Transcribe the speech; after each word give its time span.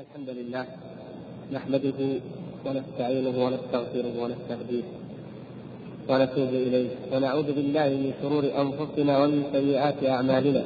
الحمد 0.00 0.30
لله 0.38 0.64
نحمده 1.56 1.98
ونستعينه 2.66 3.36
ونستغفره 3.44 4.14
ونستهديه 4.22 4.86
ونتوب 6.08 6.52
إليه 6.66 6.90
ونعوذ 7.12 7.48
بالله 7.56 7.88
من 8.04 8.12
شرور 8.22 8.44
أنفسنا 8.64 9.12
ومن 9.20 9.40
سيئات 9.52 10.00
أعمالنا 10.14 10.62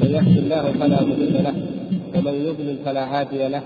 من 0.00 0.08
يهد 0.16 0.36
الله 0.42 0.64
فلا 0.80 1.00
مضل 1.10 1.34
له 1.46 1.56
ومن 2.14 2.34
يضلل 2.48 2.76
فلا 2.84 3.04
هادي 3.14 3.48
له 3.54 3.62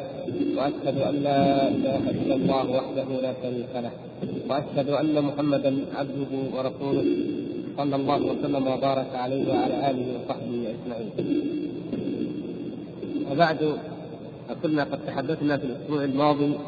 وأشهد 0.57 0.97
أن 1.11 1.15
لا 1.29 1.69
إله 1.77 2.03
إلا 2.11 2.35
الله 2.35 2.65
وحده 2.79 3.09
لا 3.27 3.33
شريك 3.43 3.73
له 3.87 3.93
وأشهد 4.51 4.89
أن 5.03 5.15
محمدا 5.29 5.73
عبده 5.99 6.33
ورسوله 6.55 7.07
صلى 7.79 7.97
الله 7.97 8.21
وسلم 8.31 8.65
وبارك 8.73 9.11
عليه 9.15 9.43
وعلى 9.53 9.77
آله 9.91 10.07
وصحبه 10.17 10.61
أجمعين. 10.75 11.11
وبعد 13.31 13.61
فكنا 14.49 14.85
قد 14.85 14.99
تحدثنا 15.07 15.57
في 15.57 15.65
الأسبوع 15.65 16.05
الماضي 16.05 16.59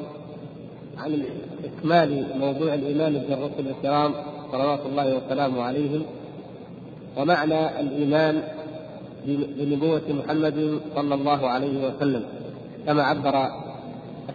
عن 0.99 1.23
إكمال 1.65 2.39
موضوع 2.39 2.75
الإيمان 2.75 3.13
بالرسل 3.13 3.71
الكرام 3.71 4.15
صلوات 4.53 4.81
الله 4.87 5.17
وسلامه 5.17 5.63
عليهم 5.63 6.03
ومعنى 7.17 7.81
الإيمان 7.81 8.43
بنبوة 9.27 10.03
محمد 10.09 10.81
صلى 10.95 11.15
الله 11.15 11.49
عليه 11.49 11.87
وسلم 11.87 12.25
كما 12.87 13.03
عبر 13.03 13.49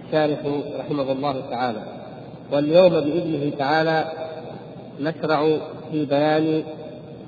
الشارح 0.06 0.40
رحمه 0.80 1.12
الله 1.12 1.42
تعالى 1.50 1.84
واليوم 2.52 2.90
بإذنه 2.90 3.52
تعالى 3.58 4.12
نشرع 5.02 5.58
في 5.92 6.06
بيان 6.06 6.64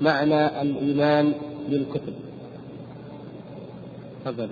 معنى 0.00 0.62
الإيمان 0.62 1.32
بالكتب. 1.68 2.12
تفضل. 4.24 4.48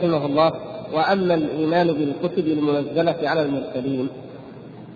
رحمه 0.00 0.26
الله 0.26 0.52
وأما 0.92 1.34
الإيمان 1.34 1.92
بالكتب 1.92 2.46
المنزلة 2.46 3.16
على 3.22 3.42
المرسلين 3.42 4.08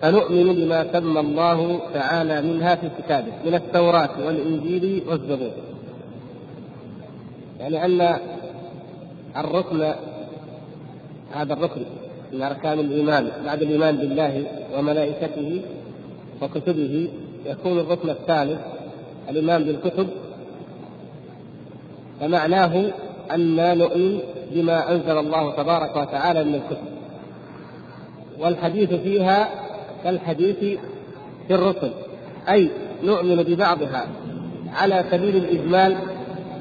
فنؤمن 0.03 0.55
بما 0.55 0.93
سمى 0.93 1.21
الله 1.21 1.81
تعالى 1.95 2.43
منها 2.43 2.75
في 2.75 2.91
كتابه 2.99 3.33
من 3.47 3.55
التوراة 3.55 4.27
والإنجيل 4.27 5.03
والزبور. 5.09 5.51
يعني 7.61 7.85
أن 7.85 8.19
الركن 9.37 9.93
هذا 11.33 11.53
الركن 11.53 11.83
من 12.33 12.43
أركان 12.43 12.79
الإيمان 12.79 13.29
بعد 13.45 13.63
الإيمان 13.63 13.97
بالله 13.97 14.45
وملائكته 14.77 15.63
وكتبه 16.43 17.09
يكون 17.47 17.79
الركن 17.79 18.11
الثالث 18.11 18.61
الإيمان 19.31 19.65
بالكتب 19.65 20.07
فمعناه 22.21 22.93
أن 23.35 23.79
نؤمن 23.79 24.19
بما 24.55 24.93
أنزل 24.93 25.19
الله 25.19 25.51
تبارك 25.51 25.97
وتعالى 25.97 26.45
من 26.45 26.55
الكتب. 26.55 26.87
والحديث 28.39 28.95
فيها 28.95 29.49
كالحديث 30.05 30.79
في 31.49 31.55
الرسل. 31.55 31.91
أي 32.49 32.71
نؤمن 33.05 33.37
ببعضها 33.37 34.07
على 34.73 35.05
سبيل 35.11 35.37
الإجمال 35.37 35.97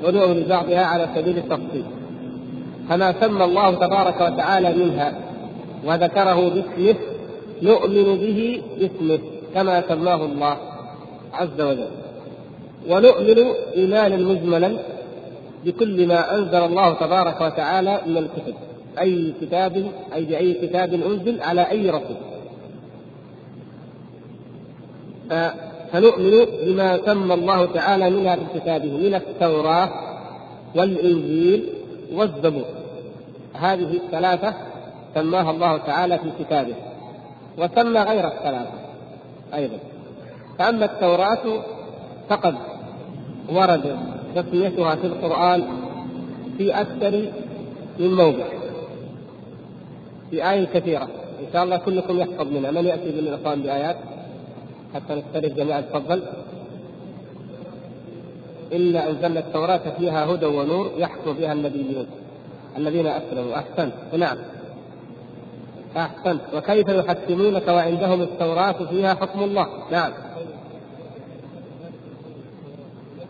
ونؤمن 0.03 0.43
ببعضها 0.43 0.85
على 0.85 1.09
سبيل 1.15 1.37
التفصيل. 1.37 1.85
فما 2.89 3.13
سمى 3.21 3.43
الله 3.45 3.75
تبارك 3.75 4.21
وتعالى 4.21 4.73
منها 4.73 5.13
وذكره 5.85 6.49
باسمه 6.49 6.95
نؤمن 7.61 8.17
به 8.17 8.61
باسمه 8.79 9.19
كما 9.53 9.81
سماه 9.89 10.25
الله 10.25 10.57
عز 11.33 11.61
وجل. 11.61 11.91
ونؤمن 12.89 13.39
إيمانا 13.75 14.17
مجملا 14.17 14.77
بكل 15.65 16.07
ما 16.07 16.35
أنزل 16.35 16.65
الله 16.65 16.93
تبارك 16.93 17.41
وتعالى 17.41 18.01
من 18.05 18.17
الكتب. 18.17 18.55
أي 18.99 19.33
كتاب 19.41 19.91
أي 20.13 20.25
باي 20.25 20.53
كتاب 20.53 20.93
أنزل 20.93 21.41
على 21.41 21.61
أي 21.71 21.89
رسول 21.89 22.17
فنؤمن 25.91 26.45
بما 26.65 26.99
سمى 27.05 27.33
الله 27.33 27.65
تعالى 27.65 28.09
منها 28.09 28.35
في 28.35 28.59
كتابه 28.59 28.97
من 28.97 29.15
التوراة 29.15 29.89
والإنجيل 30.75 31.69
والزبور. 32.13 32.65
هذه 33.53 33.93
الثلاثة 33.93 34.53
سماها 35.15 35.51
الله 35.51 35.77
تعالى 35.77 36.19
في 36.19 36.43
كتابه 36.43 36.75
وسمى 37.57 37.99
غير 37.99 38.27
الثلاثة 38.27 38.73
أيضا. 39.53 39.77
فأما 40.59 40.85
التوراة 40.85 41.63
فقد 42.29 42.55
ورد 43.49 43.97
تسميتها 44.35 44.95
في 44.95 45.07
القرآن 45.07 45.63
في 46.57 46.81
أكثر 46.81 47.31
من 47.99 48.13
موضع 48.13 48.45
في 50.31 50.49
آية 50.51 50.65
كثيرة. 50.65 51.03
إن 51.39 51.47
شاء 51.53 51.63
الله 51.63 51.77
كلكم 51.77 52.19
يحفظ 52.19 52.47
منها. 52.47 52.71
من 52.71 52.85
يأتي 52.85 53.11
بالإعطان 53.11 53.61
بآيات؟ 53.61 53.97
حتى 54.95 55.15
نسترد 55.15 55.55
جميعا. 55.55 55.81
تفضل. 55.81 56.23
إلا 58.71 59.09
أنزلنا 59.09 59.39
التوراة 59.39 59.81
فيها 59.97 60.25
هدى 60.25 60.45
ونور 60.45 60.91
يحكم 60.97 61.33
بها 61.33 61.53
النبيون 61.53 62.05
الذين 62.77 63.07
أسلموا. 63.07 63.55
أحسنت. 63.55 63.93
نعم. 64.17 64.37
أحسنت. 65.97 66.41
وكيف 66.53 66.89
يحكمونك 66.89 67.67
وعندهم 67.67 68.21
التوراة 68.21 68.85
فيها 68.89 69.13
حكم 69.13 69.43
الله؟ 69.43 69.67
نعم. 69.91 70.11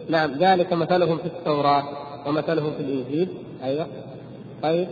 نعم 0.10 0.32
ذلك 0.32 0.74
مثلهم 0.74 1.18
في 1.18 1.26
التوراة 1.26 1.84
ومثلهم 2.28 2.72
في 2.74 2.80
الإنجيل. 2.80 3.28
أيوه. 3.64 3.88
طيب. 4.64 4.88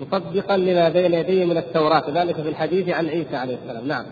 مصدقا 0.00 0.56
لما 0.56 0.88
بين 0.88 1.14
يديه 1.14 1.44
من 1.44 1.56
التوراة 1.56 2.04
ذلك 2.10 2.34
في 2.34 2.48
الحديث 2.48 2.88
عن 2.88 3.08
عيسى 3.08 3.36
عليه 3.36 3.56
السلام. 3.64 3.88
نعم. 3.88 4.04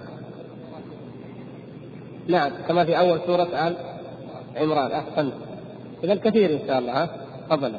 نعم 2.28 2.50
كما 2.68 2.84
في 2.84 2.98
أول 2.98 3.20
سورة 3.26 3.42
آل 3.66 3.76
عمران. 4.56 4.92
أحسنت. 4.92 5.32
إذا 6.04 6.14
كثير 6.14 6.50
إن 6.50 6.60
شاء 6.66 6.78
الله 6.78 7.02
ها؟ 7.02 7.08
تفضل. 7.50 7.72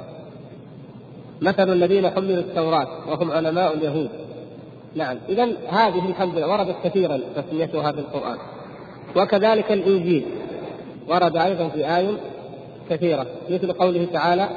مثل 1.41 1.73
الذين 1.73 2.09
حملوا 2.09 2.37
التوراة 2.37 3.09
وهم 3.09 3.31
علماء 3.31 3.73
اليهود. 3.73 4.09
نعم. 4.95 5.17
إذا 5.29 5.43
هذه 5.69 6.09
الحمد 6.09 6.37
لله 6.37 6.47
وردت 6.47 6.75
كثيرا 6.83 7.19
تسميتها 7.35 7.91
في 7.91 7.99
القرآن. 7.99 8.37
وكذلك 9.15 9.71
الإنجيل. 9.71 10.25
ورد 11.11 11.37
أيضا 11.37 11.67
في 11.67 11.97
آية 11.97 12.17
كثيرة 12.89 13.25
مثل 13.49 13.73
قوله 13.73 14.07
تعالى 14.13 14.49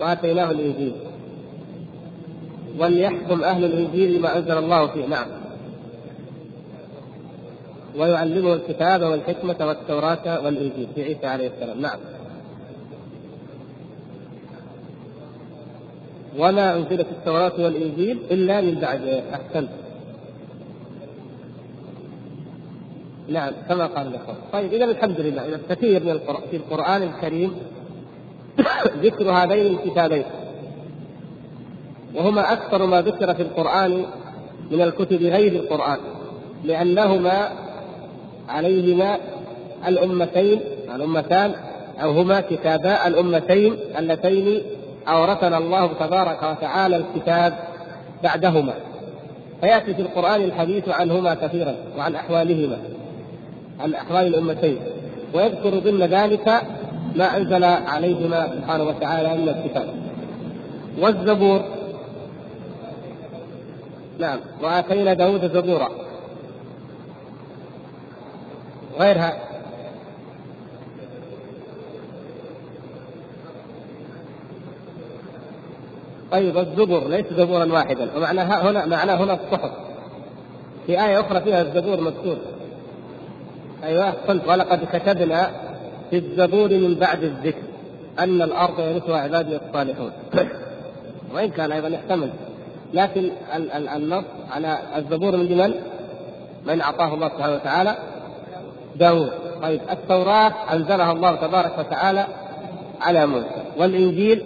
وآتيناه 0.00 0.50
الإنجيل. 0.50 0.92
وليحكم 2.78 3.44
أهل 3.44 3.64
الإنجيل 3.64 4.20
ما 4.20 4.38
أنزل 4.38 4.58
الله 4.58 4.86
فيه 4.86 5.06
نعم. 5.06 5.26
ويعلمه 7.96 8.54
الكتاب 8.54 9.02
والحكمة 9.02 9.56
والتوراة 9.60 10.44
والإنجيل 10.44 10.88
في 10.94 11.02
عيسى 11.02 11.26
عليه 11.26 11.48
السلام 11.48 11.80
نعم. 11.80 11.98
وما 16.38 16.76
أنزلت 16.76 17.06
التوراة 17.10 17.52
والإنجيل 17.58 18.18
إلا 18.30 18.60
من 18.60 18.74
بعد 18.74 19.22
أحسنت. 19.32 19.68
نعم 23.28 23.52
كما 23.68 23.86
قال 23.86 24.06
الأخوة 24.06 24.34
طيب 24.52 24.72
إذا 24.72 24.84
الحمد 24.84 25.20
لله 25.20 25.48
إذا 25.48 25.60
كثير 25.70 26.04
من 26.04 26.10
القرآن 26.10 26.42
في 26.50 26.56
القرآن 26.56 27.02
الكريم 27.02 27.56
ذكر 29.04 29.30
هذين 29.30 29.66
الكتابين 29.66 30.24
وهما 32.14 32.52
أكثر 32.52 32.86
ما 32.86 33.02
ذكر 33.02 33.34
في 33.34 33.42
القرآن 33.42 34.04
من 34.70 34.82
الكتب 34.82 35.22
غير 35.22 35.52
القرآن 35.52 35.98
لأنهما 36.64 37.48
عليهما 38.48 39.18
الأمتين 39.86 40.60
الأمتان 40.94 41.54
أو 42.02 42.10
هما 42.10 42.40
كتابا 42.40 43.06
الأمتين 43.06 43.76
اللتين 43.98 44.62
أورثنا 45.08 45.58
الله 45.58 45.86
تبارك 45.86 46.42
وتعالى 46.42 46.96
الكتاب 46.96 47.58
بعدهما. 48.22 48.74
فيأتي 49.60 49.94
في 49.94 50.02
القرآن 50.02 50.42
الحديث 50.42 50.88
عنهما 50.88 51.34
كثيرا 51.34 51.74
وعن 51.98 52.14
أحوالهما. 52.14 52.78
عن 53.80 53.94
أحوال 53.94 54.26
الأمتين. 54.26 54.78
ويذكر 55.34 55.78
ضمن 55.78 56.02
ذلك 56.02 56.48
ما 57.16 57.36
أنزل 57.36 57.64
عليهما 57.64 58.48
سبحانه 58.54 58.84
وتعالى 58.84 59.38
من 59.38 59.48
الكتاب. 59.48 59.88
والزبور. 60.98 61.64
نعم. 64.18 64.38
وآتينا 64.62 65.14
داود 65.14 65.52
زبورا. 65.54 65.88
غيرها. 69.00 69.36
طيب 76.32 76.58
الزبر 76.58 77.08
ليس 77.08 77.26
زبورا 77.32 77.72
واحدا. 77.72 78.16
ومعنى 78.16 78.40
هنا 78.40 78.86
معناه 78.86 79.24
هنا 79.24 79.34
الصحف. 79.34 79.70
في 80.86 81.04
آية 81.04 81.20
أخرى 81.20 81.40
فيها 81.40 81.62
الزبور 81.62 82.00
مذكور. 82.00 82.36
أيوه 83.84 84.10
قلت 84.10 84.48
ولقد 84.48 84.80
كتبنا 84.92 85.50
في 86.10 86.16
الزبور 86.16 86.68
من 86.68 86.94
بعد 86.94 87.22
الذكر 87.22 87.62
أن 88.18 88.42
الأرض 88.42 88.80
يرثها 88.80 89.18
عبادي 89.18 89.56
الصالحون. 89.56 90.12
وإن 91.34 91.50
كان 91.50 91.72
أيضا 91.72 91.88
يحتمل. 91.88 92.30
لكن 92.94 93.30
النص 93.96 94.24
على 94.50 94.78
الزبور 94.96 95.36
من 95.36 95.58
من؟ 95.58 95.74
من 96.66 96.80
أعطاه 96.80 97.14
الله 97.14 97.28
سبحانه 97.28 97.54
وتعالى؟ 97.54 97.96
داود 98.96 99.30
طيب 99.62 99.80
التوراة 99.90 100.52
أنزلها 100.72 101.12
الله 101.12 101.34
تبارك 101.34 101.78
وتعالى 101.78 102.26
على 103.00 103.26
موسى. 103.26 103.62
والإنجيل 103.78 104.42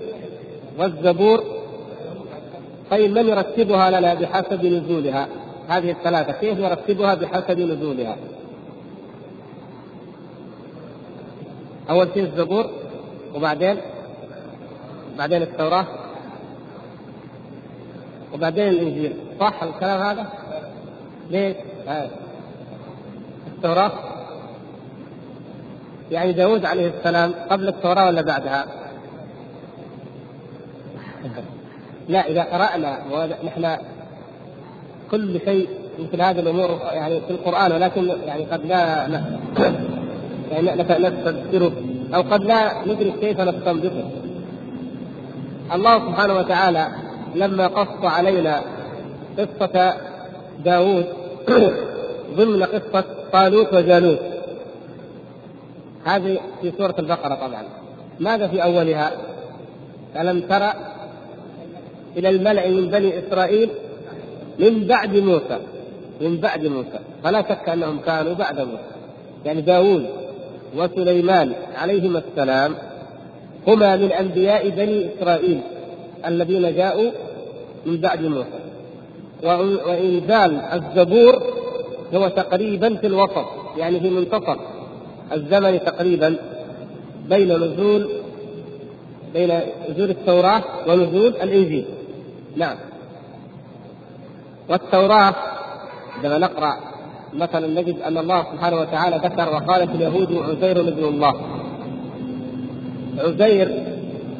والزبور 0.79 1.44
طيب 2.90 3.19
من 3.19 3.29
يرتبها 3.29 3.90
لنا 3.90 4.14
بحسب 4.14 4.67
نزولها؟ 4.67 5.29
هذه 5.69 5.90
الثلاثة. 5.90 6.32
كيف 6.32 6.58
يرتبها 6.58 7.14
بحسب 7.14 7.61
نزولها؟ 7.61 8.17
أول 11.90 12.08
شيء 12.14 12.23
الزبور 12.23 12.70
وبعدين 13.34 13.76
بعدين 15.19 15.43
التوراة 15.43 15.87
وبعدين 18.34 18.69
الإنجيل 18.69 19.17
صح 19.40 19.62
الكلام 19.62 20.00
هذا؟ 20.00 20.26
ليش؟ 21.31 21.56
آه. 21.88 22.11
التوراة 23.46 23.93
يعني 26.11 26.32
داود 26.32 26.64
عليه 26.64 26.88
السلام 26.99 27.34
قبل 27.50 27.69
التوراة 27.69 28.06
ولا 28.06 28.23
بعدها؟ 28.23 28.67
لا 32.08 32.29
إذا 32.29 32.43
قرأنا 32.43 32.99
ونحن 33.12 33.76
كل 35.11 35.40
شيء 35.44 35.69
مثل 35.99 36.23
هذه 36.23 36.40
الأمور 36.40 36.81
يعني 36.93 37.20
في 37.20 37.31
القرآن 37.31 37.73
ولكن 37.73 38.06
يعني 38.26 38.44
قد 38.44 38.67
لا 38.67 39.08
نستذكره 40.53 41.73
أو 42.15 42.23
قد 42.23 42.45
لا 42.45 42.85
ندرك 42.87 43.15
كيف 43.21 43.41
نستنبطه 43.41 44.11
الله 45.73 45.99
سبحانه 45.99 46.35
وتعالى 46.35 46.89
لما 47.35 47.67
قص 47.67 48.05
علينا 48.05 48.63
قصة 49.39 49.94
داود 50.65 51.06
ضمن 52.37 52.63
قصة 52.63 53.05
طالوت 53.32 53.75
وجالوت. 53.75 54.19
هذه 56.05 56.41
في 56.63 56.73
سورة 56.79 56.94
البقرة 56.99 57.35
طبعا. 57.35 57.63
ماذا 58.21 58.49
في 58.49 58.63
أولها؟ 58.63 59.13
ألم 60.17 60.41
ترى 60.41 60.73
إلى 62.17 62.29
الملأ 62.29 62.69
من 62.69 62.89
بني 62.89 63.19
إسرائيل 63.19 63.71
من 64.59 64.87
بعد 64.87 65.17
موسى. 65.17 65.59
من 66.21 66.37
بعد 66.37 66.67
موسى. 66.67 66.99
فلا 67.25 67.43
شك 67.43 67.69
أنهم 67.69 67.99
كانوا 67.99 68.35
بعد 68.35 68.61
موسى. 68.61 68.93
يعني 69.44 69.61
داوود 69.61 70.06
وسليمان 70.76 71.52
عليهما 71.76 72.22
السلام 72.29 72.74
هما 73.69 73.96
من 73.96 74.12
أنبياء 74.12 74.69
بني 74.69 75.08
إسرائيل 75.14 75.60
الذين 76.26 76.74
جاءوا 76.76 77.10
من 77.86 77.96
بعد 77.96 78.22
موسى. 78.22 78.58
وإنزال 79.43 80.60
الزبور 80.60 81.43
هو 82.14 82.29
تقريبا 82.29 82.96
في 82.96 83.06
الوسط 83.06 83.46
يعني 83.76 84.00
في 84.00 84.10
منتصف 84.10 84.56
الزمن 85.32 85.81
تقريبا 85.84 86.36
بين 87.29 87.52
نزول 87.52 88.08
بين 89.34 89.60
نزول 89.91 90.10
التوراة 90.10 90.62
ونزول 90.88 91.34
الإنجيل. 91.43 91.84
نعم. 92.56 92.76
والتوراة 94.69 95.34
عندما 96.17 96.38
نقرأ 96.38 96.92
مثلا 97.34 97.81
نجد 97.81 98.01
أن 98.01 98.19
الله 98.19 98.44
سبحانه 98.53 98.77
وتعالى 98.77 99.17
ذكر 99.17 99.48
وقالت 99.48 99.91
اليهود 99.94 100.32
عزير 100.32 100.81
ابن 100.81 101.05
الله. 101.05 101.34
عزير 103.19 103.84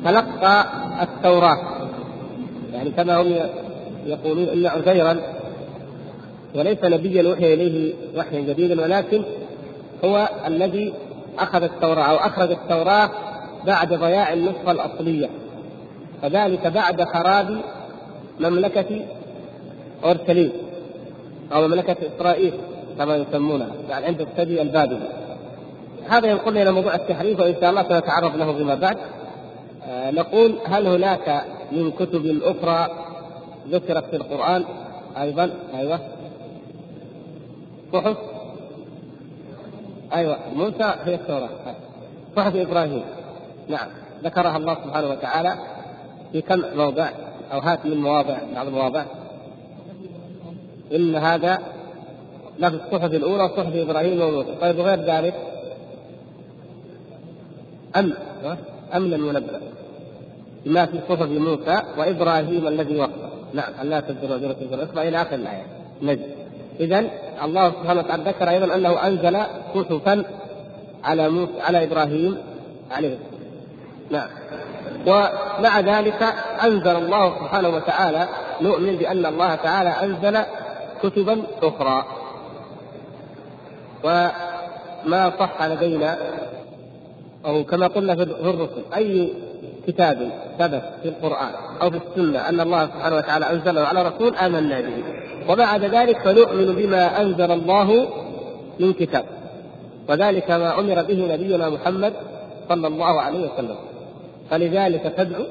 تلقى 0.05 0.67
التوراة. 1.03 1.59
يعني 2.73 2.91
كما 2.91 3.21
هم 3.21 3.37
يقولون 4.07 4.49
إن 4.49 4.67
عزيرا 4.67 5.21
وليس 6.55 6.85
نبيا 6.85 7.33
وحي 7.33 7.55
إليه 7.55 7.95
وحيا 8.17 8.41
جديدا 8.41 8.83
ولكن 8.83 9.23
هو 10.05 10.29
الذي 10.47 10.95
أخذ 11.39 11.63
التوراة 11.63 12.05
أو 12.05 12.17
أخرج 12.17 12.51
التوراة 12.51 13.11
بعد 13.67 13.95
ضياع 13.95 14.33
النسخه 14.33 14.71
الأصلية. 14.71 15.29
فذلك 16.23 16.67
بعد 16.67 17.03
خراب 17.03 17.61
مملكة 18.41 19.01
أورشليم 20.05 20.53
أو 21.53 21.69
مملكة 21.69 21.97
إسرائيل. 22.17 22.53
كما 22.99 23.17
يسمونها 23.17 23.69
يعني 23.89 24.07
عند 24.07 24.21
الثدي 24.21 24.63
البابلي 24.63 25.09
هذا 26.09 26.27
ينقلنا 26.27 26.63
إلى 26.63 26.73
موضوع 26.73 26.95
التحريف 26.95 27.41
وإن 27.41 27.55
شاء 27.61 27.71
الله 27.71 27.83
سنتعرض 27.83 28.37
له 28.37 28.53
فيما 28.53 28.75
بعد. 28.75 28.97
آه 29.89 30.11
نقول 30.11 30.59
هل 30.67 30.87
هناك 30.87 31.45
من 31.73 31.91
كتب 31.91 32.43
أخرى 32.43 32.89
ذكرت 33.71 34.05
في 34.05 34.17
القرآن 34.17 34.65
أيضا؟ 35.21 35.51
أيوه. 35.75 36.01
صحف؟ 37.93 38.17
أيوه. 40.13 40.37
موسى 40.55 40.95
هي 41.05 41.15
التوراة. 41.15 41.49
صحف 42.37 42.57
إبراهيم. 42.57 43.05
نعم. 43.69 43.89
ذكرها 44.25 44.57
الله 44.57 44.75
سبحانه 44.75 45.09
وتعالى 45.09 45.55
في 46.33 46.41
كم 46.41 46.63
موضع؟ 46.77 47.09
أو 47.53 47.59
هات 47.59 47.87
من 47.87 47.97
مواضع 47.97 48.37
بعض 48.55 48.67
المواضع. 48.67 49.05
إن 50.93 51.15
هذا 51.15 51.59
لا 52.59 52.71
في 52.71 52.77
الصحف 52.77 53.15
الأولى 53.15 53.49
صحف 53.49 53.77
إبراهيم 53.77 54.21
وموسى 54.21 54.55
طيب 54.61 54.79
وغير 54.79 55.01
ذلك؟ 55.01 55.35
أم 57.97 58.13
أمن 58.95 59.15
المنبأ 59.15 59.61
بما 60.67 60.87
في 60.87 61.01
صحف 61.09 61.29
موسى 61.29 61.83
وإبراهيم 61.99 62.67
الذي 62.67 62.97
وقف 62.97 63.33
نعم 63.55 63.73
ألا 63.83 64.01
تزر 64.01 64.35
وزرة 64.37 64.57
وزر 64.63 64.85
أخرى 64.85 65.09
إلى 65.09 65.23
آخر 65.23 65.35
الآية. 65.35 65.67
نجد. 66.03 66.27
إذا 66.81 67.05
الله 67.45 67.71
سبحانه 67.71 68.01
وتعالى 68.01 68.23
ذكر 68.23 68.51
أيضا 68.51 68.75
أنه 68.75 69.07
أنزل 69.07 69.39
صحفا 69.75 70.25
على 71.05 71.29
موسى 71.29 71.61
على 71.61 71.85
إبراهيم 71.85 72.37
عليه 72.91 73.09
السلام 73.09 73.43
نعم. 74.11 74.29
ومع 75.07 75.81
ذلك 75.81 76.23
أنزل 76.65 76.97
الله 76.97 77.39
سبحانه 77.39 77.69
وتعالى 77.69 78.29
نؤمن 78.61 78.97
بأن 78.97 79.27
الله 79.27 79.55
تعالى 79.55 79.89
أنزل 79.91 80.39
كتبا 81.03 81.43
أخرى. 81.63 82.22
وما 84.05 85.33
صح 85.39 85.63
لدينا 85.63 86.19
أو 87.47 87.65
كما 87.65 87.87
قلنا 87.87 88.15
في 88.15 88.23
الرسل 88.23 88.83
أي 88.97 89.33
كتاب 89.87 90.31
ثبت 90.59 90.83
في 91.03 91.09
القرآن 91.09 91.51
أو 91.83 91.91
في 91.91 91.97
السنة 91.97 92.49
أن 92.49 92.61
الله 92.61 92.87
سبحانه 92.87 93.17
وتعالى 93.17 93.51
أنزله 93.51 93.81
على 93.81 94.03
رسول 94.03 94.37
آمنا 94.37 94.81
به. 94.81 95.03
وبعد 95.49 95.85
ذلك 95.85 96.19
فنؤمن 96.19 96.75
بما 96.75 97.21
أنزل 97.21 97.51
الله 97.51 98.09
من 98.81 98.93
كتاب. 98.93 99.25
وذلك 100.09 100.51
ما 100.51 100.79
أمر 100.81 101.03
به 101.03 101.35
نبينا 101.35 101.71
محمد 101.71 102.13
صلى 102.69 102.87
الله 102.87 103.21
عليه 103.21 103.51
وسلم. 103.53 103.77
فلذلك 104.51 105.15
تدعو 105.17 105.45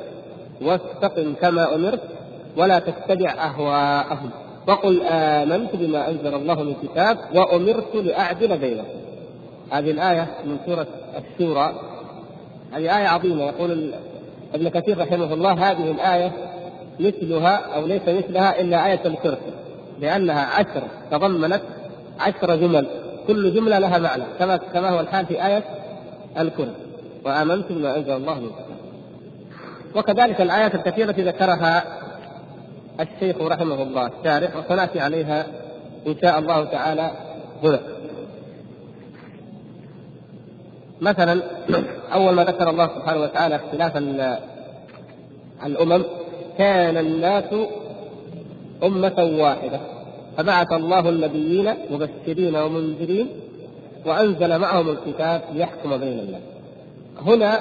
واستقم 0.62 1.34
كما 1.41 1.75
أمرت 1.75 2.01
ولا 2.58 2.79
تتبع 2.79 3.31
أهواءهم. 3.31 4.29
وقل 4.68 5.01
آمنت 5.03 5.75
بما 5.75 6.10
أنزل 6.10 6.36
الله 6.36 6.63
من 6.63 6.75
كتاب 6.84 7.18
وأمرت 7.36 7.96
لأعدل 7.96 8.58
بينكم. 8.58 9.01
هذه 9.72 9.91
الآية 9.91 10.27
من 10.46 10.58
سورة 10.65 10.88
الشورى. 11.18 11.74
هذه 12.72 12.98
آية 12.98 13.08
عظيمة. 13.08 13.44
يقول 13.44 13.94
ابن 14.53 14.70
كثير 14.70 14.98
رحمه 14.98 15.34
الله 15.34 15.72
هذه 15.72 15.91
الآية 15.91 16.32
مثلها 17.00 17.56
أو 17.75 17.86
ليس 17.86 18.01
مثلها 18.08 18.62
إلا 18.62 18.88
آية 18.88 19.01
الكرسي 19.06 19.51
لأنها 20.00 20.46
عشر 20.46 20.84
تضمنت 21.12 21.62
عشر 22.20 22.56
جمل. 22.56 22.88
كل 23.27 23.53
جملة 23.53 23.80
لها 23.80 23.98
معنى 23.98 24.24
كما 24.39 24.58
كما 24.58 24.89
هو 24.89 25.00
الحال 25.00 25.25
في 25.25 25.46
آية 25.46 25.63
الكرسي. 26.39 26.72
وآمنت 27.25 27.72
بما 27.72 27.98
أنزل 27.98 28.12
الله 28.12 28.34
من 28.34 28.50
كتاب. 28.50 28.72
وكذلك 29.96 30.41
الآيات 30.41 30.75
الكثيرة 30.75 31.15
ذكرها 31.18 32.00
الشيخ 33.00 33.41
رحمه 33.41 33.83
الله 33.83 34.07
الشارح 34.19 34.55
وسنأتي 34.55 35.00
عليها 35.00 35.45
إن 36.07 36.15
شاء 36.21 36.39
الله 36.39 36.63
تعالى 36.63 37.12
هنا 37.63 37.79
مثلا 41.01 41.41
أول 42.13 42.33
ما 42.33 42.43
ذكر 42.43 42.69
الله 42.69 42.88
سبحانه 42.88 43.21
وتعالى 43.21 43.55
اختلاف 43.55 43.98
الأمم 45.65 46.03
كان 46.57 46.98
الناس 46.98 47.53
أمة 48.83 49.29
واحدة 49.39 49.79
فبعث 50.38 50.74
الله 50.74 51.10
النبيين 51.10 51.74
مبشرين 51.89 52.55
ومنذرين 52.55 53.27
وأنزل 54.05 54.60
معهم 54.60 54.89
الكتاب 54.89 55.41
ليحكم 55.53 55.98
بين 55.98 56.19
الناس. 56.19 56.41
هنا 57.25 57.60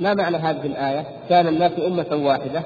ما 0.00 0.14
معنى 0.14 0.36
هذه 0.36 0.66
الآية؟ 0.66 1.06
كان 1.28 1.46
الناس 1.46 1.72
أمة 1.86 2.26
واحدة 2.26 2.62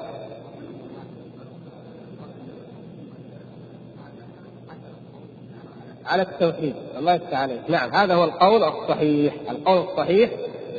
على 6.11 6.23
التوحيد. 6.23 6.75
الله 6.99 7.15
يفتح 7.15 7.39
عليك. 7.39 7.61
نعم 7.69 7.95
هذا 7.95 8.15
هو 8.15 8.25
القول 8.25 8.65
الصحيح. 8.65 9.35
القول 9.51 9.85
الصحيح 9.89 10.31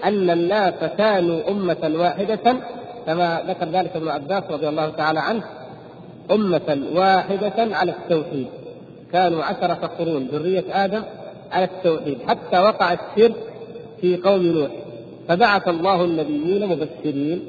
أن 0.04 0.30
الناس 0.30 0.74
كانوا 0.98 1.50
أمة 1.50 1.92
واحدة 1.96 2.56
كما 3.06 3.44
ذكر 3.48 3.66
ذلك 3.66 3.96
ابن 3.96 4.08
عباس 4.08 4.44
رضي 4.50 4.70
الله 4.70 4.90
تعالى 4.90 5.20
عنه 5.20 5.44
أمة 6.32 6.84
واحدة 6.96 7.76
على 7.76 7.92
التوحيد. 7.92 8.48
كانوا 9.14 9.44
عشرة 9.44 9.92
قرون 10.00 10.28
ذرية 10.32 10.64
آدم 10.72 11.04
على 11.52 11.66
التوحيد. 11.66 12.18
حتى 12.28 12.60
وقع 12.60 12.94
الشرك 12.94 13.36
في 14.02 14.18
قوم 14.18 14.42
نوح. 14.42 14.72
فبعث 15.28 15.68
الله 15.68 16.04
النبيين 16.04 16.68
مبشرين 16.68 17.44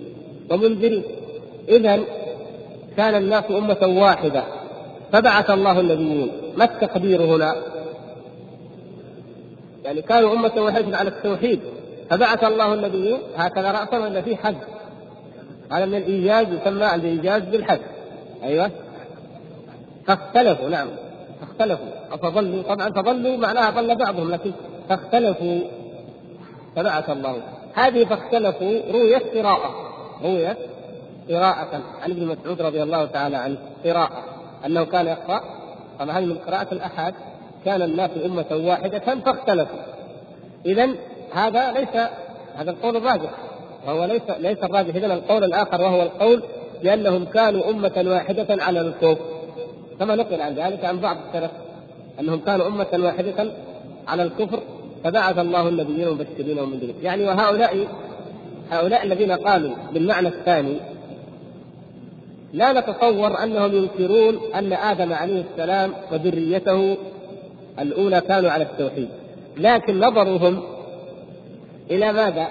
ومنذرين. 0.50 1.02
إذا 1.68 2.00
كان 2.96 3.14
الناس 3.14 3.44
أمة 3.50 4.00
واحدة. 4.00 4.44
فبعث 5.12 5.50
الله 5.50 5.80
النبيين. 5.80 6.30
ما 6.56 6.64
التقدير 6.64 7.22
هنا؟ 7.22 7.54
يعني 9.84 10.02
كانوا 10.02 10.32
أمة 10.32 10.52
واحدة 10.56 10.96
على 10.96 11.08
التوحيد. 11.08 11.60
فبعث 12.10 12.44
الله 12.44 12.74
النبيين 12.74 13.18
هكذا 13.36 13.70
رأسا 13.70 13.98
ولا 13.98 14.22
في 14.22 14.36
حد. 14.36 14.56
هذا 15.72 15.84
من 15.84 15.94
الإيجاز 15.94 16.46
يسمى 16.48 16.94
الإيجاز 16.94 17.42
بالحد. 17.42 17.80
أيوه. 18.42 18.70
فاختلفوا 20.06 20.68
نعم. 20.68 20.88
فاختلفوا. 21.40 22.16
فضلوا 22.22 22.62
طبعا 22.62 22.90
فضلوا 22.90 23.36
معناها 23.36 23.70
ضل 23.70 23.96
بعضهم 23.96 24.30
لكن 24.30 24.52
فاختلفوا. 24.88 25.60
فبعث 26.76 27.10
الله. 27.10 27.42
هذه 27.74 28.04
فاختلفوا 28.04 28.92
رويت 28.92 29.22
قراءة. 29.36 29.70
رويت 30.22 30.56
قراءة. 31.30 31.82
عن 32.02 32.10
ابن 32.10 32.26
مسعود 32.26 32.62
رضي 32.62 32.82
الله 32.82 33.04
تعالى 33.04 33.36
عنه 33.36 33.56
قراءة. 33.84 34.24
أنه 34.66 34.84
كان 34.84 35.06
يقرأ. 35.06 35.40
طبعا 36.00 36.18
هذه 36.18 36.24
من 36.24 36.38
قراءة 36.38 36.74
الأحد 36.74 37.14
كان 37.64 37.82
الناس 37.82 38.10
أمة 38.24 38.46
واحدة 38.68 38.98
فاختلفوا 38.98 39.78
إذا 40.66 40.88
هذا 41.32 41.72
ليس 41.72 42.08
هذا 42.56 42.70
القول 42.70 42.96
الراجح. 42.96 43.30
وهو 43.86 44.04
ليس 44.04 44.22
ليس 44.38 44.58
الراجح. 44.58 44.94
إذا 44.94 45.14
القول 45.14 45.44
الآخر 45.44 45.82
وهو 45.82 46.02
القول 46.02 46.42
بأنهم 46.82 47.24
كانوا 47.24 47.70
أمة 47.70 48.04
واحدة 48.06 48.64
على 48.64 48.80
الكفر. 48.80 49.18
كما 49.98 50.14
نقل 50.14 50.40
عن 50.40 50.54
ذلك 50.54 50.84
عن 50.84 51.00
بعض 51.00 51.16
السلف. 51.26 51.50
أنهم 52.20 52.40
كانوا 52.40 52.66
أمة 52.66 52.88
واحدة 52.92 53.52
على 54.08 54.22
الكفر 54.22 54.60
فبعث 55.04 55.38
الله 55.38 55.68
النبيين 55.68 56.08
مبشرين 56.08 56.58
ومنذرين 56.58 56.94
يعني 57.02 57.24
وهؤلاء 57.24 57.86
هؤلاء 58.70 59.04
الذين 59.04 59.32
قالوا 59.32 59.70
بالمعنى 59.92 60.28
الثاني 60.28 60.76
لا 62.52 62.72
نتصور 62.72 63.42
أنهم 63.42 63.76
ينكرون 63.76 64.38
أن 64.54 64.72
آدم 64.72 65.12
عليه 65.12 65.44
السلام 65.52 65.92
وذريته 66.12 66.96
الأولى 67.78 68.20
كانوا 68.20 68.50
على 68.50 68.64
التوحيد. 68.64 69.08
لكن 69.56 70.00
نظرهم 70.00 70.62
إلى 71.90 72.12
ماذا؟ 72.12 72.48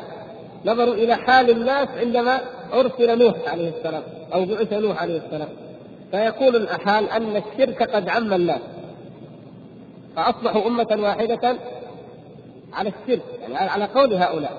نظروا 0.66 0.94
إلى 0.94 1.16
حال 1.16 1.50
الناس 1.50 1.88
عندما 1.98 2.40
أرسل 2.74 3.20
نوح 3.20 3.36
عليه 3.48 3.70
السلام 3.70 4.04
أو 4.34 4.46
بعث 4.46 4.74
نوح 4.74 5.02
عليه 5.02 5.22
السلام. 5.26 5.50
فيقول 6.12 6.56
الحال 6.56 7.10
أن 7.10 7.36
الشرك 7.36 7.96
قد 7.96 8.10
عم 8.10 8.34
الناس. 8.34 8.62
فأصبحوا 10.16 10.68
أمة 10.68 10.98
واحدة 11.00 11.56
على 12.74 12.90
الشرك 12.90 13.22
يعني 13.42 13.56
على 13.70 13.86
قول 13.86 14.14
هؤلاء. 14.14 14.54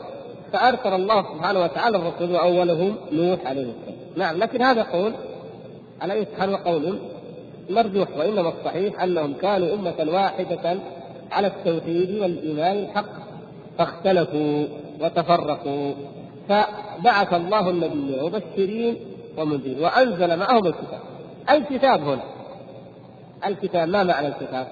فأرسل 0.52 0.94
الله 0.94 1.22
سبحانه 1.22 1.62
وتعالى 1.62 1.96
الرسول 1.96 2.30
وأولهم 2.30 2.96
نوح 3.12 3.46
عليه 3.46 3.62
السلام. 3.62 3.96
نعم 4.16 4.38
لكن 4.38 4.62
هذا 4.62 4.82
قول 4.82 5.12
على 6.00 6.12
اي 6.12 6.26
حال 6.38 6.52
وقول 6.52 6.98
مرجوح 7.70 8.08
وإنما 8.16 8.48
الصحيح 8.48 9.02
أنهم 9.02 9.34
كانوا 9.34 9.74
أمة 9.74 10.12
واحدة 10.12 10.76
على 11.32 11.46
التوحيد 11.46 12.10
والإيمان 12.20 12.76
الحق 12.78 13.06
فاختلفوا 13.78 14.66
وتفرقوا 15.00 15.94
فبعث 16.48 17.34
الله 17.34 17.70
النبيين 17.70 18.22
مبشرين 18.24 18.96
ومنذرين 19.38 19.80
وأنزل 19.80 20.36
معهم 20.36 20.66
الكتاب 20.66 21.00
الكتاب 21.50 22.00
هنا 22.00 22.22
الكتاب 23.46 23.88
ما 23.88 24.02
معنى 24.02 24.28
الكتاب؟ 24.28 24.66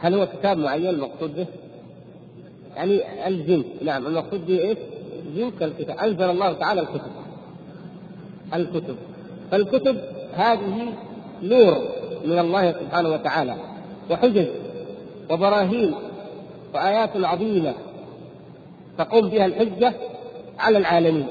هل 0.00 0.14
هو 0.14 0.26
كتاب 0.26 0.58
معين 0.58 0.86
المقصود 0.88 1.36
به؟ 1.36 1.46
يعني 2.76 3.26
الجنس 3.28 3.64
نعم 3.82 4.06
المقصود 4.06 4.46
به 4.46 4.58
إيش؟ 4.60 4.78
جنس 5.36 5.62
الكتاب 5.62 5.98
أنزل 5.98 6.30
الله 6.30 6.52
تعالى 6.52 6.80
الكتب 6.80 7.10
الكتب 8.54 8.96
فالكتب 9.50 9.98
هذه 10.38 10.92
نور 11.42 11.78
من 12.24 12.38
الله 12.38 12.72
سبحانه 12.72 13.08
وتعالى 13.08 13.54
وحجج 14.10 14.46
وبراهين 15.30 15.94
وآيات 16.74 17.10
عظيمة 17.16 17.74
تقوم 18.98 19.28
بها 19.28 19.46
الحجة 19.46 19.92
على 20.58 20.78
العالمين. 20.78 21.26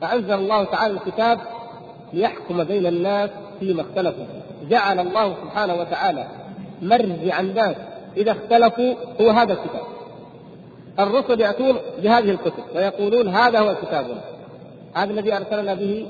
فأنزل 0.00 0.32
الله 0.32 0.64
تعالى 0.64 0.94
الكتاب 0.94 1.38
ليحكم 2.12 2.64
بين 2.64 2.86
الناس 2.86 3.30
فيما 3.60 3.82
اختلفوا. 3.82 4.24
جعل 4.70 5.00
الله 5.00 5.34
سبحانه 5.42 5.74
وتعالى 5.74 6.26
مرجع 6.82 7.40
الناس 7.40 7.76
إذا 8.16 8.32
اختلفوا 8.32 8.94
هو 9.20 9.30
هذا 9.30 9.52
الكتاب. 9.52 9.86
الرسل 10.98 11.40
يأتون 11.40 11.76
بهذه 12.02 12.30
الكتب 12.30 12.64
ويقولون 12.74 13.28
هذا 13.28 13.58
هو 13.60 13.74
كتابنا. 13.74 14.20
هذا 14.94 15.10
الذي 15.10 15.36
أرسلنا 15.36 15.74
به 15.74 16.06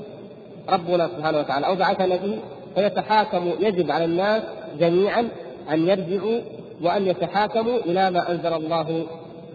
ربنا 0.69 1.07
سبحانه 1.07 1.39
وتعالى 1.39 1.67
أو 1.67 1.75
بعثنا 1.75 2.15
به 2.15 2.39
فيتحاكم 2.75 3.51
يجب 3.59 3.91
على 3.91 4.05
الناس 4.05 4.41
جميعا 4.79 5.27
أن 5.71 5.87
يرجعوا 5.87 6.39
وأن 6.81 7.07
يتحاكموا 7.07 7.77
إلى 7.77 8.11
ما 8.11 8.31
أنزل 8.31 8.53
الله 8.53 9.05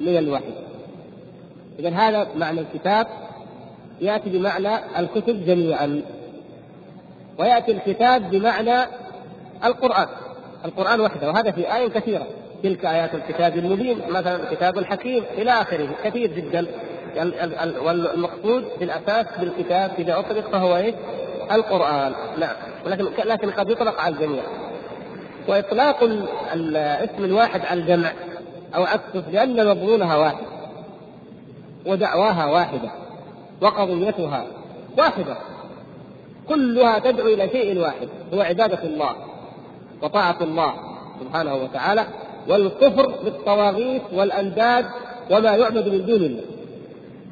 من 0.00 0.18
الوحي. 0.18 0.52
إذا 1.78 1.90
هذا 1.90 2.26
معنى 2.36 2.60
الكتاب. 2.60 3.06
يأتي 4.00 4.30
بمعنى 4.30 4.98
الكتب 4.98 5.46
جميعا. 5.46 6.02
ويأتي 7.38 7.72
الكتاب 7.72 8.30
بمعنى 8.30 8.84
القرآن. 9.64 10.06
القرآن 10.64 11.00
وحده 11.00 11.28
وهذا 11.28 11.50
في 11.50 11.76
آية 11.76 11.88
كثيرة. 11.88 12.26
تلك 12.62 12.84
آيات 12.84 13.14
الكتاب 13.14 13.58
المبين 13.58 13.98
مثلا 14.08 14.36
الكتاب 14.36 14.78
الحكيم 14.78 15.24
إلى 15.38 15.50
آخره 15.50 15.88
كثير 16.04 16.32
جدا. 16.32 16.66
والمقصود 17.84 18.64
في 18.78 18.84
الأساس 18.84 19.26
بالكتاب 19.40 19.90
إذا 19.98 20.18
أطلق 20.18 20.50
فهو 20.50 20.76
إيه؟ 20.76 20.94
القرآن. 21.52 22.12
نعم. 22.38 22.54
ولكن 22.86 23.04
لكن 23.24 23.50
قد 23.50 23.70
يطلق 23.70 24.00
على 24.00 24.14
الجميع. 24.14 24.42
وإطلاق 25.48 26.02
الاسم 26.52 27.24
الواحد 27.24 27.60
على 27.60 27.80
الجمع 27.80 28.12
أو 28.74 28.84
عكسه 28.84 29.30
لأن 29.32 29.66
مضمونها 29.66 30.16
واحد. 30.16 30.44
ودعواها 31.86 32.46
واحدة. 32.46 32.90
وقضيتها 33.60 34.46
واحدة. 34.98 35.36
كلها 36.48 36.98
تدعو 36.98 37.26
إلى 37.26 37.48
شيء 37.48 37.78
واحد. 37.78 38.08
هو 38.34 38.40
عبادة 38.40 38.82
الله 38.82 39.16
وطاعة 40.02 40.36
الله 40.40 40.74
سبحانه 41.20 41.54
وتعالى 41.54 42.06
والكفر 42.48 43.06
بالطواغيت 43.24 44.02
والأنداد 44.12 44.86
وما 45.30 45.56
يعبد 45.56 45.88
من 45.88 46.06
دون 46.06 46.22
الله. 46.22 46.59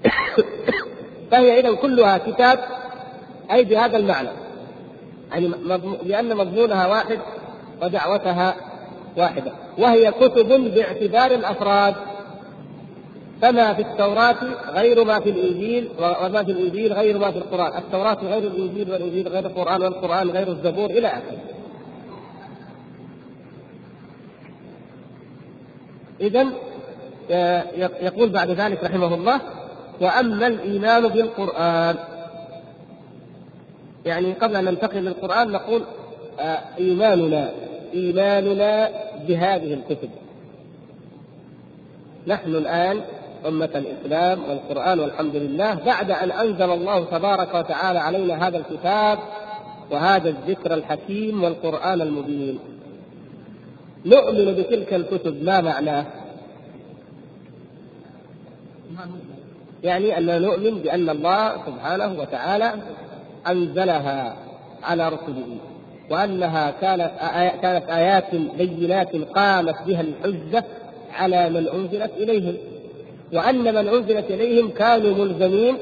فهي 1.30 1.60
إذا 1.60 1.74
كلها 1.74 2.18
كتاب 2.18 2.58
أي 3.50 3.64
بهذا 3.64 3.96
المعنى. 3.96 4.28
يعني 5.32 5.48
لأن 6.02 6.36
مضمونها 6.36 6.86
واحد 6.86 7.18
ودعوتها 7.82 8.56
واحدة. 9.16 9.52
وهي 9.78 10.12
كتب 10.12 10.74
باعتبار 10.74 11.30
الأفراد. 11.30 11.94
فما 13.42 13.74
في 13.74 13.82
التوراة 13.82 14.36
غير 14.68 15.04
ما 15.04 15.20
في 15.20 15.30
الإنجيل 15.30 15.88
وما 15.98 16.44
في 16.44 16.52
الإنجيل 16.52 16.92
غير 16.92 17.18
ما 17.18 17.30
في 17.30 17.38
القرآن. 17.38 17.78
التوراة 17.78 18.18
غير 18.22 18.42
الإنجيل 18.42 18.92
والإنجيل 18.92 19.28
غير 19.28 19.46
القرآن 19.46 19.82
والقرآن 19.82 20.30
غير 20.30 20.48
الزبور 20.48 20.90
إلى 20.90 21.08
آخره. 21.08 21.38
إذا 26.20 26.46
آه، 27.30 27.64
يقول 28.02 28.28
بعد 28.28 28.50
ذلك 28.50 28.84
رحمه 28.84 29.14
الله 29.14 29.40
وأما 30.00 30.46
الإيمان 30.46 31.08
بالقرآن. 31.08 31.96
يعني 34.06 34.32
قبل 34.32 34.56
أن 34.56 34.64
ننتقل 34.64 34.98
للقرآن 34.98 35.50
نقول 35.50 35.82
آه، 36.40 36.58
إيماننا 36.78 37.50
إيماننا 37.94 38.90
بهذه 39.28 39.74
الكتب. 39.74 40.10
نحن 42.26 42.50
الآن 42.50 43.00
أمة 43.46 43.70
الإسلام 43.74 44.38
والقرآن 44.48 45.00
والحمد 45.00 45.36
لله 45.36 45.74
بعد 45.74 46.10
أن 46.10 46.30
أنزل 46.30 46.70
الله 46.70 47.04
تبارك 47.04 47.54
وتعالى 47.54 47.98
علينا 47.98 48.48
هذا 48.48 48.56
الكتاب 48.58 49.18
وهذا 49.90 50.28
الذكر 50.28 50.74
الحكيم 50.74 51.44
والقرآن 51.44 52.00
المبين. 52.00 52.58
نؤمن 54.06 54.54
بتلك 54.54 54.94
الكتب 54.94 55.44
ما 55.44 55.60
معناه؟ 55.60 56.06
يعني 59.82 60.18
أننا 60.18 60.38
نؤمن 60.38 60.78
بأن 60.78 61.10
الله 61.10 61.52
سبحانه 61.66 62.20
وتعالى 62.20 62.74
أنزلها 63.46 64.36
على 64.82 65.08
رسله 65.08 65.56
وأنها 66.10 66.70
كانت 66.70 67.10
كانت 67.62 67.90
آيات 67.90 68.34
بينات 68.34 69.16
قامت 69.16 69.76
بها 69.86 70.00
الحجة 70.00 70.64
على 71.12 71.50
من 71.50 71.68
أنزلت 71.68 72.10
إليهم 72.16 72.56
وأن 73.32 73.74
من 73.74 73.88
أنزلت 73.88 74.30
إليهم 74.30 74.70
كانوا 74.70 75.24
ملزمين 75.24 75.76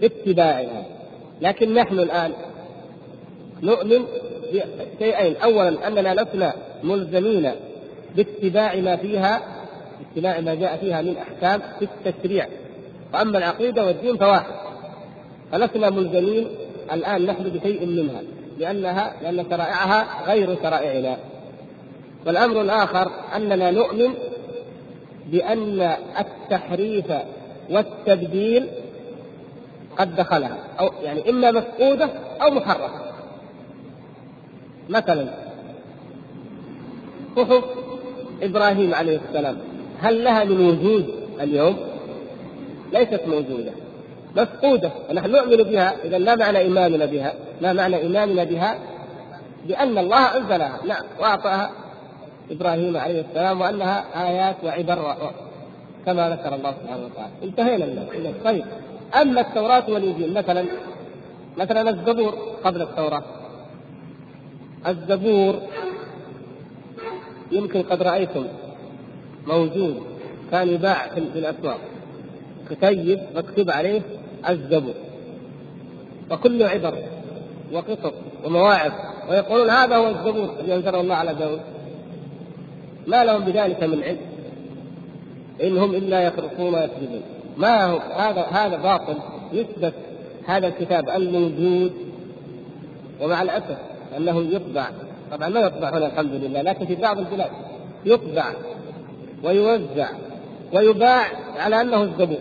باتباعها. 0.00 0.84
لكن 1.40 1.74
نحن 1.74 1.98
الآن 1.98 2.32
نؤمن 3.62 4.04
بشيئين 4.52 5.36
أولا 5.36 5.88
أننا 5.88 6.14
لسنا 6.14 6.52
ملزمين 6.82 7.50
باتباع 8.16 8.76
ما 8.76 8.96
فيها 8.96 9.42
اتباع 10.00 10.40
ما 10.40 10.54
جاء 10.54 10.76
فيها 10.76 11.02
من 11.02 11.16
أحكام 11.16 11.62
في 11.78 11.88
التشريع. 12.06 12.46
وأما 13.14 13.38
العقيدة 13.38 13.86
والدين 13.86 14.16
فواحد. 14.16 14.54
فلسنا 15.52 15.90
ملزمين 15.90 16.48
الآن 16.92 17.26
نحن 17.26 17.42
بشيء 17.42 17.86
منها 17.86 18.22
لأنها 18.58 19.12
لأن 19.22 19.44
شرائعها 19.50 20.26
غير 20.26 20.56
شرائعنا. 20.62 21.16
والأمر 22.26 22.60
الآخر 22.60 23.10
أننا 23.36 23.70
نؤمن 23.70 24.14
بأن 25.26 25.80
التحريف 26.18 27.12
والتبديل 27.70 28.68
قد 29.98 30.16
دخلها 30.16 30.58
أو 30.80 30.90
يعني 31.02 31.30
إما 31.30 31.50
مفقودة 31.50 32.08
أو 32.42 32.50
محرفة 32.50 33.00
مثلا 34.88 35.28
صحف 37.36 37.64
إبراهيم 38.42 38.94
عليه 38.94 39.20
السلام 39.28 39.56
هل 39.98 40.24
لها 40.24 40.44
من 40.44 40.60
وجود 40.60 41.14
اليوم؟ 41.40 41.76
ليست 42.92 43.20
موجودة. 43.26 43.72
مفقودة. 44.36 44.90
ونحن 45.10 45.30
نؤمن 45.30 45.56
بها. 45.56 45.94
إذا 46.04 46.18
ما 46.18 46.34
معنى 46.34 46.58
إيماننا 46.58 47.06
بها؟ 47.06 47.34
ما 47.62 47.72
معنى 47.72 47.96
إيماننا 47.96 48.44
بها؟ 48.44 48.78
بأن 49.66 49.98
الله 49.98 50.36
أنزلها. 50.36 50.78
نعم. 50.86 51.04
وأعطاها 51.20 51.70
إبراهيم 52.50 52.96
عليه 52.96 53.20
السلام 53.20 53.60
وأنها 53.60 54.04
آيات 54.28 54.56
وعبر 54.64 55.16
كما 56.06 56.30
ذكر 56.30 56.54
الله 56.54 56.74
سبحانه 56.82 57.04
وتعالى. 57.04 57.32
انتهينا 57.42 57.86
من 57.86 58.34
طيب. 58.44 58.64
أما 59.22 59.40
التوراة 59.40 59.84
والإنجيل 59.88 60.34
مثلا 60.34 60.64
مثلا 61.56 61.90
الزبور 61.90 62.34
قبل 62.64 62.82
التوراة. 62.82 63.22
الزبور 64.86 65.60
يمكن 67.52 67.82
قد 67.82 68.02
رأيتم 68.02 68.46
موجود 69.46 70.02
كان 70.50 70.68
يباع 70.68 71.08
في 71.08 71.18
الأسواق. 71.18 71.78
كتيب 72.70 73.20
مكتوب 73.34 73.70
عليه 73.70 74.00
الزبور 74.48 74.94
وكله 76.30 76.66
عبر 76.68 76.94
وقصص 77.72 78.12
ومواعظ. 78.44 78.92
ويقولون 79.30 79.70
هذا 79.70 79.96
هو 79.96 80.08
الزبور 80.08 80.54
الذي 80.60 80.74
انزله 80.74 81.00
الله 81.00 81.14
على 81.14 81.34
داود 81.34 81.60
ما 83.06 83.24
لهم 83.24 83.44
بذلك 83.44 83.82
من 83.82 84.02
علم. 84.02 84.18
إن 85.62 85.78
هم 85.78 85.94
إلا 85.94 86.20
يخرقون 86.20 86.74
ويكذبون 86.74 87.22
ما 87.56 87.84
هو؟ 87.84 87.98
هذا 87.98 88.42
هذا 88.42 88.76
باطل. 88.76 89.16
يثبت 89.52 89.94
هذا 90.46 90.66
الكتاب 90.66 91.08
الموجود. 91.08 91.92
ومع 93.20 93.42
الأسف 93.42 93.78
أنه 94.16 94.40
يطبع. 94.40 94.90
طبعا 95.30 95.48
ما 95.48 95.60
يطبع 95.60 95.90
هنا 95.90 96.06
الحمد 96.06 96.32
لله 96.32 96.62
لكن 96.62 96.86
في 96.86 96.94
بعض 96.94 97.18
البلاد 97.18 97.50
يطبع 98.04 98.44
ويوزع 99.44 100.08
ويباع 100.72 101.26
على 101.56 101.80
أنه 101.80 102.02
الزبور. 102.02 102.38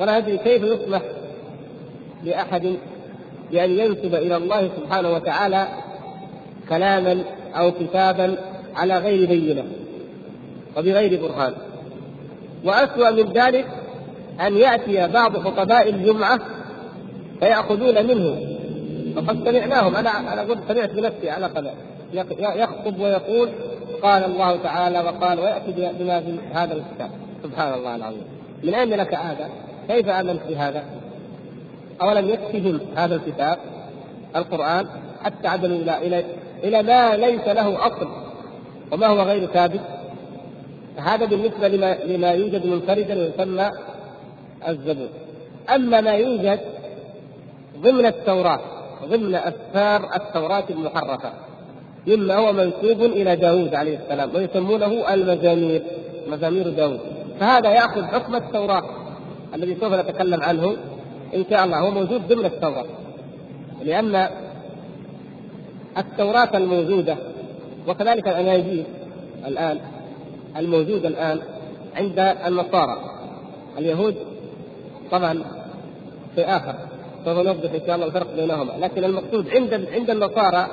ولا 0.00 0.16
أدري 0.16 0.38
كيف 0.38 0.62
يسمح 0.62 1.02
لأحد 2.24 2.76
بأن 3.50 3.70
ينسب 3.70 4.14
إلى 4.14 4.36
الله 4.36 4.70
سبحانه 4.76 5.10
وتعالى 5.10 5.68
كلاما 6.68 7.24
أو 7.54 7.72
كتابا 7.72 8.36
على 8.76 8.98
غير 8.98 9.28
بينة 9.28 9.64
وبغير 10.76 11.22
برهان. 11.22 11.52
وأسوأ 12.64 13.10
من 13.10 13.32
ذلك 13.32 13.66
أن 14.40 14.56
يأتي 14.56 15.08
بعض 15.08 15.36
خطباء 15.36 15.88
الجمعة 15.88 16.40
فيأخذون 17.40 18.06
منه. 18.06 18.40
وقد 19.16 19.48
سمعناهم. 19.48 19.96
أنا 19.96 20.32
أنا 20.32 20.42
قلت 20.42 20.58
سمعت 20.68 20.90
بنفسي 20.90 21.30
على 21.30 21.46
قدر 21.46 21.70
يخطب 22.38 23.00
ويقول 23.00 23.48
قال 24.02 24.24
الله 24.24 24.56
تعالى 24.56 25.00
وقال 25.00 25.40
ويأتي 25.40 25.72
بما 25.98 26.20
في 26.20 26.38
هذا 26.52 26.74
الكتاب. 26.74 27.10
سبحان 27.42 27.74
الله 27.74 27.96
العظيم. 27.96 28.24
من 28.64 28.74
أين 28.74 28.88
لك 28.88 29.14
هذا؟ 29.14 29.48
كيف 29.90 30.08
آمنت 30.08 30.40
بهذا؟ 30.48 30.84
أولم 32.02 32.28
يكفهم 32.28 32.80
هذا 32.96 33.14
الكتاب 33.14 33.58
القرآن 34.36 34.86
حتى 35.22 35.48
عدلوا 35.48 35.98
إلى 35.98 36.24
إلى 36.64 36.82
ما 36.82 37.16
ليس 37.16 37.48
له 37.48 37.86
أصل 37.86 38.08
وما 38.92 39.06
هو 39.06 39.22
غير 39.22 39.46
ثابت؟ 39.46 39.80
هذا 40.96 41.24
بالنسبة 41.24 41.68
لما, 41.68 41.94
لما 42.04 42.30
يوجد 42.30 42.66
منفردا 42.66 43.18
ويسمى 43.18 43.70
الزبور. 44.68 45.08
أما 45.74 46.00
ما 46.00 46.10
يوجد 46.10 46.60
ضمن 47.78 48.06
التوراة 48.06 48.60
ضمن 49.04 49.34
أسفار 49.34 50.10
التوراة 50.16 50.64
المحرفة 50.70 51.32
مما 52.06 52.34
هو 52.34 52.52
منسوب 52.52 53.02
إلى 53.02 53.36
داود 53.36 53.74
عليه 53.74 53.98
السلام 53.98 54.34
ويسمونه 54.34 55.14
المزامير 55.14 55.82
مزامير 56.28 56.68
داود. 56.68 57.00
فهذا 57.40 57.70
يأخذ 57.70 58.04
حكم 58.04 58.34
التوراة. 58.34 58.99
الذي 59.54 59.76
سوف 59.80 59.92
نتكلم 59.92 60.42
عنه 60.42 60.76
إن 61.34 61.44
شاء 61.50 61.64
الله 61.64 61.78
هو 61.78 61.90
موجود 61.90 62.28
ضمن 62.28 62.44
التوراة. 62.44 62.84
لأن 63.82 64.28
التوراة 65.98 66.56
الموجودة 66.56 67.16
وكذلك 67.88 68.28
الأناجيل 68.28 68.84
الآن 69.46 69.78
الموجودة 70.56 71.08
الآن 71.08 71.40
عند 71.96 72.18
النصارى. 72.46 72.96
اليهود 73.78 74.14
طبعا 75.10 75.42
في 76.34 76.44
آخر 76.44 76.74
سوف 77.24 77.38
نوضح 77.38 77.72
إن 77.72 77.80
شاء 77.86 77.94
الله 77.94 78.06
الفرق 78.06 78.36
بينهما. 78.36 78.72
لكن 78.80 79.04
المقصود 79.04 79.48
عند 79.48 79.86
عند 79.92 80.10
النصارى 80.10 80.66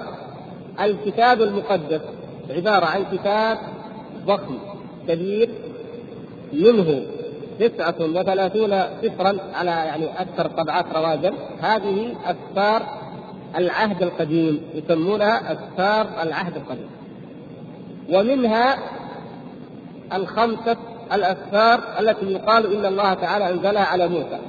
الكتاب 0.82 1.42
المقدس 1.42 2.02
عبارة 2.50 2.86
عن 2.86 3.06
كتاب 3.12 3.58
ضخم 4.26 4.58
كبير 5.08 5.50
منه 6.54 7.02
تسعة 7.60 7.96
وثلاثون 8.00 8.82
سفرا 9.02 9.38
على 9.54 9.72
يعني 9.72 10.22
أكثر 10.22 10.48
طبعات 10.48 10.86
رواجا 10.96 11.34
هذه 11.62 12.16
أسفار 12.26 12.84
العهد 13.58 14.04
القديم 14.04 14.62
يسمونها 14.74 15.54
أسفار 15.54 16.08
العهد 16.24 16.56
القديم. 16.56 16.90
ومنها 18.10 18.78
الخمسة 20.14 20.78
الأسفار 21.14 21.80
التي 22.00 22.26
يقال 22.26 22.76
إن 22.76 22.86
الله 22.86 23.14
تعالى 23.14 23.50
أنزلها 23.50 23.86
على 23.86 24.08
موسى. 24.08 24.40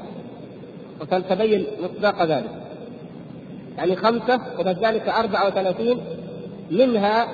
وسنتبين 1.01 1.67
مصداق 1.83 2.25
ذلك. 2.25 2.51
يعني 3.77 3.97
خمسة 3.97 4.41
وبعد 4.59 4.85
ذلك 4.85 5.09
أربعة 5.09 5.47
وثلاثين. 5.47 6.01
منها 6.71 7.29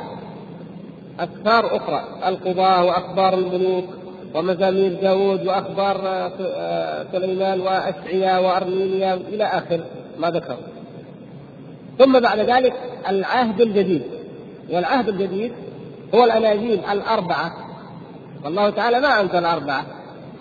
أسفار 1.21 1.77
أخرى 1.77 2.05
القضاة 2.27 2.85
وأخبار 2.85 3.35
الملوك. 3.35 3.85
ومزامير 4.35 4.93
داود 5.03 5.47
وأخبار 5.47 6.01
آه، 6.07 7.07
سليمان 7.13 7.61
وأشعيا 7.61 8.39
وأرمينيا 8.39 9.15
إلى 9.15 9.45
آخر 9.45 9.81
ما 10.19 10.31
ذكر. 10.31 10.57
ثم 11.99 12.21
بعد 12.21 12.39
ذلك 12.39 12.75
العهد 13.09 13.61
الجديد. 13.61 14.03
والعهد 14.71 15.09
الجديد 15.09 15.53
هو 16.15 16.25
الأناجيل 16.25 16.81
الأربعة. 16.91 17.53
والله 18.45 18.71
تعالى 18.71 19.01
ما 19.01 19.21
أنزل 19.21 19.45
أربعة 19.45 19.87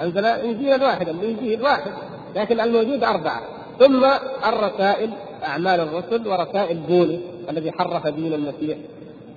أنزل 0.01 0.25
إنجيلا 0.25 0.83
واحدا 0.83 1.11
إنجيل 1.11 1.61
واحد 1.61 1.91
لكن 2.35 2.59
الموجود 2.59 3.03
أربعة. 3.03 3.41
ثم 3.79 4.05
الرسائل 4.47 5.09
أعمال 5.43 5.79
الرسل 5.79 6.27
ورسائل 6.27 6.77
بولس 6.77 7.19
الذي 7.49 7.71
حرف 7.71 8.07
دين 8.07 8.33
المسيح 8.33 8.77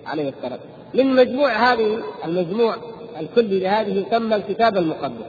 عليه 0.06 0.32
السلام. 0.38 0.58
من 0.94 1.14
مجموع 1.14 1.52
هذه 1.52 2.02
المجموع 2.24 2.74
الكلي 3.20 3.60
لهذه 3.60 4.06
يسمى 4.06 4.36
الكتاب 4.36 4.76
المقدس. 4.76 5.26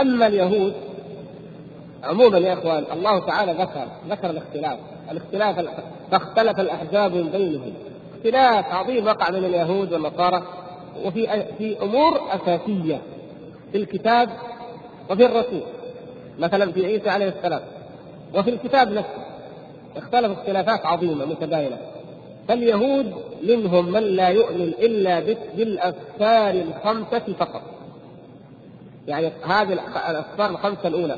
أما 0.00 0.26
اليهود 0.26 0.74
عموما 2.04 2.38
يا 2.38 2.52
إخوان 2.52 2.84
الله 2.92 3.18
تعالى 3.18 3.52
ذكر 3.52 3.86
ذكر 4.08 4.30
الاختلاف. 4.30 4.78
الاختلاف 5.10 5.68
فاختلف 6.10 6.60
الأحزاب 6.60 7.14
من 7.14 7.30
بينهم. 7.30 7.72
اختلاف 8.16 8.64
عظيم 8.72 9.06
وقع 9.06 9.30
بين 9.30 9.44
اليهود 9.44 9.92
والنصارى 9.92 10.42
وفي 11.04 11.44
في 11.58 11.82
أمور 11.82 12.20
أساسية 12.30 13.00
في 13.72 13.78
الكتاب 13.78 14.28
وفي 15.10 15.26
الرسول. 15.26 15.62
مثلا 16.38 16.72
في 16.72 16.86
عيسى 16.86 17.10
عليه 17.10 17.28
السلام 17.28 17.60
وفي 18.34 18.50
الكتاب 18.50 18.92
نفسه 18.92 19.24
اختلف 19.96 20.38
اختلافات 20.38 20.86
عظيمة 20.86 21.24
متباينه 21.24 21.78
فاليهود 22.48 23.12
منهم 23.42 23.92
من 23.92 24.02
لا 24.02 24.28
يؤمن 24.28 24.72
إلا 24.78 25.20
بالاسفار 25.56 26.50
الخمسة 26.50 27.34
فقط 27.38 27.62
يعني 29.08 29.32
هذه 29.42 29.72
الاسفار 29.72 30.50
الخمسة 30.50 30.88
الأولى 30.88 31.16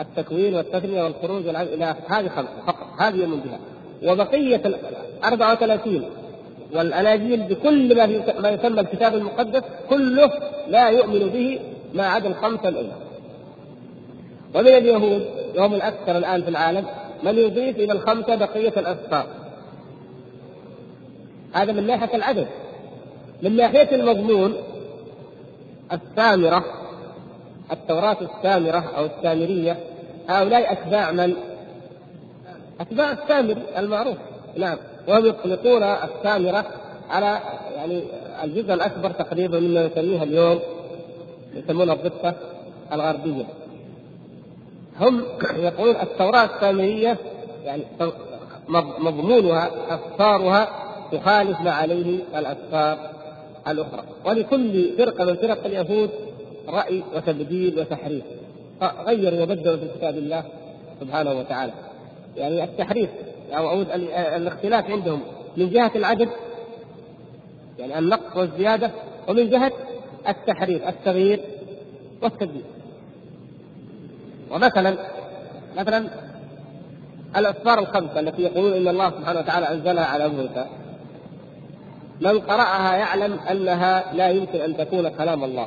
التكوين 0.00 0.54
والتثنية 0.54 1.02
والخروج 1.02 1.48
إلى 1.48 1.94
هذه 2.08 2.28
خمسة 2.28 2.62
فقط 2.66 2.86
هذه 2.98 3.16
يؤمن 3.16 3.40
بها 3.40 3.58
وبقية 4.12 4.62
ال 4.66 4.76
34 5.24 6.04
والأناجيل 6.74 7.42
بكل 7.42 7.96
ما 7.96 8.06
ما 8.40 8.50
يسمى 8.50 8.80
الكتاب 8.80 9.14
المقدس 9.14 9.62
كله 9.90 10.32
لا 10.68 10.88
يؤمن 10.88 11.28
به 11.28 11.60
ما 11.94 12.06
عدا 12.06 12.28
الخمسة 12.28 12.68
الأولى. 12.68 12.92
ومن 14.54 14.68
اليهود 14.68 15.26
وهم 15.56 15.74
الأكثر 15.74 16.18
الآن 16.18 16.42
في 16.42 16.48
العالم 16.48 16.86
من 17.22 17.38
يضيف 17.38 17.76
إلى 17.76 17.92
الخمسة 17.92 18.34
بقية 18.34 18.72
الاسفار. 18.76 19.26
هذا 21.52 21.72
من 21.72 21.86
ناحية 21.86 22.16
العدد. 22.16 22.46
من 23.42 23.56
ناحية 23.56 23.94
المضمون 23.94 24.54
السامره 25.92 26.64
التوراة 27.72 28.16
السامرة 28.20 28.84
أو 28.96 29.04
السامرية 29.04 29.76
هؤلاء 30.28 30.72
أتباع 30.72 31.12
من؟ 31.12 31.36
أتباع 32.80 33.12
السامري 33.12 33.62
المعروف 33.78 34.16
نعم 34.56 34.76
وهم 35.08 35.26
يطلقون 35.26 35.82
السامرة 35.82 36.64
على 37.10 37.40
يعني 37.76 38.02
الجزء 38.44 38.74
الأكبر 38.74 39.10
تقريبا 39.10 39.60
مما 39.60 39.86
نسميها 39.86 40.22
اليوم 40.22 40.60
يسمونها 41.54 41.94
الضفة 41.94 42.34
الغربية 42.92 43.44
هم 45.00 45.22
يقولون 45.56 45.96
التوراة 45.96 46.44
السامرية 46.44 47.16
يعني 47.64 47.82
مضمونها 48.98 49.70
أسفارها 49.94 50.85
تخالف 51.12 51.60
ما 51.60 51.70
عليه 51.70 52.18
الأسفار 52.36 52.98
الأخرى. 53.68 54.02
ولكل 54.24 54.92
فرقة 54.98 55.24
من 55.24 55.34
فرق 55.34 55.64
اليهود 55.66 56.10
رأي 56.68 57.02
وتبديل 57.14 57.80
وتحريف. 57.80 58.24
غيروا 59.06 59.42
وبدلوا 59.42 59.76
في 59.76 59.88
كتاب 59.98 60.18
الله 60.18 60.44
سبحانه 61.00 61.32
وتعالى. 61.32 61.72
يعني 62.36 62.64
التحريف 62.64 63.10
أو 63.52 63.68
أعود 63.68 63.86
الاختلاف 64.36 64.90
عندهم. 64.90 65.20
من 65.56 65.70
جهة 65.70 65.90
العدد 65.96 66.28
يعني 67.78 67.98
النقص 67.98 68.36
والزيادة 68.36 68.90
ومن 69.28 69.50
جهة 69.50 69.72
التحريف 70.28 70.88
التغيير 70.88 71.40
والتبديل. 72.22 72.64
ومثلا 74.50 74.96
مثلا 75.76 76.08
الأسفار 77.36 77.78
الخمسة 77.78 78.20
التي 78.20 78.42
يقولون 78.42 78.72
إن 78.72 78.88
الله 78.88 79.10
سبحانه 79.10 79.40
وتعالى 79.40 79.68
أنزلها 79.68 80.04
على 80.04 80.28
موسى. 80.28 80.66
من 82.20 82.38
قرأها 82.38 82.96
يعلم 82.96 83.38
أنها 83.50 84.12
لا 84.12 84.28
يمكن 84.28 84.60
أن 84.60 84.76
تكون 84.76 85.08
كلام 85.08 85.44
الله 85.44 85.66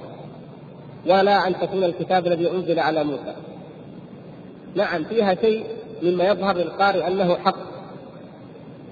ولا 1.06 1.48
أن 1.48 1.60
تكون 1.60 1.84
الكتاب 1.84 2.28
الذي 2.28 2.52
أنزل 2.52 2.80
على 2.80 3.04
موسى. 3.04 3.36
نعم 4.76 5.04
فيها 5.04 5.36
شيء 5.36 5.66
مما 6.04 6.24
يظهر 6.24 6.58
للقارئ 6.58 7.08
أنه 7.08 7.38
حق. 7.38 7.56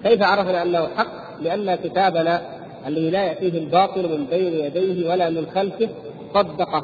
كيف 0.04 0.24
عرفنا 0.24 0.64
أنه 0.64 0.88
حق؟ 0.98 1.42
لأن 1.42 1.76
كتابنا 1.76 2.42
الذي 2.88 3.10
لا 3.10 3.24
يأتيه 3.24 3.60
الباطل 3.60 4.18
من 4.18 4.26
بين 4.26 4.54
يديه 4.54 5.10
ولا 5.10 5.30
من 5.30 5.48
خلفه 5.56 5.90
صدقه. 6.34 6.84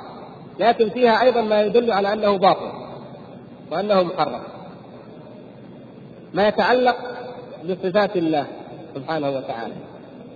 لكن 0.60 0.90
فيها 0.90 1.22
أيضا 1.22 1.42
ما 1.42 1.62
يدل 1.62 1.92
على 1.92 2.14
أنه 2.14 2.38
باطل 2.38 2.72
وأنه 3.72 4.04
محرم. 4.04 4.42
ما 6.34 6.48
يتعلق 6.48 6.96
بصفات 7.70 8.18
الله 8.18 8.48
سبحانه 8.96 9.30
وتعالى. 9.30 9.74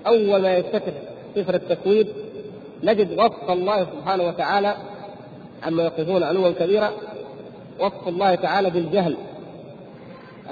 أول 0.07 0.41
ما 0.41 0.57
يفتتح 0.57 0.93
سفر 1.35 1.55
التكوين 1.55 2.07
نجد 2.83 3.19
وصف 3.19 3.51
الله 3.51 3.83
سبحانه 3.83 4.23
وتعالى 4.23 4.75
عما 5.63 5.83
يقفون 5.83 6.23
علوا 6.23 6.51
كبيرا 6.51 6.91
وصف 7.79 8.07
الله 8.07 8.35
تعالى 8.35 8.69
بالجهل 8.69 9.17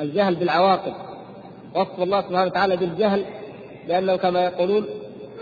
الجهل 0.01 0.35
بالعواقب. 0.35 0.93
وصف 1.75 1.99
الله 1.99 2.21
سبحانه 2.21 2.45
وتعالى 2.45 2.77
بالجهل 2.77 3.25
لأنه 3.87 4.15
كما 4.15 4.43
يقولون 4.43 4.85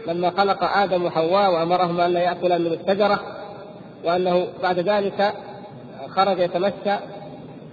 لما 0.08 0.30
خلق 0.30 0.64
آدم 0.64 1.06
وحواء 1.06 1.54
وأمرهما 1.54 2.06
أن 2.06 2.12
لا 2.12 2.20
يأكلا 2.20 2.58
من 2.58 2.68
الشجرة 2.68 3.20
وأنه 4.06 4.48
بعد 4.64 4.80
ذلك 4.80 5.34
خرج 6.10 6.40
يتمشى 6.40 7.00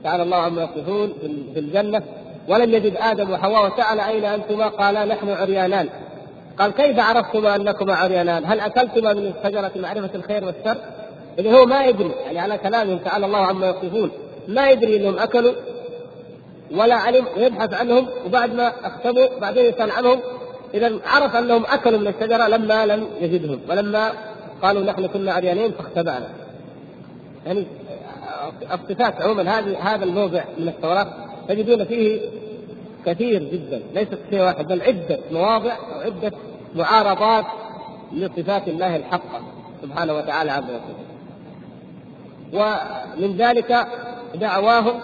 تعالى 0.05 0.23
الله 0.23 0.37
عما 0.37 0.63
يصفون 0.63 1.13
في 1.55 1.61
الجنة. 1.61 2.03
ولم 2.49 2.75
يجد 2.75 2.97
آدم 2.97 3.31
وحواء 3.31 3.67
وسأل 3.67 4.01
أين 4.01 4.25
أنتما؟ 4.25 4.69
قالا 4.69 5.05
نحن 5.05 5.29
عريانان. 5.29 5.89
قال 6.61 6.73
كيف 6.73 6.99
عرفتما 6.99 7.57
انكما 7.57 7.95
عريانان؟ 7.95 8.45
هل 8.45 8.61
اكلتما 8.61 9.13
من 9.13 9.33
شجرة 9.45 9.73
معرفة 9.77 10.11
الخير 10.15 10.45
والشر؟ 10.45 10.77
اللي 11.39 11.53
هو 11.53 11.67
ما 11.67 11.85
يدري 11.85 12.11
يعني 12.25 12.39
على 12.39 12.59
كلامهم 12.59 12.99
تعالى 12.99 13.27
الله 13.27 13.39
عما 13.39 13.69
يصفون 13.69 14.11
ما 14.49 14.71
يدري 14.71 14.97
إنهم 14.97 15.19
أكلوا 15.19 15.53
ولا 16.71 16.95
علم 16.95 17.27
ويبحث 17.37 17.75
عنهم 17.75 18.07
وبعد 18.27 18.55
ما 18.55 18.73
أختبوا 18.85 19.27
بعدين 19.41 19.65
يسال 19.65 19.91
عنهم 19.91 20.21
إذا 20.75 20.99
عرف 21.07 21.37
أنهم 21.37 21.65
أكلوا 21.67 21.99
من 21.99 22.07
الشجرة 22.07 22.49
لما 22.49 22.87
لم 22.87 23.07
يجدهم 23.21 23.61
ولما 23.69 24.13
قالوا 24.63 24.83
نحن 24.83 25.07
كنا 25.07 25.33
عريانين 25.33 25.73
فاختبأنا. 25.73 26.29
يعني 27.47 27.67
الصفات 28.73 29.23
عموما 29.23 29.59
هذه 29.59 29.95
هذا 29.95 30.05
الموضع 30.05 30.45
من 30.59 30.69
التوراة 30.69 31.07
تجدون 31.49 31.85
فيه 31.85 32.21
كثير 33.07 33.43
جدا 33.43 33.81
ليست 33.95 34.19
شيء 34.31 34.41
واحد 34.41 34.69
بل 34.69 34.83
عدة 34.83 35.19
مواضع 35.33 35.77
وعدة 35.97 36.33
معارضات 36.75 37.45
لصفات 38.13 38.69
الله 38.69 38.97
الحقه 38.97 39.41
سبحانه 39.83 40.13
وتعالى 40.13 40.51
عز 40.51 40.65
وجل. 40.65 41.01
ومن 42.53 43.37
ذلك 43.37 43.87
دعواهم 44.35 45.01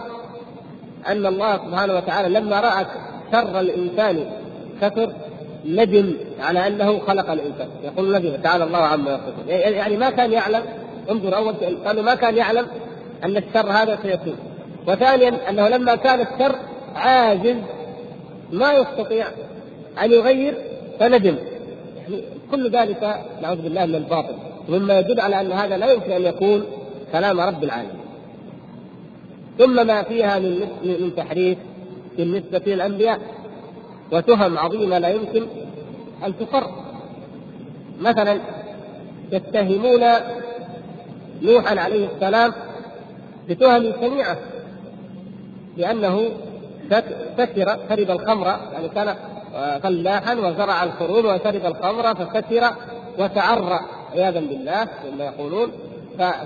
أن 1.08 1.26
الله 1.26 1.56
سبحانه 1.56 1.94
وتعالى 1.94 2.28
لما 2.28 2.60
رأى 2.60 2.86
شر 3.32 3.60
الإنسان 3.60 4.30
كثر 4.80 5.12
ندم 5.66 6.14
على 6.40 6.66
أنه 6.66 6.98
خلق 6.98 7.30
الإنسان. 7.30 7.68
يقول 7.84 8.16
ندم 8.16 8.36
تعالى 8.36 8.64
الله 8.64 8.78
عما 8.78 9.10
يصفون. 9.10 9.48
يعني 9.48 9.96
ما 9.96 10.10
كان 10.10 10.32
يعلم 10.32 10.62
انظر 11.10 11.36
أول 11.36 11.54
قالوا 11.86 12.02
ما 12.02 12.14
كان 12.14 12.36
يعلم 12.36 12.66
أن 13.24 13.36
الشر 13.36 13.70
هذا 13.70 13.98
سيكون. 14.02 14.36
وثانيا 14.86 15.50
أنه 15.50 15.68
لما 15.68 15.94
كان 15.94 16.20
الشر 16.20 16.56
عاجز 16.96 17.56
ما 18.52 18.72
يستطيع 18.72 19.26
أن 20.02 20.12
يغير 20.12 20.54
فندم 21.00 21.36
كل 22.50 22.70
ذلك 22.70 23.20
نعوذ 23.42 23.62
بالله 23.62 23.86
من 23.86 23.94
الباطل 23.94 24.34
مما 24.68 24.98
يدل 24.98 25.20
على 25.20 25.40
أن 25.40 25.52
هذا 25.52 25.76
لا 25.76 25.92
يمكن 25.92 26.10
أن 26.12 26.22
يكون 26.22 26.64
كلام 27.12 27.40
رب 27.40 27.64
العالمين. 27.64 28.00
ثم 29.58 29.86
ما 29.86 30.02
فيها 30.02 30.38
من 30.38 30.60
من 30.84 31.12
تحريف 31.16 31.58
بالنسبة 32.16 32.62
للأنبياء 32.66 33.20
وتهم 34.12 34.58
عظيمة 34.58 34.98
لا 34.98 35.08
يمكن 35.08 35.46
أن 36.26 36.32
تقر. 36.38 36.70
مثلا 38.00 38.40
يتهمون 39.32 40.00
نوحا 41.42 41.80
عليه 41.80 42.08
السلام 42.14 42.52
بتهم 43.48 43.92
شنيعه 44.00 44.38
لأنه 45.76 46.28
سكر 47.38 47.78
شرب 47.88 48.10
الخمر 48.10 48.46
يعني 48.46 48.88
كان 48.88 49.16
فلاحا 49.82 50.34
وزرع 50.34 50.82
القرون 50.82 51.26
وشرب 51.26 51.66
الخمر 51.66 52.14
فسكر 52.14 52.64
وتعرى 53.18 53.80
عياذا 54.14 54.40
بالله 54.40 54.88
مما 55.12 55.24
يقولون. 55.24 55.72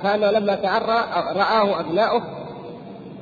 فأنه 0.02 0.30
لما 0.30 0.54
تعرى 0.54 1.04
رآه 1.36 1.80
أبناؤه 1.80 2.22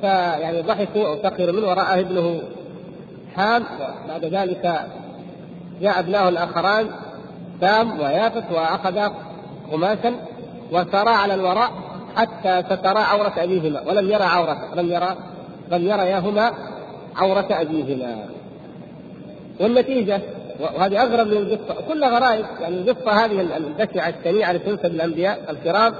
فيعني 0.01 0.61
ضحكوا 0.61 1.07
أو 1.07 1.17
سخروا 1.23 1.51
منه 1.51 1.67
ورآه 1.67 1.99
ابنه 1.99 2.41
حام. 3.35 3.63
بعد 4.07 4.25
ذلك 4.25 4.81
جاء 5.81 5.99
ابناؤه 5.99 6.29
الآخران 6.29 6.87
سام 7.61 7.99
ويافت 7.99 8.51
واخذا 8.51 9.13
قماشا 9.71 10.15
وسرى 10.71 11.09
على 11.09 11.33
الوراء 11.33 11.71
حتى 12.15 12.63
سترى 12.69 12.99
عورة 12.99 13.33
أبيهما 13.37 13.81
ولم 13.87 14.11
يرى 14.11 14.23
عورة 14.23 14.75
لم 14.75 14.91
يرى 14.91 15.15
لم 15.71 15.87
يرياهما 15.87 16.51
عورة 17.15 17.47
أبيهما. 17.51 18.25
والنتيجة 19.59 20.21
وهذه 20.59 21.03
أغرب 21.03 21.27
من 21.27 21.37
القصة. 21.37 21.81
كلها 21.81 22.09
غرائب 22.09 22.45
يعني 22.61 22.75
القصة 22.75 23.11
هذه 23.11 23.57
البشعة 23.57 24.13
الشنيعة 24.19 24.51
التي 24.51 24.65
تنسب 24.65 24.85
الأنبياء 24.85 25.51
الكرام 25.51 25.93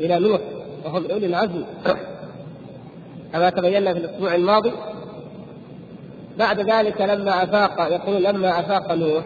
إلى 0.00 0.18
نوح 0.18 0.40
وهم 0.84 1.10
أولي 1.10 1.26
العزم. 1.26 1.64
كما 3.32 3.50
تبينا 3.50 3.92
في 3.92 3.98
الأسبوع 3.98 4.34
الماضي 4.34 4.72
بعد 6.38 6.60
ذلك 6.60 7.00
لما 7.00 7.42
أفاق 7.42 7.92
يقول 7.92 8.22
لما 8.24 8.60
أفاق 8.60 8.92
نوح 8.92 9.24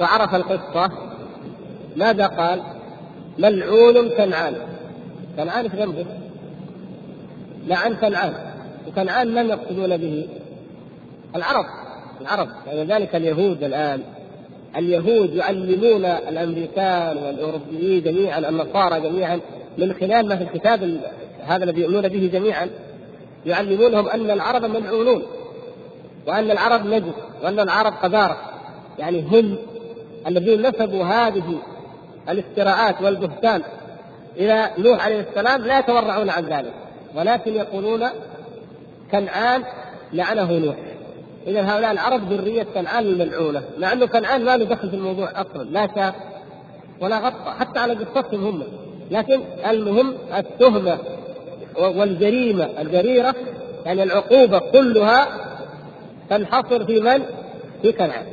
وعرف 0.00 0.34
القصة 0.34 0.90
ماذا 1.96 2.26
قال؟ 2.26 2.62
ملعون 3.38 4.08
كنعان. 4.08 4.54
كنعان 5.36 5.68
في 5.68 5.76
ذنبه 5.76 6.06
لعن 7.66 7.94
كنعان. 7.94 8.34
وكنعان 8.88 9.34
من 9.34 9.48
يقصدون 9.48 9.96
به؟ 9.96 10.28
العرب. 11.36 11.64
العرب. 12.20 12.48
ذلك 12.72 13.16
اليهود 13.16 13.64
الآن. 13.64 14.02
اليهود 14.76 15.34
يعلمون 15.34 16.04
الأمريكان 16.04 17.16
والأوروبيين 17.16 18.02
جميعا 18.02 18.38
النصارى 18.38 19.00
جميعا 19.00 19.40
من 19.78 19.92
خلال 19.92 20.28
ما 20.28 20.36
في 20.36 20.42
الكتاب 20.42 21.00
هذا 21.46 21.64
الذي 21.64 21.80
يؤمنون 21.80 22.08
به 22.08 22.30
جميعا. 22.32 22.68
يعلمونهم 23.46 24.08
أن 24.08 24.30
العرب 24.30 24.64
ملعونون 24.64 25.22
وأن 26.26 26.50
العرب 26.50 26.86
نجس 26.86 27.14
وأن 27.42 27.60
العرب 27.60 27.92
قذارة. 28.02 28.36
يعني 28.98 29.20
هم 29.20 29.56
الذين 30.26 30.66
نسبوا 30.66 31.04
هذه 31.04 31.58
الافتراءات 32.28 33.02
والبهتان 33.02 33.62
إلى 34.36 34.70
نوح 34.78 35.04
عليه 35.04 35.20
السلام 35.20 35.62
لا 35.62 35.78
يتورعون 35.78 36.30
عن 36.30 36.44
ذلك 36.44 36.72
ولكن 37.14 37.54
يقولون 37.54 38.08
كنعان 39.12 39.62
لعنه 40.12 40.52
نوح. 40.52 40.76
إذا 41.46 41.62
هؤلاء 41.62 41.92
العرب 41.92 42.32
ذرية 42.32 42.62
كنعان 42.62 43.04
الملعونه 43.04 43.62
مع 43.78 43.92
إنه 43.92 44.06
كنعان 44.06 44.44
ما 44.44 44.56
له 44.56 44.64
دخل 44.64 44.90
في 44.90 44.96
الموضوع 44.96 45.30
أصلا 45.30 45.64
لا 45.64 45.88
شاف 45.94 46.14
ولا 47.00 47.18
غطى 47.18 47.50
حتى 47.58 47.78
على 47.78 47.94
قصتهم 47.94 48.44
هم 48.44 48.62
لكن 49.10 49.40
المهم 49.70 50.14
التهمة 50.36 50.98
والجريمة 51.76 52.64
الجريرة 52.80 53.34
يعني 53.86 54.02
العقوبة 54.02 54.58
كلها 54.58 55.28
تنحصر 56.30 56.84
في 56.84 57.00
من؟ 57.00 57.22
في 57.82 57.92
كنعان. 57.92 58.26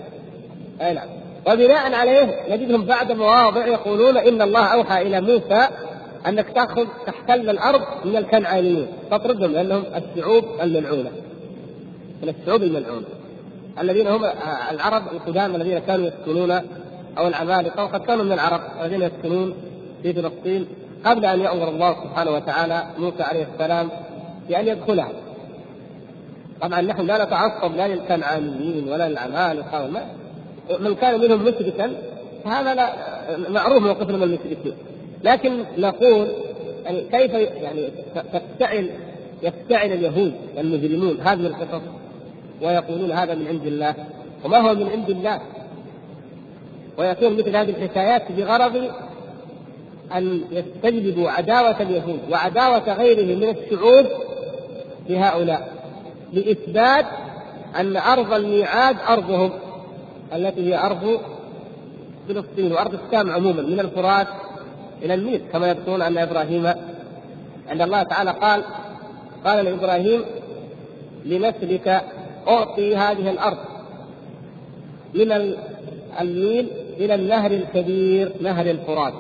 أي 0.82 0.94
نعم. 0.94 1.08
وبناء 1.48 1.94
عليه 1.94 2.40
نجدهم 2.50 2.86
بعد 2.86 3.12
مواضع 3.12 3.68
يقولون 3.68 4.18
إن 4.18 4.42
الله 4.42 4.66
أوحى 4.66 5.02
إلى 5.02 5.22
موسى 5.22 5.68
أنك 6.28 6.50
تأخذ 6.50 6.86
تحتل 7.06 7.50
الأرض 7.50 7.82
من 8.06 8.18
الكنعانيين 8.18 8.88
تطردهم 9.12 9.52
لأنهم 9.52 9.84
الشعوب 9.96 10.44
الملعونه. 10.62 11.12
من 12.24 12.30
الشعوب 12.30 12.64
الملعونه. 12.64 13.06
الذين 13.82 14.08
هم 14.08 14.26
العرب 14.72 15.04
القدامى 15.12 15.56
الذين 15.56 15.80
كانوا 15.80 16.08
يسكنون 16.08 16.52
أو 17.18 17.28
العمالقه 17.28 17.84
وقد 17.84 18.02
كانوا 18.02 18.24
من 18.24 18.32
العرب 18.32 18.62
الذين 18.82 19.02
يسكنون 19.02 19.54
في 20.04 20.14
فلسطين 20.14 20.68
قبل 21.06 21.26
أن 21.26 21.40
يأمر 21.40 21.70
الله 21.70 21.94
سبحانه 22.04 22.32
وتعالى 22.32 22.84
موسى 23.00 23.24
عليه 23.24 23.48
السلام 23.54 23.90
بأن 24.50 24.68
يدخلها. 24.68 25.10
طبعا 26.62 26.82
نحن 26.82 27.02
لا 27.02 27.24
نتعصب 27.26 27.76
لا 27.76 27.88
للكنعانيين 27.88 28.90
ولا 28.90 29.10
للعمالقه 29.10 29.88
من 30.80 30.96
كان 30.96 31.20
منهم 31.20 31.44
مشركا 31.44 31.92
فهذا 32.44 32.76
لا 32.76 32.94
معروف 33.50 33.84
موقفنا 33.84 34.18
من 34.18 34.24
المشركين 34.24 34.74
لكن 35.24 35.64
نقول 35.78 36.28
يعني 36.86 37.02
كيف 37.02 37.32
يعني 37.34 37.90
تفتعل 38.34 38.90
يفتعل 39.44 39.92
اليهود 39.92 40.34
المجرمون 40.58 41.22
هذه 41.22 41.48
القصص 41.48 41.82
ويقولون 42.62 43.12
هذا 43.12 43.36
من 43.36 43.48
عند 43.48 43.66
الله. 43.66 43.96
وما 44.46 44.58
هو 44.58 44.76
من 44.76 44.90
عند 44.90 45.10
الله؟ 45.10 45.42
ويكون 46.98 47.38
مثل 47.38 47.56
هذه 47.56 47.70
الحكايات 47.70 48.32
بغرض 48.32 48.92
أن 50.16 50.42
يستجلبوا 50.52 51.30
عداوة 51.30 51.82
اليهود 51.82 52.20
وعداوة 52.32 52.94
غيرهم 52.94 53.40
من 53.40 53.50
الشعوب 53.50 54.06
لهؤلاء 55.10 55.74
لإثبات 56.34 57.06
أن 57.76 57.98
أرض 57.98 58.34
الميعاد 58.34 58.96
أرضهم 59.10 59.52
التي 60.34 60.70
هي 60.70 60.78
أرض 60.78 61.20
فلسطين 62.28 62.72
وأرض 62.72 63.00
الشام 63.06 63.32
عموما 63.32 63.62
من 63.62 63.80
الفرات 63.80 64.28
إلى 65.04 65.14
النيل 65.14 65.42
كما 65.54 65.70
يذكرون 65.70 66.02
أن 66.02 66.18
إبراهيم 66.18 66.68
عند 67.70 67.82
الله 67.82 68.04
تعالى 68.04 68.32
قال 68.32 68.64
قال 69.46 69.66
لإبراهيم 69.66 70.22
لنسلك 71.26 72.04
أعطي 72.48 72.96
هذه 72.96 73.30
الأرض 73.30 73.58
من 75.14 75.32
النيل 76.22 76.68
إلى 76.98 77.16
النهر 77.16 77.52
الكبير 77.52 78.32
نهر 78.42 78.66
الفرات. 78.66 79.14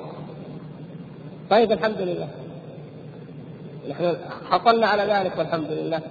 طيب 1.50 1.72
الحمد 1.72 2.02
لله. 2.02 2.28
نحن 3.90 4.16
حصلنا 4.50 4.88
على 4.88 5.04
ذلك 5.14 5.38
والحمد 5.38 5.72
لله. 5.72 6.02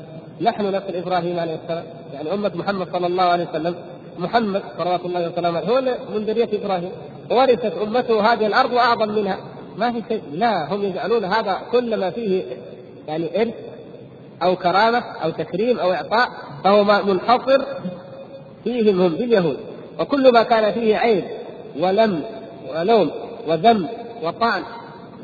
نحن 0.41 0.67
نسل 0.67 0.97
إبراهيم 0.97 1.39
عليه 1.39 1.55
السلام 1.55 1.85
يعني 2.15 2.35
أمة 2.35 2.53
محمد 2.55 2.89
صلى 2.93 3.07
الله 3.07 3.25
عليه 3.25 3.49
وسلم. 3.51 3.75
محمد 4.19 4.63
صلوات 4.79 5.05
الله 5.05 5.29
وسلامه 5.29 5.61
هو 5.61 5.81
من 6.15 6.25
ذرية 6.25 6.49
إبراهيم. 6.53 6.91
ورثت 7.31 7.73
أمته 7.83 8.33
هذه 8.33 8.47
الأرض 8.47 8.73
وأعظم 8.73 9.09
منها. 9.09 9.39
ما 9.77 9.93
في 9.93 10.03
شيء 10.09 10.23
لا 10.33 10.75
هم 10.75 10.85
يجعلون 10.85 11.25
هذا 11.25 11.59
كل 11.73 11.97
ما 11.97 12.11
فيه 12.11 12.43
يعني 13.09 13.43
إرث 13.43 13.55
أو 14.43 14.57
كرامة 14.57 14.99
أو 14.99 15.31
تكريم 15.31 15.79
أو 15.79 15.93
إعطاء 15.93 16.29
فهو 16.65 16.85
منحصر 16.85 17.65
فيهم 18.65 19.01
هم 19.01 19.09
باليهود. 19.09 19.57
وكل 20.01 20.33
ما 20.33 20.43
كان 20.43 20.73
فيه 20.73 20.97
عيب 20.97 21.25
ولم 21.79 22.23
ولوم 22.75 23.11
وذم 23.49 23.89
وطعن 24.23 24.63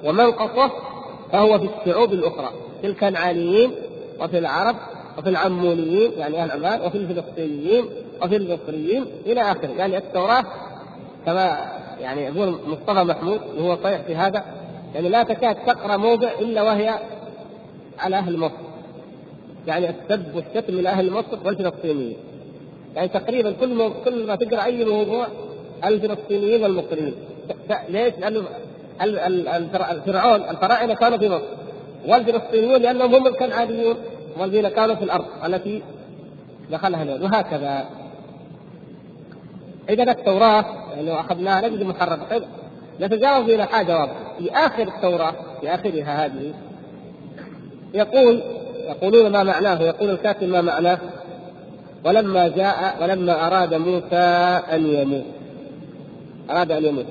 ومنقصه 0.04 0.70
فهو 1.32 1.58
في 1.58 1.68
الشعوب 1.80 2.12
الأخرى 2.12 2.50
في 2.80 2.86
الكنعانيين 2.86 3.70
وفي 4.20 4.38
العرب 4.38 4.76
وفي 5.18 5.28
العمونيين 5.28 6.12
يعني 6.16 6.42
أهل 6.42 6.50
عمان 6.50 6.80
وفي 6.80 6.98
الفلسطينيين 6.98 7.84
وفي 8.22 8.36
المصريين 8.36 9.06
إلى 9.26 9.40
آخره. 9.40 9.68
يعني 9.68 9.96
التوراة 9.96 10.44
كما 11.26 11.58
يعني 12.00 12.24
يقول 12.24 12.58
مصطفى 12.66 13.04
محمود 13.04 13.40
وهو 13.58 13.78
صحيح 13.84 14.00
في 14.00 14.16
هذا 14.16 14.44
يعني 14.94 15.08
لا 15.08 15.22
تكاد 15.22 15.56
تقرأ 15.66 15.96
موضع 15.96 16.28
إلا 16.40 16.62
وهي 16.62 16.94
على 17.98 18.16
أهل 18.16 18.38
مصر. 18.38 18.69
يعني 19.66 19.90
السب 19.90 20.36
والشتم 20.36 20.74
من 20.74 20.86
أهل 20.86 21.12
مصر 21.12 21.38
والفلسطينيين. 21.44 22.16
يعني 22.96 23.08
تقريبا 23.08 23.52
كل 23.52 23.74
ما 23.74 23.88
كل 24.04 24.26
ما 24.26 24.36
تقرأ 24.36 24.64
أي 24.64 24.84
موضوع 24.84 25.26
الفلسطينيين 25.84 26.62
والمصريين. 26.62 27.14
ليش؟ 27.88 28.14
لأنه 28.18 28.44
الفرعون 29.90 30.42
الفراعنة 30.42 30.94
كانوا 30.94 31.18
في 31.18 31.28
مصر. 31.28 31.44
والفلسطينيون 32.08 32.80
لأنهم 32.82 33.14
هم 33.14 33.26
الكنعانيون 33.26 33.96
والذين 34.38 34.68
كانوا 34.68 34.94
في 34.94 35.04
الأرض 35.04 35.26
التي 35.44 35.82
دخلها 36.70 37.02
اليهود 37.02 37.22
وهكذا. 37.22 37.84
إذا 39.90 40.02
التوراة 40.02 40.64
لو 41.00 41.14
أخذناها 41.14 41.68
نجد 41.68 41.82
محرمه 41.82 42.24
طيب 42.30 42.42
نتجاوز 43.00 43.50
إلى 43.50 43.66
حاجة 43.66 43.98
واضحة. 43.98 44.34
في 44.38 44.50
آخر 44.50 44.82
التوراة 44.82 45.34
في 45.60 45.74
آخرها 45.74 46.26
هذه 46.26 46.54
يقول 47.94 48.42
يقولون 48.90 49.32
ما 49.32 49.42
معناه 49.42 49.82
يقول 49.82 50.10
الكاتب 50.10 50.48
ما 50.48 50.60
معناه؟ 50.60 50.98
ولما 52.04 52.48
جاء 52.48 52.96
ولما 53.02 53.46
أراد 53.46 53.74
موسى 53.74 54.60
أن 54.72 54.86
يموت. 54.86 55.24
أراد 56.50 56.72
أن 56.72 56.84
يموت. 56.84 57.06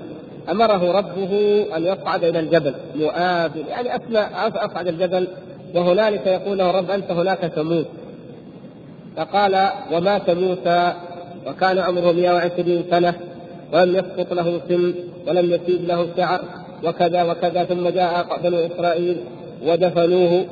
أمره 0.51 0.91
ربه 0.91 1.65
أن 1.75 1.85
يصعد 1.85 2.23
إلى 2.23 2.39
الجبل 2.39 2.73
مؤاب 2.95 3.51
يعني 3.69 3.95
اثنى 3.95 4.19
أصعد 4.65 4.87
الجبل 4.87 5.27
وهنالك 5.75 6.27
يقول 6.27 6.57
له 6.57 6.71
رب 6.71 6.91
أنت 6.91 7.11
هناك 7.11 7.39
تموت. 7.39 7.87
فقال 9.17 9.69
ومات 9.91 10.29
موسى 10.29 10.93
وكان 11.47 11.79
عمره 11.79 12.11
120 12.11 12.83
سنة 12.91 13.13
ولم 13.73 13.95
يسقط 13.95 14.33
له 14.33 14.61
سن 14.69 14.93
ولم 15.27 15.53
يسيب 15.53 15.87
له 15.87 16.07
شعر 16.17 16.41
وكذا 16.83 17.23
وكذا 17.23 17.63
ثم 17.63 17.89
جاء 17.89 18.39
بنو 18.43 18.57
إسرائيل 18.57 19.17
ودفنوه. 19.65 20.45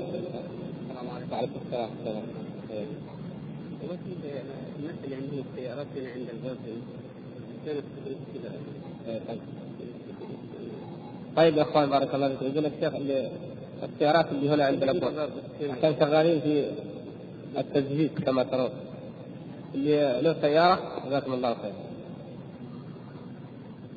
طيب. 11.36 11.58
يا 11.58 11.62
أخوان 11.62 11.90
بارك 11.90 12.16
الله 12.16 12.30
فيكم 12.30 12.46
يقول 12.46 12.66
الشيخ 12.66 12.96
اللي 12.96 13.32
السيارات 13.84 14.32
اللي 14.32 14.50
هنا 14.50 14.66
عند 14.66 14.84
الأبواب 14.84 15.30
عشان 15.62 15.96
شغالين 16.00 16.42
في 16.42 16.72
التجهيز 17.58 18.10
كما 18.26 18.44
ترون. 18.44 18.70
اللي 19.76 20.22
له 20.22 20.36
سيارة 20.42 21.02
جزاكم 21.06 21.34
الله 21.34 21.54
خير. 21.54 21.74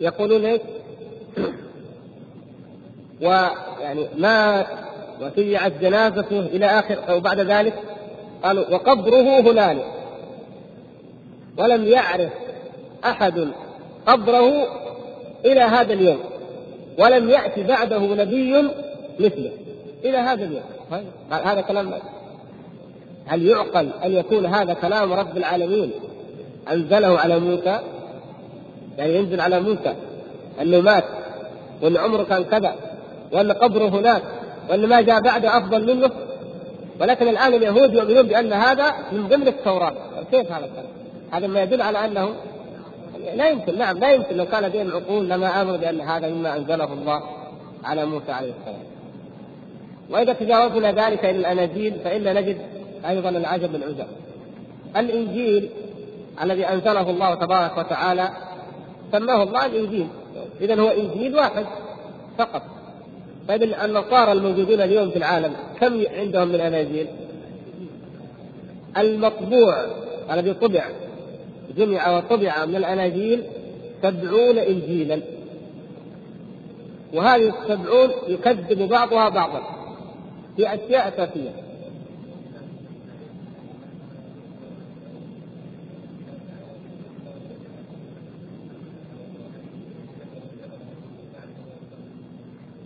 يقولون 0.01 0.45
إيش؟ 0.45 0.61
ويعني 3.23 4.09
مات 4.19 4.90
وسيعت 5.21 5.73
جنازته 5.81 6.41
إلى 6.41 6.67
آخر 6.67 6.99
أو 7.09 7.21
بعد 7.21 7.41
ذلك. 7.41 7.75
قالوا 8.45 8.65
وقبره 8.71 9.41
هنالك 9.41 9.87
ولم 11.59 11.85
يعرف 11.85 12.31
أحد 13.05 13.49
قبره 14.07 14.53
إلى 15.45 15.61
هذا 15.61 15.93
اليوم. 15.93 16.19
ولم 16.99 17.31
ياتي 17.31 17.63
بعده 17.63 17.99
نبي 17.99 18.63
مثله 19.21 19.51
إلى 20.05 20.17
هذا 20.17 20.45
اليوم. 20.45 20.63
هذا 21.31 21.61
كلام 21.61 21.93
هل 23.27 23.47
يعقل 23.47 23.89
أن 24.05 24.13
يكون 24.13 24.47
هذا 24.47 24.75
كلام 24.75 25.13
رب 25.13 25.37
العالمين 25.37 25.91
أنزله 26.73 27.19
على 27.19 27.39
موسى؟ 27.39 27.81
يعني 28.99 29.15
ينزل 29.15 29.41
على 29.41 29.61
موسى 29.61 29.95
أنه 30.61 30.81
مات 30.81 31.05
وأن 31.83 31.97
عمره 31.97 32.23
كان 32.23 32.45
كذا 32.45 32.75
وأن 33.33 33.53
قبره 33.53 33.89
هناك. 33.89 34.23
وان 34.71 34.87
ما 34.87 35.01
جاء 35.01 35.21
بعده 35.21 35.59
أفضل 35.59 35.97
منه 35.97 36.11
ولكن 37.01 37.29
الآن 37.29 37.55
اليهود 37.55 37.95
يؤمنون 37.95 38.23
بأن 38.23 38.53
هذا 38.53 38.95
من 39.13 39.29
ضمن 39.29 39.49
التوراة 39.49 39.93
كيف 40.31 40.53
هذا 40.53 40.65
الكلام؟ 40.65 40.91
هذا 41.33 41.47
ما 41.47 41.63
يدل 41.63 41.83
على 41.83 42.05
أنه 42.05 42.35
لا 43.35 43.49
يمكن 43.49 43.79
نعم 43.79 43.99
لا 43.99 44.13
يمكن 44.13 44.37
لو 44.37 44.47
كان 44.47 44.69
بين 44.69 44.87
العقول 44.87 45.29
لما 45.29 45.63
آمنوا 45.63 45.77
بأن 45.77 46.01
هذا 46.01 46.29
مما 46.29 46.57
أنزله 46.57 46.93
الله 46.93 47.23
على 47.85 48.07
موسى 48.07 48.33
عليه 48.33 48.53
السلام. 48.61 48.83
وإذا 50.11 50.33
تجاوزنا 50.33 50.93
ذلك 50.93 51.25
إلى 51.25 51.39
الاناجيل 51.39 51.95
فانا 52.05 52.41
نجد 52.41 52.59
أيضا 53.09 53.29
العجب 53.29 53.75
العجب. 53.75 54.07
الإنجيل 54.97 55.71
الذي 56.43 56.69
أنزله 56.69 57.11
الله 57.11 57.35
تبارك 57.35 57.79
وتعالى 57.79 58.29
سماه 59.13 59.43
الله 59.43 59.67
الإنجيل 59.67 60.09
اذا 60.61 60.81
هو 60.81 60.89
إنجيل 60.89 61.37
واحد 61.37 61.67
فقط 62.39 62.63
طيب 63.51 63.63
النصارى 63.63 64.33
الموجودين 64.33 64.81
اليوم 64.81 65.11
في 65.11 65.17
العالم 65.17 65.53
كم 65.81 66.03
عندهم 66.17 66.49
من 66.49 66.61
أناجيل؟ 66.61 67.07
المطبوع 68.99 69.87
الذي 70.33 70.55
طبع 70.55 70.85
جمع 71.77 72.17
وطبع 72.17 72.65
من 72.65 72.77
الأناجيل 72.77 73.43
سبعون 74.03 74.59
انجيلا 74.59 75.21
وهذه 77.15 77.49
السبعون 77.49 78.11
يكذب 78.29 78.89
بعضها 78.89 79.29
بعضا 79.29 79.63
في 80.57 80.75
أشياء 80.75 81.09
أساسية 81.09 81.51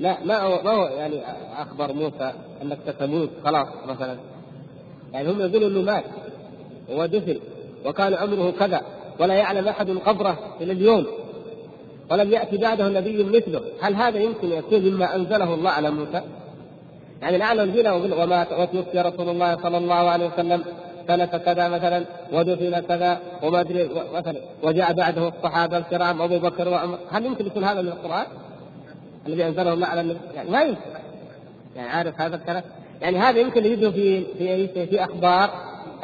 لا 0.05 0.25
ما 0.25 0.43
هو 0.43 0.63
ما 0.63 0.71
هو 0.71 0.87
يعني 0.87 1.21
أخبر 1.59 1.93
موسى 1.93 2.33
أنك 2.63 2.79
ستموت 2.89 3.31
خلاص 3.45 3.69
مثلا 3.87 4.17
يعني 5.13 5.31
هم 5.31 5.41
يقولوا 5.41 5.69
إنه 5.69 5.83
مات 5.83 6.05
ودفن 6.89 7.39
وكان 7.87 8.15
عمره 8.15 8.51
كذا 8.51 8.81
ولا 9.21 9.35
يعلم 9.35 9.69
أحد 9.69 9.91
قبره 9.91 10.39
إلى 10.61 10.73
اليوم 10.73 11.07
ولم 12.11 12.33
ياتي 12.33 12.57
بعده 12.57 12.89
نبي 12.89 13.25
مثله، 13.25 13.61
هل 13.81 13.95
هذا 13.95 14.19
يمكن 14.19 14.53
يكون 14.53 14.81
مما 14.81 15.17
أنزله 15.17 15.55
الله 15.55 15.71
على 15.71 15.91
موسى؟ 15.91 16.23
يعني 17.23 17.37
الان 17.37 17.69
نجينا 17.69 17.93
وما 17.93 18.47
وتوفي 18.59 19.01
رسول 19.01 19.29
الله 19.29 19.57
صلى 19.63 19.79
الله 19.79 19.95
عليه 19.95 20.27
وسلم 20.27 20.65
سنة 21.09 21.27
كذا 21.27 21.69
مثلا 21.69 22.05
ودفن 22.33 22.81
كذا 22.81 23.19
وما 23.43 23.61
أدري 23.61 23.91
مثلا 24.15 24.41
وجاء 24.63 24.93
بعده 24.93 25.29
الصحابة 25.29 25.79
الكرام 25.79 26.23
أبو 26.23 26.39
بكر 26.39 26.69
وعمر 26.69 26.99
هل 27.11 27.27
يمكن 27.27 27.47
يكون 27.47 27.65
هذا 27.65 27.83
من 27.83 27.89
القرآن؟ 27.89 28.27
الذي 29.27 29.47
أنزله 29.47 29.73
الله 29.73 29.87
على 29.87 30.01
النبي. 30.01 30.19
يعني 30.35 30.51
ما 30.51 30.63
يمكن. 30.63 30.81
يعني 31.77 31.89
عارف 31.89 32.21
هذا 32.21 32.37
الكلام؟ 32.37 32.63
يعني 33.03 33.19
هذا 33.19 33.39
يمكن 33.39 33.65
يجده 33.65 33.91
في 33.91 34.25
في 34.39 34.87
في 34.87 35.05
أخبار 35.05 35.51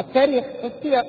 التاريخ 0.01 0.45
السير. 0.65 1.05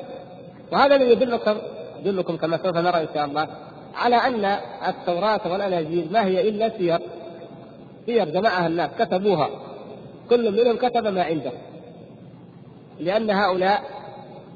وهذا 0.71 0.95
الذي 0.95 1.11
يدلكم 1.11 1.57
يدلكم 1.99 2.37
كما 2.37 2.57
سوف 2.57 2.77
نرى 2.77 3.01
إن 3.01 3.07
شاء 3.13 3.25
الله 3.25 3.47
على 3.95 4.15
أن 4.15 4.45
التوراة 4.87 5.51
والاناجيل 5.51 6.07
ما 6.11 6.25
هي 6.25 6.49
إلا 6.49 6.69
سير. 6.77 6.99
سير 8.05 8.29
جمعها 8.29 8.67
الناس 8.67 8.89
كتبوها. 8.99 9.49
كل 10.29 10.51
منهم 10.51 10.77
كتب 10.77 11.07
ما 11.07 11.23
عنده. 11.23 11.51
لأن 12.99 13.29
هؤلاء 13.29 13.83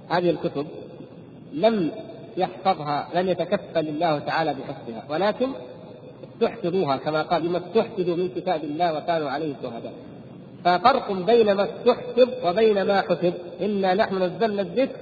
هذه 0.09 0.29
الكتب 0.29 0.67
لم 1.53 1.91
يحفظها 2.37 3.07
لم 3.15 3.29
يتكفل 3.29 3.87
الله 3.87 4.19
تعالى 4.19 4.53
بحفظها. 4.53 5.03
ولكن 5.09 5.49
استحفظوها 6.35 6.97
كما 6.97 7.21
قال 7.21 7.41
بما 7.41 7.57
استحفظوا 7.57 8.15
من 8.15 8.29
كتاب 8.35 8.63
الله 8.63 8.97
وكانوا 8.97 9.29
عليه 9.29 9.53
شهداء. 9.63 9.93
ففرق 10.65 11.11
بين 11.11 11.53
ما 11.53 11.63
استحفظ 11.63 12.29
وبين 12.45 12.81
ما 12.81 13.01
حفظ. 13.01 13.33
إنا 13.61 13.93
نحن 13.93 14.23
نزلنا 14.23 14.61
الذكر 14.61 14.99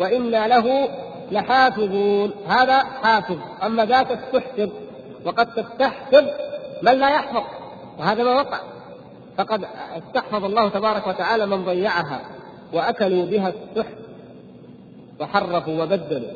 وإنا 0.00 0.48
له 0.48 0.88
لحافظون. 1.32 2.30
هذا 2.46 2.78
حافظ. 2.78 3.38
أما 3.62 3.84
ذاك 3.84 4.10
استحفظ 4.10 4.68
وقد 5.24 5.54
تستحفظ 5.54 6.24
من 6.82 6.92
لا 6.92 7.10
يحفظ. 7.10 7.42
وهذا 7.98 8.22
ما 8.24 8.34
وقع. 8.34 8.60
فقد 9.38 9.64
استحفظ 9.96 10.44
الله 10.44 10.68
تبارك 10.68 11.06
وتعالى 11.06 11.46
من 11.46 11.64
ضيعها 11.64 12.20
وأكلوا 12.72 13.26
بها 13.26 13.48
السحت 13.48 13.94
وحرفوا 15.20 15.82
وبدلوا. 15.82 16.32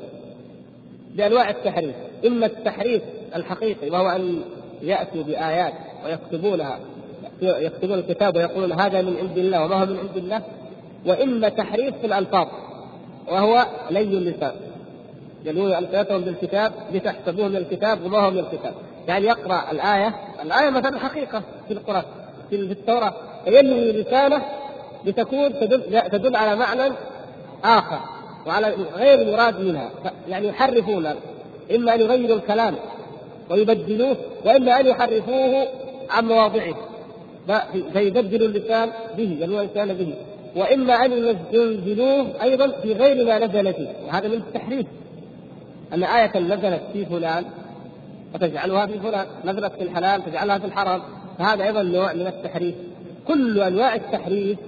بانواع 1.14 1.50
التحريف. 1.50 1.94
إما 2.26 2.46
التحريف 2.46 3.02
الحقيقي 3.36 3.90
وهو 3.90 4.08
أن 4.08 4.42
يأتوا 4.82 5.22
بآيات 5.22 5.72
ويكتبونها 6.04 6.78
يكتبون 7.42 7.98
الكتاب 7.98 8.36
ويقولون 8.36 8.72
هذا 8.72 9.02
من 9.02 9.16
عند 9.16 9.38
الله 9.38 9.64
وما 9.64 9.74
هو 9.82 9.86
من 9.86 9.98
عند 9.98 10.16
الله 10.16 10.42
وإما 11.06 11.48
تحريف 11.48 11.98
في 11.98 12.06
الألفاظ 12.06 12.46
وهو 13.28 13.66
لي 13.90 14.00
اللسان 14.00 14.52
يلون 15.44 15.72
السنتهم 15.72 16.20
بالكتاب 16.20 16.72
لتحسبوه 16.92 17.48
من 17.48 17.56
الكتاب 17.56 18.04
وما 18.04 18.18
هو 18.18 18.30
من 18.30 18.38
الكتاب. 18.38 18.74
يعني 19.08 19.26
يقرأ 19.26 19.70
الآية 19.70 20.14
الآية 20.42 20.70
مثلا 20.70 20.98
حقيقة 20.98 21.42
في 21.68 21.74
القرآن 21.74 22.02
في 22.50 22.56
التوراة 22.56 23.14
فينوي 23.44 23.92
لسانه 23.92 24.42
لتكون 25.04 25.52
تدل, 25.60 26.02
تدل 26.10 26.36
على 26.36 26.56
معنى 26.56 26.92
آخر 27.64 27.98
وعلى 28.46 28.74
غير 28.96 29.22
المراد 29.22 29.60
منها 29.60 29.90
يعني 30.28 30.48
يحرفون 30.48 31.06
إما 31.74 31.94
أن 31.94 32.00
يغيروا 32.00 32.36
الكلام 32.36 32.74
ويبدلوه 33.50 34.16
وإما 34.44 34.80
أن 34.80 34.86
يحرفوه 34.86 35.68
عن 36.10 36.24
مواضعه. 36.24 36.74
فيبدل 37.92 38.42
اللسان 38.42 38.90
به 39.16 39.38
ينوى 39.40 39.60
الانسان 39.60 39.94
به. 39.94 40.14
وإما 40.56 40.94
أن 40.94 41.12
ينزلوه 41.52 42.42
أيضا 42.42 42.68
في 42.68 42.92
غير 42.92 43.26
ما 43.26 43.38
نزل 43.46 43.74
فيه. 43.74 43.88
وهذا 44.06 44.28
من 44.28 44.34
التحريف. 44.34 44.86
أن 45.94 46.04
آية 46.04 46.38
نزلت 46.38 46.82
في 46.92 47.04
فلان 47.04 47.44
وتجعلها 48.34 48.86
في 48.86 48.98
فلان. 48.98 49.26
نزلت 49.44 49.72
في 49.72 49.82
الحلال 49.82 50.24
تجعلها 50.24 50.58
في 50.58 50.64
الحرام. 50.66 51.02
فهذا 51.38 51.64
أيضا 51.64 51.82
نوع 51.82 52.12
من 52.12 52.26
التحريف. 52.26 52.74
كل 53.28 53.60
أنواع 53.60 53.94
التحريف 53.94 54.58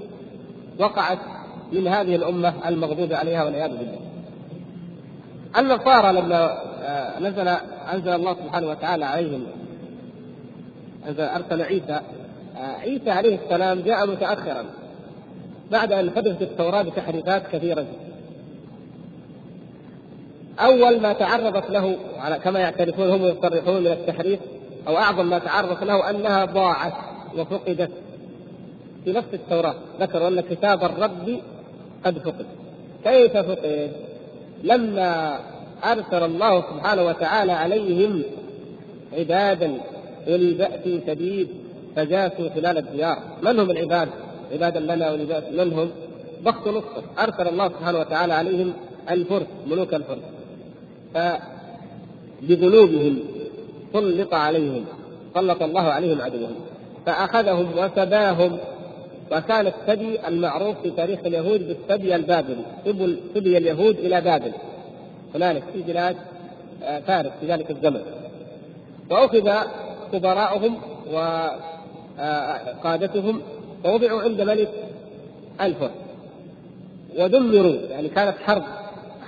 وقعت 0.78 1.18
من 1.72 1.88
هذه 1.88 2.16
الأمة 2.16 2.68
المغضوب 2.68 3.12
عليها 3.12 3.44
والعياذ 3.44 3.70
بالله. 3.70 3.98
النصارى 5.58 6.12
لما 6.12 6.69
نزل 7.20 7.48
أنزل 7.92 8.12
الله 8.12 8.34
سبحانه 8.34 8.68
وتعالى 8.68 9.04
عليهم 9.04 9.46
انزل 11.08 11.20
أرسل 11.20 11.62
عيسى 11.62 12.00
عيسى 12.56 13.10
عليه 13.10 13.38
السلام 13.44 13.80
جاء 13.80 14.06
متاخرا 14.06 14.64
بعد 15.70 15.92
أن 15.92 16.10
حدثت 16.10 16.42
التوراة 16.42 16.82
بتحريفات 16.82 17.42
كثيرة 17.52 17.80
جدا. 17.80 18.10
أول 20.60 21.00
ما 21.00 21.12
تعرضت 21.12 21.70
له 21.70 21.96
على 22.18 22.38
كما 22.38 22.60
يعترفون 22.60 23.10
هم 23.10 23.24
يصرحون 23.24 23.80
من 23.80 23.86
التحريف 23.86 24.40
أو 24.88 24.96
أعظم 24.96 25.30
ما 25.30 25.38
تعرضت 25.38 25.82
له 25.82 26.10
أنها 26.10 26.44
ضاعت 26.44 26.92
وفقدت 27.36 27.90
في 29.04 29.12
نفس 29.12 29.28
التوراة 29.34 29.74
ذكروا 30.00 30.28
أن 30.28 30.40
كتاب 30.40 30.84
الرب 30.84 31.40
قد 32.04 32.18
فقد 32.18 32.46
كيف 33.04 33.36
فقد؟ 33.36 33.90
لما 34.62 35.38
أرسل 35.84 36.24
الله 36.24 36.60
سبحانه 36.60 37.02
وتعالى 37.02 37.52
عليهم 37.52 38.22
عبادا 39.12 39.80
باس 40.26 41.00
شديد 41.06 41.48
فجاسوا 41.96 42.48
خلال 42.54 42.78
الديار، 42.78 43.18
من 43.42 43.58
هم 43.60 43.70
العباد؟ 43.70 44.08
عبادا 44.52 44.80
لنا 44.80 45.04
اولي 45.04 45.24
باس 45.24 45.44
من 45.52 45.72
هم؟ 45.72 45.90
بخت 46.44 46.68
نصر 46.68 47.02
أرسل 47.18 47.48
الله 47.48 47.68
سبحانه 47.68 47.98
وتعالى 47.98 48.32
عليهم 48.32 48.72
الفرس 49.10 49.46
ملوك 49.66 49.94
الفرس. 49.94 50.18
فبذنوبهم 52.42 53.18
سلط 53.92 54.34
عليهم 54.34 54.84
سلط 55.34 55.62
الله 55.62 55.82
عليهم 55.82 56.20
عدوهم. 56.20 56.54
فأخذهم 57.06 57.72
وسباهم. 57.78 58.58
وكان 59.32 59.66
الثدي 59.66 60.28
المعروف 60.28 60.76
في 60.82 60.90
تاريخ 60.90 61.20
اليهود 61.26 61.68
بالثدي 61.68 62.16
البابلي 62.16 62.64
سبي 63.34 63.56
اليهود 63.56 63.98
إلى 63.98 64.20
بابل. 64.20 64.52
هنالك 65.34 65.62
في 65.72 65.82
بلاد 65.82 66.16
آه، 66.82 67.00
فارس 67.00 67.30
في 67.40 67.46
ذلك 67.46 67.70
الزمن. 67.70 68.02
واخذ 69.10 69.50
كبراءهم 70.12 70.76
وقادتهم 72.18 73.40
آه، 73.84 73.90
ووضعوا 73.90 74.22
عند 74.22 74.40
ملك 74.40 74.70
الفرس 75.60 75.90
ودمروا 77.18 77.74
يعني 77.90 78.08
كانت 78.08 78.36
حرب 78.46 78.62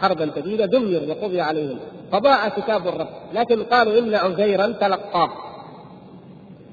حربا 0.00 0.30
شديدة 0.36 0.66
دمروا 0.66 1.06
وقضي 1.08 1.40
عليهم. 1.40 1.78
فضاع 2.12 2.48
كتاب 2.48 2.86
الرب. 2.88 3.08
لكن 3.34 3.62
قالوا 3.62 3.98
إن 3.98 4.14
عزيرا 4.14 4.66
تلقاه. 4.66 5.30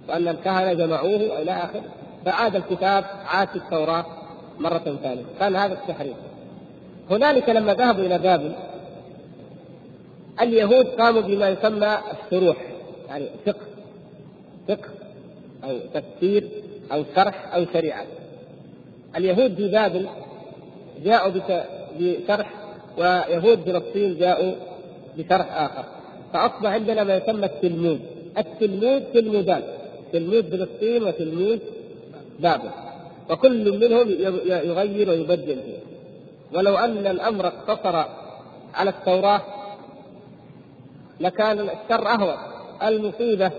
وان 0.10 0.28
الكهنة 0.28 0.74
جمعوه 0.74 1.16
إلى 1.42 1.52
اخره 1.52 1.84
فعاد 2.26 2.56
الكتاب 2.56 3.06
عاد 3.26 3.48
التوراة 3.56 4.06
مرة 4.60 4.98
ثانية. 5.04 5.24
كان 5.40 5.56
هذا 5.56 5.74
التحريف. 5.74 6.16
هنالك 7.12 7.50
لما 7.50 7.74
ذهبوا 7.74 8.04
إلى 8.04 8.18
بابل 8.18 8.52
اليهود 10.42 10.86
قاموا 10.86 11.22
بما 11.22 11.50
يسمى 11.50 11.98
الشروح 12.12 12.58
يعني 13.10 13.26
فقه 13.46 13.66
فقه 14.68 14.90
أو 15.64 15.78
تفسير 15.94 16.48
أو 16.92 17.04
شرح 17.16 17.56
أو 17.56 17.66
شريعة. 17.74 18.06
اليهود 19.16 19.56
في 19.56 19.68
بابل 19.68 20.08
جاءوا 21.04 21.34
بشرح 22.00 22.54
ويهود 22.98 23.60
فلسطين 23.60 24.18
جاءوا 24.18 24.54
بشرح 25.18 25.62
آخر. 25.62 25.86
فأصبح 26.34 26.70
عندنا 26.70 27.04
ما 27.04 27.16
يسمى 27.16 27.46
التلمود 27.46 28.00
التلمود 28.38 29.04
تلمودان 29.14 29.64
تلمود 30.14 30.46
فلسطين 30.46 31.04
وتلمود 31.04 31.60
بابه 32.40 32.72
وكل 33.30 33.80
منهم 33.80 34.10
يغير 34.46 35.10
ويبدل 35.10 35.56
فيه. 35.66 35.80
ولو 36.58 36.78
أن 36.78 37.08
الأمر 37.08 37.48
اقتصر 37.48 38.06
على 38.74 38.90
التوراة 38.90 39.42
لكان 41.20 41.60
الشر 41.60 42.08
أهون. 42.08 42.36
المصيبة 42.84 43.52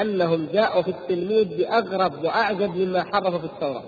أنهم 0.00 0.48
جاءوا 0.52 0.82
في 0.82 0.90
التلميذ 0.90 1.44
بأغرب 1.58 2.24
وأعجب 2.24 2.76
مما 2.76 3.04
حرفوا 3.04 3.38
في 3.38 3.44
التوراة. 3.44 3.82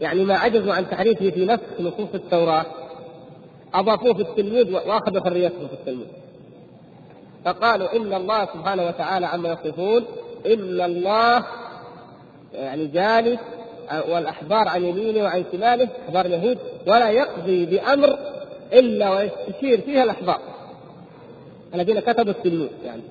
يعني 0.00 0.24
ما 0.24 0.36
عجزوا 0.36 0.74
عن 0.74 0.90
تحريفه 0.90 1.30
في 1.30 1.44
نفس 1.44 1.64
نصوص 1.80 2.08
التوراة 2.14 2.66
أضافوه 3.74 4.14
في 4.14 4.22
التلميذ 4.22 4.72
وأخذوا 4.72 5.24
حريتهم 5.24 5.68
في 5.68 5.74
التلميذ. 5.74 6.06
فقالوا 7.44 7.96
إن 7.96 8.14
الله 8.14 8.44
سبحانه 8.44 8.86
وتعالى 8.86 9.26
عما 9.26 9.52
يصفون 9.52 10.04
إن 10.46 10.80
الله 10.80 11.44
يعني 12.54 12.86
جالس 12.86 13.40
والأحبار 14.08 14.68
عن 14.68 14.84
يمينه 14.84 15.24
وعن 15.24 15.44
شماله 15.52 15.88
أحبار 16.08 16.26
اليهود 16.26 16.58
ولا 16.86 17.10
يقضي 17.10 17.66
بأمر 17.66 18.18
إلا 18.72 19.10
ويستشير 19.10 19.80
فيها 19.80 20.04
الأحبار. 20.04 20.40
الذين 21.74 22.00
كتبوا 22.00 22.32
التلميذ 22.32 22.68
يعني. 22.84 23.02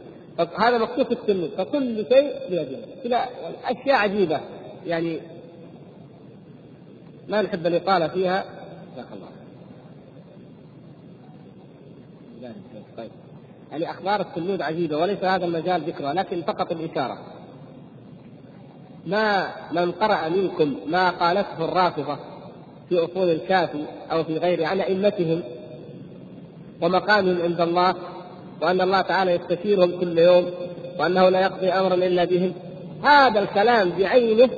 هذا 0.58 0.78
مكتوب 0.78 1.06
في 1.06 1.12
التلميذ 1.12 1.50
فكل 1.58 2.06
شيء 2.14 2.50
بيده 2.50 2.78
كذا 3.04 3.26
أشياء 3.66 3.96
عجيبة 3.96 4.42
يعني. 4.86 5.20
ما 7.28 7.42
نحب 7.42 7.66
يقال 7.66 8.10
فيها. 8.10 8.46
جزاك 8.94 9.06
الله 9.14 9.28
طيب. 12.98 13.12
يعني 13.72 13.92
أخبار 13.92 14.22
التلميذ 14.22 14.62
عجيبة 14.62 14.98
وليس 14.98 15.24
هذا 15.24 15.46
المجال 15.46 15.82
ذكرها 15.82 16.14
لكن 16.14 16.42
فقط 16.42 16.72
الإشارة. 16.72 17.18
ما 19.06 19.48
من 19.72 19.92
قرأ 19.92 20.30
منكم 20.30 20.76
ما 20.88 21.10
قالته 21.10 21.66
الرافضة 21.66 22.18
في 22.90 23.00
أصول 23.00 23.30
الكافي 23.30 23.86
أو 24.12 24.24
في 24.24 24.38
غيره 24.38 24.68
عن 24.68 24.80
أئمتهم 24.80 25.44
ومقامهم 26.82 27.42
عند 27.42 27.62
الله؟ 27.62 27.96
وأن 28.64 28.82
الله 28.82 29.02
تعالى 29.02 29.32
يستشيرهم 29.32 30.00
كل 30.00 30.18
يوم 30.18 30.52
وأنه 31.00 31.30
لا 31.30 31.42
يقضي 31.42 31.70
أمرا 31.70 31.96
إلا 31.96 32.24
بهم. 32.24 32.54
هذا 33.04 33.40
الكلام 33.40 33.90
بعينه 33.90 34.50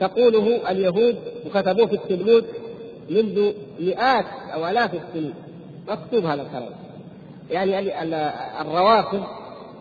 تقوله 0.00 0.70
اليهود 0.70 1.16
وكتبوه 1.46 1.86
في 1.86 1.94
التلمود 1.94 2.44
منذ 3.10 3.52
مئات 3.80 4.24
أو 4.54 4.68
آلاف 4.68 4.90
السنين. 4.94 5.34
مكتوب 5.88 6.24
هذا 6.24 6.42
الكلام. 6.42 6.70
يعني 7.50 8.04
الروافض 8.60 9.22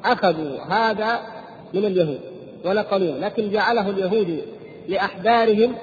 أخذوا 0.06 0.60
هذا 0.70 1.20
من 1.74 1.86
اليهود 1.86 2.20
ونقلوه 2.66 3.18
لكن 3.18 3.52
جعله 3.52 3.90
اليهود 3.90 4.42
لأحبارهم 4.88 5.76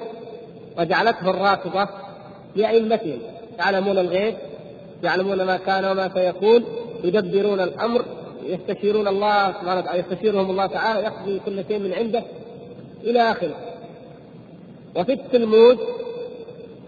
وجعلته 0.79 1.29
الرافضة 1.29 1.87
لأئمتهم. 2.55 3.19
يعلمون 3.59 3.97
الغيب 3.97 4.35
يعلمون 5.03 5.43
ما 5.43 5.57
كان 5.57 5.85
وما 5.85 6.09
سيكون 6.13 6.63
يدبرون 7.03 7.59
الأمر 7.59 8.05
يستشيرون 8.43 9.07
الله 9.07 9.51
سبحانه 9.51 9.79
وتعالى 9.79 9.99
يستشيرهم 9.99 10.51
الله 10.51 10.65
تعالى 10.65 10.99
يقضي 11.03 11.41
كل 11.45 11.63
شيء 11.67 11.79
من 11.79 11.93
عنده 11.93 12.23
إلى 13.03 13.31
آخره. 13.31 13.55
وفي 14.95 15.13
التلمود 15.13 15.79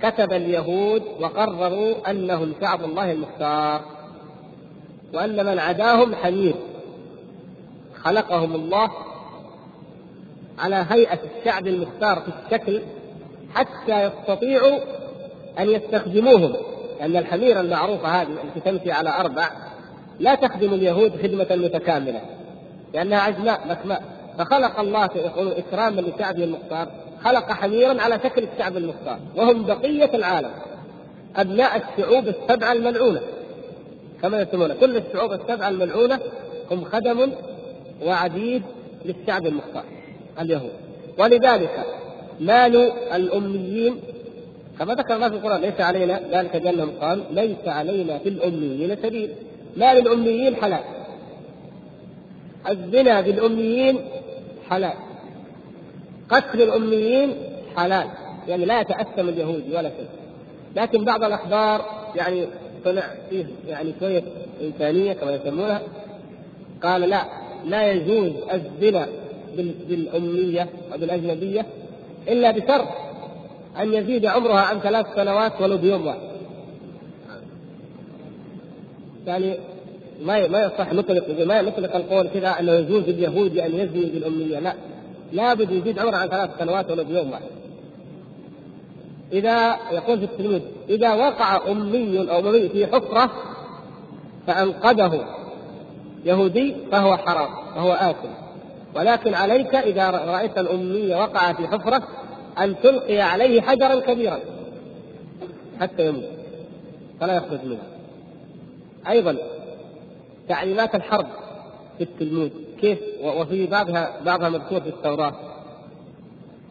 كتب 0.01 0.33
اليهود 0.33 1.03
وقرروا 1.21 2.11
أنهم 2.11 2.53
شعب 2.61 2.83
الله 2.83 3.11
المختار 3.11 3.81
وأن 5.13 5.45
من 5.45 5.59
عداهم 5.59 6.15
حمير 6.15 6.55
خلقهم 8.03 8.55
الله 8.55 8.89
على 10.59 10.85
هيئة 10.89 11.19
الشعب 11.39 11.67
المختار 11.67 12.21
في 12.21 12.31
الشكل 12.45 12.81
حتى 13.55 14.03
يستطيعوا 14.03 14.79
أن 15.59 15.69
يستخدموهم 15.69 16.53
لأن 16.99 17.17
الحميرة 17.17 17.61
المعروفة 17.61 18.07
هذه 18.07 18.27
التي 18.43 18.59
تمشي 18.59 18.91
على 18.91 19.09
أربع 19.09 19.49
لا 20.19 20.35
تخدم 20.35 20.73
اليهود 20.73 21.11
خدمة 21.23 21.47
متكاملة 21.51 22.21
لأنها 22.93 23.19
عجماء 23.19 23.61
مكماء 23.69 24.03
فخلق 24.37 24.79
الله 24.79 25.09
يقولون 25.15 25.53
إكراما 25.53 26.01
لشعبه 26.01 26.43
المختار 26.43 26.87
خلق 27.23 27.51
حميرا 27.51 28.01
على 28.01 28.19
شكل 28.23 28.43
الشعب 28.53 28.77
المختار 28.77 29.19
وهم 29.35 29.63
بقية 29.63 30.09
العالم. 30.13 30.51
أبناء 31.35 31.77
الشعوب 31.77 32.27
السبعة 32.27 32.71
الملعونة 32.71 33.21
كما 34.21 34.41
يسمونه. 34.41 34.73
كل 34.73 34.97
الشعوب 34.97 35.33
السبعة 35.33 35.69
الملعونة 35.69 36.19
هم 36.71 36.83
خدم 36.83 37.31
وعبيد 38.05 38.63
للشعب 39.05 39.47
المختار 39.47 39.83
اليهود. 40.39 40.71
ولذلك 41.17 41.85
مال 42.39 42.75
الأميين 43.13 44.01
كما 44.79 44.93
ذكر 44.93 45.15
الله 45.15 45.29
في 45.29 45.35
القرآن 45.35 45.61
ليس 45.61 45.81
علينا 45.81 46.21
ذلك 46.31 46.57
بأنهم 46.57 46.91
قالوا 47.01 47.23
ليس 47.31 47.67
علينا 47.67 48.17
في 48.17 48.29
الأميين 48.29 48.95
سبيل. 48.95 49.29
مال 49.77 49.97
الأميين 49.97 50.55
حلال. 50.55 50.83
الزنا 52.69 53.21
بالأميين 53.21 53.99
حلال. 54.69 54.93
قتل 56.29 56.61
الأميين 56.61 57.35
حلال. 57.77 58.07
يعني 58.47 58.65
لا 58.65 58.81
يتأثم 58.81 59.29
اليهودي 59.29 59.75
ولا 59.75 59.89
شيء. 59.89 60.07
لكن 60.75 61.05
بعض 61.05 61.23
الأخبار 61.23 61.85
يعني 62.15 62.45
صنع 62.85 63.03
فيه 63.29 63.45
يعني 63.67 63.93
شوية 63.99 64.23
إنسانية 64.61 65.13
كما 65.13 65.31
يسمونها. 65.31 65.81
قال 66.83 67.01
لا 67.01 67.25
لا 67.65 67.91
يجوز 67.91 68.31
الزنا 68.53 69.07
بالأمية 69.87 70.69
أو 70.93 70.97
بالأجنبية 70.97 71.65
إلا 72.27 72.51
بشرط 72.51 72.87
أن 73.79 73.93
يزيد 73.93 74.25
عمرها 74.25 74.61
عن 74.61 74.79
ثلاث 74.79 75.05
سنوات 75.15 75.61
ولو 75.61 75.77
بيوم 75.77 76.07
واحد. 76.07 76.26
يعني 79.27 79.57
ما 80.21 80.47
ما 80.47 80.63
يصح 80.63 80.93
نطلق 80.93 81.45
ما 81.45 81.61
نطلق 81.61 81.95
القول 81.95 82.27
كذا 82.27 82.59
أنه 82.59 82.71
يجوز 82.71 83.03
لليهود 83.03 83.57
أن 83.57 83.75
يزني 83.75 84.05
بالأمية 84.05 84.59
لا. 84.59 84.73
لابد 85.33 85.71
يزيد 85.71 85.99
عمره 85.99 86.15
عن 86.15 86.27
ثلاث 86.27 86.49
سنوات 86.59 86.91
ولو 86.91 87.03
بيوم 87.03 87.31
واحد. 87.31 87.43
إذا 89.33 89.77
يقول 89.91 90.17
في 90.19 90.25
التلميذ 90.25 90.61
إذا 90.89 91.13
وقع 91.13 91.71
أمي 91.71 92.31
أو 92.31 92.39
أمي 92.39 92.69
في 92.69 92.87
حفرة 92.87 93.31
فأنقذه 94.47 95.25
يهودي 96.25 96.75
فهو 96.91 97.17
حرام 97.17 97.49
فهو 97.75 97.91
آثم. 97.91 98.29
ولكن 98.95 99.33
عليك 99.33 99.75
إذا 99.75 100.09
رأيت 100.09 100.57
الأمي 100.57 101.15
وقع 101.15 101.53
في 101.53 101.67
حفرة 101.67 102.03
أن 102.59 102.75
تلقي 102.83 103.21
عليه 103.21 103.61
حجرا 103.61 103.99
كبيرا 103.99 104.39
حتى 105.79 106.07
يموت. 106.07 106.23
فلا 107.19 107.35
يخرج 107.37 107.59
منها. 107.65 107.96
أيضا. 109.09 109.37
تعليمات 110.49 110.95
الحرب 110.95 111.27
في 111.97 112.03
التلميذ. 112.03 112.49
كيف؟ 112.81 112.99
وفي 113.23 113.65
بعضها 113.65 114.21
بعضها 114.25 114.49
مذكور 114.49 114.81
في 114.81 114.89
التوراة. 114.89 115.33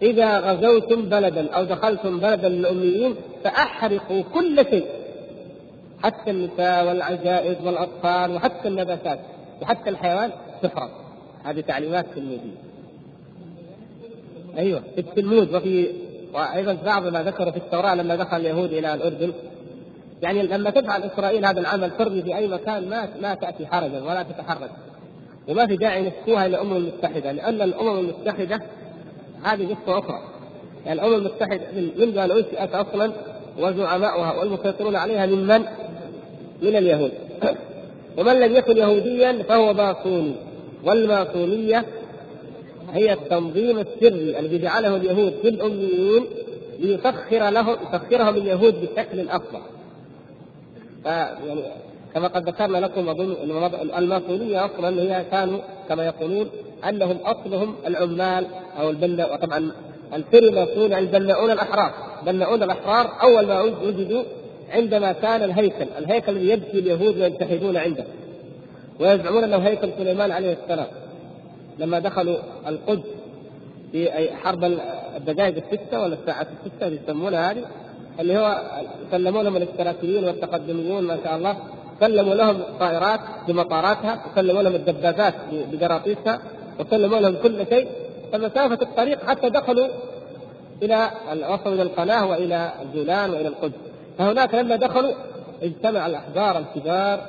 إذا 0.03 0.41
غزوتم 0.41 1.03
بلدا 1.03 1.51
أو 1.51 1.65
دخلتم 1.65 2.21
بلدا 2.21 2.49
للأميين 2.49 3.15
فأحرقوا 3.45 4.23
كل 4.35 4.65
شيء. 4.71 4.87
حتى 6.03 6.31
النساء 6.31 6.87
والعجائز 6.87 7.57
والأطفال 7.65 8.35
وحتى 8.35 8.69
النباتات 8.69 9.19
وحتى 9.63 9.91
الحيوان 9.91 10.31
تحرق. 10.63 10.91
هذه 11.45 11.61
تعليمات 11.61 12.07
تلميذية. 12.15 12.57
أيوه 14.59 14.83
في 14.95 15.01
التلمود 15.01 15.55
وفي 15.55 15.93
وأيضا 16.35 16.79
بعض 16.85 17.07
ما 17.07 17.23
ذكره 17.23 17.51
في 17.51 17.57
التوراة 17.57 17.95
لما 17.95 18.17
دخل 18.17 18.37
اليهود 18.37 18.73
إلى 18.73 18.95
الأردن 18.95 19.33
يعني 20.23 20.43
لما 20.43 20.71
تفعل 20.71 21.03
إسرائيل 21.03 21.47
هذا 21.47 21.61
العمل 21.61 21.91
ترمي 21.91 22.23
في 22.23 22.37
أي 22.37 22.49
مكان 22.49 22.89
ما 22.89 23.09
ما 23.23 23.35
تأتي 23.35 23.67
حرجا 23.67 24.03
ولا 24.03 24.23
تتحرك 24.23 24.71
وما 25.49 25.67
في 25.67 25.77
داعي 25.77 26.03
نسكوها 26.03 26.47
إلى 26.47 26.57
الأمم 26.57 26.77
المتحدة 26.77 27.33
لأن 27.33 27.63
الأمم 27.63 27.99
المتحدة 27.99 28.61
هذه 29.43 29.75
قصه 29.75 29.99
أخرى 29.99 30.21
يعني 30.87 31.01
الأمم 31.01 31.15
المتحدة 31.15 31.63
منذ 31.99 32.19
أن 32.19 32.31
أنشئت 32.31 32.75
أصلا 32.75 33.13
وزعماؤها 33.59 34.33
والمسيطرون 34.39 34.97
عليها 34.97 35.27
من 35.27 35.47
من؟ 35.47 35.65
من 36.63 36.77
اليهود 36.77 37.13
ومن 38.19 38.41
لم 38.41 38.55
يكن 38.55 38.77
يهوديا 38.77 39.43
فهو 39.43 39.73
ماسوني 39.73 40.35
والماسونيه 40.85 41.85
هي 42.93 43.13
التنظيم 43.13 43.79
السري 43.79 44.39
الذي 44.39 44.59
جعله 44.59 44.97
اليهود 44.97 45.35
في 45.43 45.49
الأميين 45.49 46.25
ليسخر 46.79 47.51
لهم 47.51 47.77
يسخرهم 47.83 48.37
اليهود 48.37 48.75
بشكل 48.75 49.29
أفضل. 49.29 49.61
يعني 51.07 51.63
كما 52.15 52.29
قد 52.29 52.49
ذكرنا 52.49 52.79
لكم 52.79 53.09
اظن 53.09 53.37
الماسونيه 53.99 54.65
أصلا 54.65 55.03
هي 55.03 55.25
كانوا 55.31 55.59
كما 55.89 56.07
يقولون 56.07 56.51
أنهم 56.89 57.17
أصلهم 57.17 57.75
العمال 57.87 58.47
أو 58.81 58.91
البنا 58.91 59.33
وطبعا 59.33 59.73
الفري 60.15 60.51
ماسون 60.51 60.91
يعني 60.91 61.07
البناؤون 61.07 61.51
الأحرار، 61.51 61.93
بناؤون 62.27 62.63
الأحرار 62.63 63.13
أول 63.23 63.47
ما 63.47 63.61
وجدوا 63.61 64.23
عندما 64.71 65.13
كان 65.13 65.43
الهيكل، 65.43 65.87
الهيكل 65.99 66.33
الذي 66.33 66.49
يبكي 66.49 66.79
اليهود 66.79 67.19
وينتحدون 67.21 67.77
عنده. 67.77 68.05
ويزعمون 69.01 69.45
أنه 69.45 69.57
هيكل 69.57 69.91
سليمان 69.99 70.31
عليه 70.31 70.57
السلام. 70.65 70.87
لما 71.79 71.99
دخلوا 71.99 72.37
القدس 72.69 73.09
في 73.93 74.31
حرب 74.37 74.65
الدقائق 75.17 75.57
الستة 75.57 76.01
ولا 76.01 76.15
الساعات 76.15 76.47
الستة 76.47 76.87
اللي 76.87 77.01
يسمونها 77.05 77.51
هذه 77.51 77.65
اللي 78.21 78.39
هو 78.39 78.63
سلموا 79.11 79.43
لهم 79.43 79.57
الاشتراكيين 79.57 80.25
والتقدميون 80.25 81.05
ما 81.05 81.19
شاء 81.25 81.37
الله 81.37 81.57
سلموا 82.01 82.35
لهم 82.35 82.57
الطائرات 82.57 83.21
بمطاراتها 83.49 84.25
وسلموا 84.27 84.63
لهم 84.63 84.75
الدبابات 84.75 85.35
بقراطيسها 85.73 86.41
وسلموا 86.81 87.19
لهم 87.19 87.37
كل 87.43 87.67
شيء. 87.67 87.89
فمسافة 88.33 88.79
الطريق 88.83 89.25
حتى 89.25 89.51
دخلوا 89.51 89.89
إلى 90.83 91.11
وصلوا 91.51 91.75
إلى 91.75 91.83
القناة 91.83 92.27
وإلى 92.27 92.73
الجولان 92.83 93.31
وإلى 93.31 93.49
القدس. 93.49 93.75
فهناك 94.19 94.55
لما 94.55 94.77
دخلوا 94.77 95.13
اجتمع 95.63 96.07
الأحبار 96.07 96.59
الكبار 96.59 97.21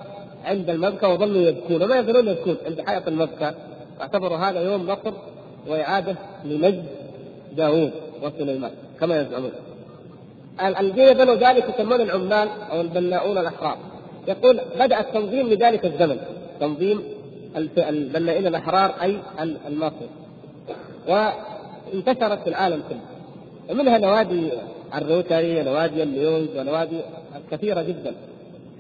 عند 0.46 0.70
المبكى 0.70 1.06
وظلوا 1.06 1.42
يبكون 1.42 1.84
وما 1.84 2.00
يزالون 2.00 2.28
يبكون 2.28 2.58
عند 2.66 2.82
حياة 2.88 3.04
المبكى. 3.08 3.52
واعتبروا 4.00 4.38
هذا 4.38 4.62
يوم 4.62 4.90
نصر 4.90 5.14
وإعادة 5.68 6.16
لمجد 6.46 6.86
داوود 7.52 7.92
وسليمان 8.24 8.72
كما 9.00 9.22
يزعمون. 9.22 9.52
الذين 10.62 11.14
بنوا 11.14 11.36
ذلك 11.36 11.66
يسمون 11.70 12.02
العمال 12.02 12.50
أو 12.72 12.82
البناؤون 12.82 13.38
الأحرار. 13.38 13.78
يقول 14.28 14.60
بدأ 14.80 15.00
التنظيم 15.00 15.50
لذلك 15.50 15.86
الزمن. 15.86 16.18
تنظيم 16.60 17.04
البنائين 17.78 18.48
الأحرار 18.48 18.94
أي 19.02 19.18
الماسونية 19.68 20.10
وانتشرت 21.08 22.40
في 22.44 22.48
العالم 22.48 22.84
كله. 22.90 23.00
ومنها 23.70 23.98
نوادي 23.98 24.50
الروتري 24.96 25.62
ونوادي 25.62 26.04
الليونز 26.04 26.48
ونوادي 26.58 27.00
كثيرة 27.52 27.82
جدا. 27.82 28.14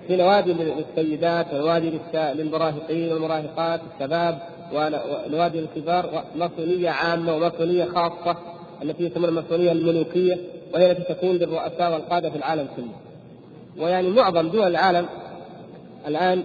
في 0.07 0.15
نوادي 0.15 0.53
للسيدات 0.53 1.53
ونوادي 1.53 1.99
للمراهقين 2.13 3.13
والمراهقات 3.13 3.81
الشباب 3.93 4.39
ونوادي 4.73 5.59
الكبار 5.59 6.23
وماسونية 6.35 6.89
عامة 6.89 7.35
وماسونية 7.35 7.85
خاصة 7.85 8.37
التي 8.83 9.03
يسمونها 9.03 9.29
الماسونيه 9.29 9.71
الملوكية. 9.71 10.37
وهي 10.73 10.91
التي 10.91 11.13
تكون 11.13 11.35
للرؤساء 11.35 11.93
والقادة 11.93 12.29
في 12.29 12.35
العالم 12.35 12.67
كله. 12.75 12.95
ويعني 13.83 14.09
معظم 14.09 14.47
دول 14.47 14.67
العالم 14.67 15.05
الآن 16.07 16.43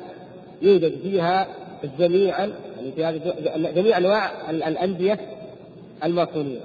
يوجد 0.63 0.99
فيها 1.03 1.47
جميعا 1.99 2.53
يعني 2.77 2.93
في 2.97 3.05
هذه 3.05 3.21
جميع 3.75 3.99
أنواع 3.99 4.51
الأندية 4.51 5.19
الماسونيه. 6.05 6.61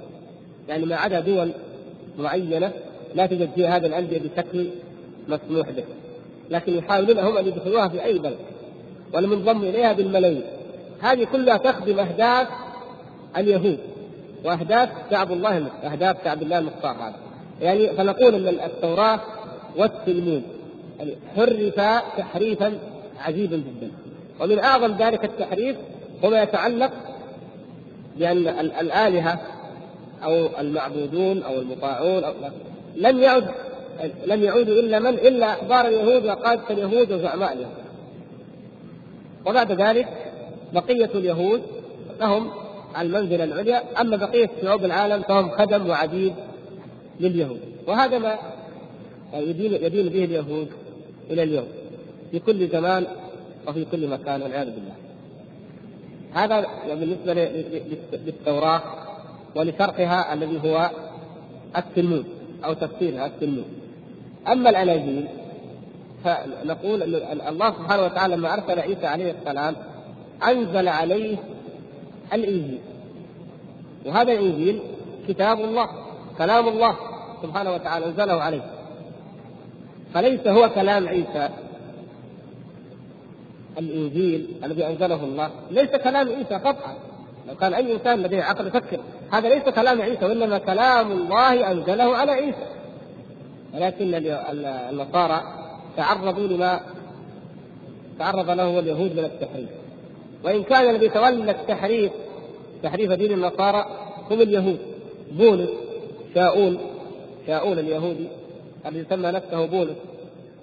يعني 0.68 0.86
ما 0.86 0.96
عدا 0.96 1.20
دول 1.20 1.50
معينة 2.18 2.72
لا 3.14 3.26
توجد 3.26 3.50
فيها 3.54 3.76
هذه 3.76 3.86
الأندية 3.86 4.18
بشكل 4.18 4.66
مسموح 5.28 5.70
به. 5.70 5.84
لكن 6.50 6.78
يحاولون 6.78 7.18
هم 7.18 7.36
أن 7.36 7.46
يدخلوها 7.46 7.88
في 7.88 8.04
أي 8.04 8.18
بلد 8.18 8.38
والمنضم 9.14 9.62
إليها 9.62 9.92
بالملايين. 9.92 10.42
هذه 11.00 11.24
كلها 11.24 11.56
تخدم 11.56 11.98
أهداف 11.98 12.48
اليهود 13.36 13.78
وأهداف 14.44 14.88
شعب 15.10 15.32
الله 15.32 15.66
أهداف 15.84 16.24
شعب 16.24 16.42
الله 16.42 16.58
المختار 16.58 16.92
هذا 16.92 17.27
يعني 17.60 17.88
فنقول 17.88 18.34
إن 18.34 18.48
التوراة 18.48 19.20
والتلمود 19.76 20.42
يعني 20.98 21.16
حرفا 21.36 22.02
تحريفا 22.18 22.78
عجيبا 23.18 23.56
جدا. 23.56 23.90
ومن 24.40 24.58
أعظم 24.58 24.96
ذلك 24.96 25.24
التحريف 25.24 25.76
هو 26.24 26.30
ما 26.30 26.42
يتعلق 26.42 26.92
بأن 28.16 28.48
الآلهة 28.80 29.40
أو 30.24 30.48
المعبودون 30.60 31.42
أو 31.42 31.54
المطاعون 31.58 32.24
أو 32.24 32.32
لم 32.96 33.22
يعد 33.22 33.48
لم 34.26 34.42
يعودوا 34.42 34.74
إلا 34.74 34.98
من؟ 34.98 35.14
إلا 35.14 35.52
أخبار 35.52 35.86
اليهود 35.86 36.26
وقادة 36.26 36.62
اليهود 36.70 37.12
وزعماء 37.12 37.52
اليهود. 37.52 37.72
وبعد 39.46 39.72
ذلك 39.72 40.08
بقية 40.72 41.10
اليهود 41.14 41.62
لهم 42.20 42.50
المنزله 42.98 43.44
العليا. 43.44 43.82
أما 44.00 44.16
بقية 44.16 44.50
شعوب 44.62 44.84
العالم 44.84 45.22
فهم 45.22 45.50
خدم 45.50 45.90
وعبيد 45.90 46.34
لليهود. 47.20 47.60
وهذا 47.86 48.18
ما 48.18 48.38
يدين 49.34 49.72
يدين 49.72 50.08
به 50.08 50.24
اليهود 50.24 50.68
إلى 51.30 51.42
اليوم 51.42 51.68
في 52.30 52.38
كل 52.38 52.68
زمان 52.68 53.06
وفي 53.68 53.84
كل 53.84 54.08
مكان 54.08 54.42
والعياذ 54.42 54.66
بالله. 54.66 54.94
هذا 56.34 56.66
بالنسبة 56.94 57.34
للتوراة 58.12 58.82
ولشرحها 59.54 60.34
الذي 60.34 60.60
هو 60.64 60.90
التلمود 61.76 62.24
أو 62.64 62.72
تفسيرها 62.72 63.26
التلمود 63.26 63.64
أما 64.48 64.70
الاناجيل 64.70 65.28
فنقول 66.24 67.02
أن 67.02 67.48
الله 67.48 67.70
سبحانه 67.70 68.02
وتعالى 68.02 68.36
لما 68.36 68.54
أرسل 68.54 68.80
عيسى 68.80 69.06
عليه 69.06 69.34
السلام 69.40 69.76
أنزل 70.48 70.88
عليه 70.88 71.36
الإنجيل. 72.32 72.78
وهذا 74.06 74.32
الإنجيل 74.32 74.80
كتاب 75.28 75.60
الله 75.60 75.88
كلام 76.38 76.68
الله. 76.68 76.96
سبحانه 77.42 77.74
وتعالى 77.74 78.06
أنزله 78.06 78.42
عليه. 78.42 78.62
فليس 80.14 80.46
هو 80.46 80.68
كلام 80.68 81.08
عيسى. 81.08 81.48
الإنجيل 83.78 84.48
الذي 84.64 84.86
أنزله 84.86 85.24
الله 85.24 85.50
ليس 85.70 85.90
كلام 85.90 86.28
عيسى 86.28 86.54
قطعا 86.54 86.94
لو 87.48 87.54
كان 87.54 87.74
أي 87.74 87.92
إنسان 87.92 88.22
لديه 88.22 88.42
عقل 88.42 88.66
يفكر 88.66 89.00
هذا 89.32 89.48
ليس 89.48 89.62
كلام 89.62 90.02
عيسى 90.02 90.24
وإنما 90.24 90.58
كلام 90.58 91.12
الله 91.12 91.70
أنزله 91.70 92.16
على 92.16 92.32
عيسى. 92.32 92.66
ولكن 93.74 94.14
النصارى 94.90 95.42
تعرضوا 95.96 96.46
لما 96.46 96.80
تعرض 98.18 98.50
له 98.50 98.78
اليهود 98.78 99.12
من 99.16 99.24
التحريف 99.24 99.68
وإن 100.44 100.62
كان 100.62 100.94
الذي 100.94 101.08
تولى 101.08 101.50
التحريف 101.50 102.12
تحريف 102.82 103.12
دين 103.12 103.32
النصارى 103.32 103.86
هم 104.30 104.40
اليهود. 104.40 104.78
بولس 105.32 105.70
شاؤول 106.34 106.78
شاؤول 107.48 107.78
اليهودي 107.78 108.28
الذي 108.86 109.06
سمى 109.10 109.30
نفسه 109.30 109.66
بولس 109.66 109.96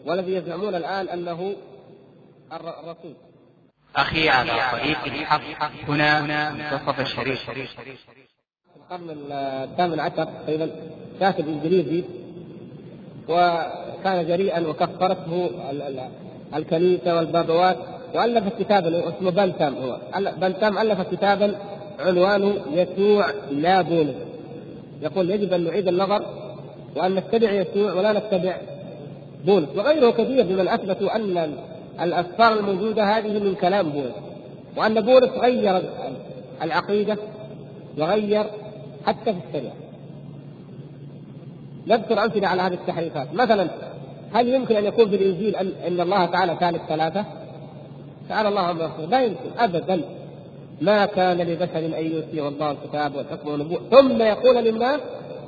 والذي 0.05 0.33
يزعمون 0.33 0.75
الآن 0.75 1.07
أنه 1.07 1.53
الرسول. 2.53 3.13
أخي 3.95 4.29
على 4.29 4.51
طريق 4.71 5.05
الحق 5.05 5.89
هنا 5.89 6.51
منتصف 6.51 6.99
الشريف. 6.99 7.49
في 7.49 7.67
القرن 8.75 9.17
الثامن 9.31 9.99
عشر 9.99 10.23
تقريبا 10.23 10.71
كاتب 11.19 11.47
انجليزي 11.47 12.03
وكان 13.29 14.27
جريئا 14.27 14.67
وكفرته 14.67 15.51
الكنيسة 16.55 17.15
والبابوات 17.15 17.77
وألف 18.15 18.53
كتابا 18.59 19.09
اسمه 19.09 19.31
بنتام 19.31 19.75
هو. 19.75 19.99
بنتام 20.38 20.77
ألف 20.77 21.01
كتابا 21.01 21.59
عنوانه 21.99 22.65
يسوع 22.71 23.31
لا 23.51 23.81
بولس. 23.81 24.15
يقول 25.01 25.29
يجب 25.29 25.53
أن 25.53 25.63
نعيد 25.63 25.88
النظر 25.88 26.44
وأن 26.95 27.15
نتبع 27.15 27.51
يسوع 27.51 27.93
ولا 27.93 28.13
نتبع. 28.13 28.57
بولس 29.45 29.69
وغيره 29.75 30.11
كثير 30.11 30.45
ممن 30.45 30.67
أثبتوا 30.67 31.15
أن 31.15 31.53
الأسفار 32.01 32.59
الموجودة 32.59 33.03
هذه 33.03 33.39
من 33.39 33.55
كلام 33.55 33.89
بولس. 33.89 34.13
وأن 34.77 35.01
بولس 35.01 35.29
غير 35.29 35.81
العقيدة 36.61 37.17
وغير 37.97 38.45
حتى 39.05 39.33
في 39.33 39.39
الشريعه 39.47 39.73
نذكر 41.87 42.23
أمثلة 42.23 42.47
على 42.47 42.61
هذه 42.61 42.73
التحريفات. 42.73 43.33
مثلا 43.33 43.67
هل 44.33 44.49
يمكن 44.49 44.75
أن 44.75 44.85
يكون 44.85 45.09
في 45.09 45.15
الإنجيل 45.15 45.55
ان, 45.55 45.71
إن 45.87 46.01
الله 46.01 46.25
تعالى 46.25 46.57
ثالث 46.59 46.81
ثلاثة؟ 46.89 47.25
تعالى 48.29 48.49
الله 48.49 48.61
عما 48.61 48.91
لا 49.09 49.21
يمكن. 49.21 49.49
ابدا. 49.59 50.01
ما 50.81 51.05
كان 51.05 51.37
لبشر 51.37 51.77
أن 51.77 52.05
يؤتيه 52.05 52.47
الله 52.47 52.71
الكتاب 52.71 53.15
والحكم 53.15 53.49
والنبوة. 53.49 53.81
ثم 53.91 54.21
يقول 54.21 54.55
للناس 54.55 54.99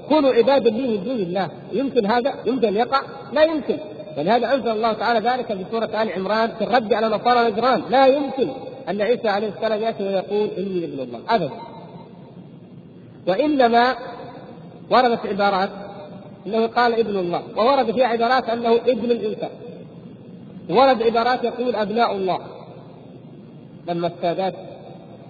كونوا 0.09 0.33
عبادا 0.33 0.69
لي 0.69 0.87
من 0.87 1.03
دون 1.03 1.15
الله. 1.15 1.49
يمكن 1.71 2.05
هذا؟ 2.05 2.33
يمكن 2.45 2.67
أن 2.67 2.75
يقع؟ 2.75 3.01
لا 3.33 3.43
يمكن. 3.43 3.77
ولهذا 4.17 4.53
أنزل 4.53 4.69
الله 4.69 4.93
تعالى 4.93 5.29
ذلك 5.29 5.45
في 5.45 5.65
سورة 5.71 6.01
آل 6.01 6.11
عمران 6.11 6.51
في 6.57 6.63
الرد 6.63 6.93
على 6.93 7.07
نصارى 7.07 7.51
نجران. 7.51 7.81
لا 7.89 8.07
يمكن 8.07 8.49
أن 8.89 9.01
عيسى 9.01 9.29
عليه 9.29 9.47
السلام 9.47 9.81
يأتي 9.81 10.03
ويقول 10.03 10.49
إني 10.57 10.85
ابن 10.85 10.99
الله. 10.99 11.19
ابدا. 11.29 11.51
وإنما 13.27 13.95
وردت 14.91 15.25
عبارات 15.25 15.69
إنه 16.47 16.67
قال 16.67 16.99
ابن 16.99 17.17
الله. 17.17 17.41
وورد 17.57 17.91
فيها 17.91 18.07
عبارات 18.07 18.49
أنه 18.49 18.75
ابن 18.75 19.11
الإنسان. 19.11 19.49
ورد 20.69 21.03
عبارات 21.03 21.43
يقول 21.43 21.75
أبناء 21.75 22.11
الله. 22.11 22.39
لما 23.87 24.07
السادات 24.07 24.53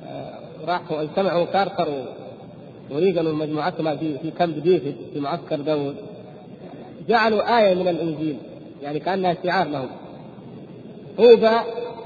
آه، 0.08 0.34
راحوا 0.68 1.02
اجتمعوا 1.02 1.46
كارتر 1.46 1.88
وريغان 2.92 3.28
ومجموعتهم 3.28 3.98
في 3.98 4.18
في 4.18 4.32
كامب 4.32 4.60
ديفيد 4.60 4.96
في 5.14 5.20
معسكر 5.20 5.56
داود 5.56 5.96
جعلوا 7.10 7.60
آية 7.60 7.76
من 7.76 7.88
الإنجيل 7.88 8.38
يعني 8.84 9.00
كأنها 9.00 9.38
شعار 9.44 9.68
لهم. 9.68 9.90
طوبى 11.18 11.58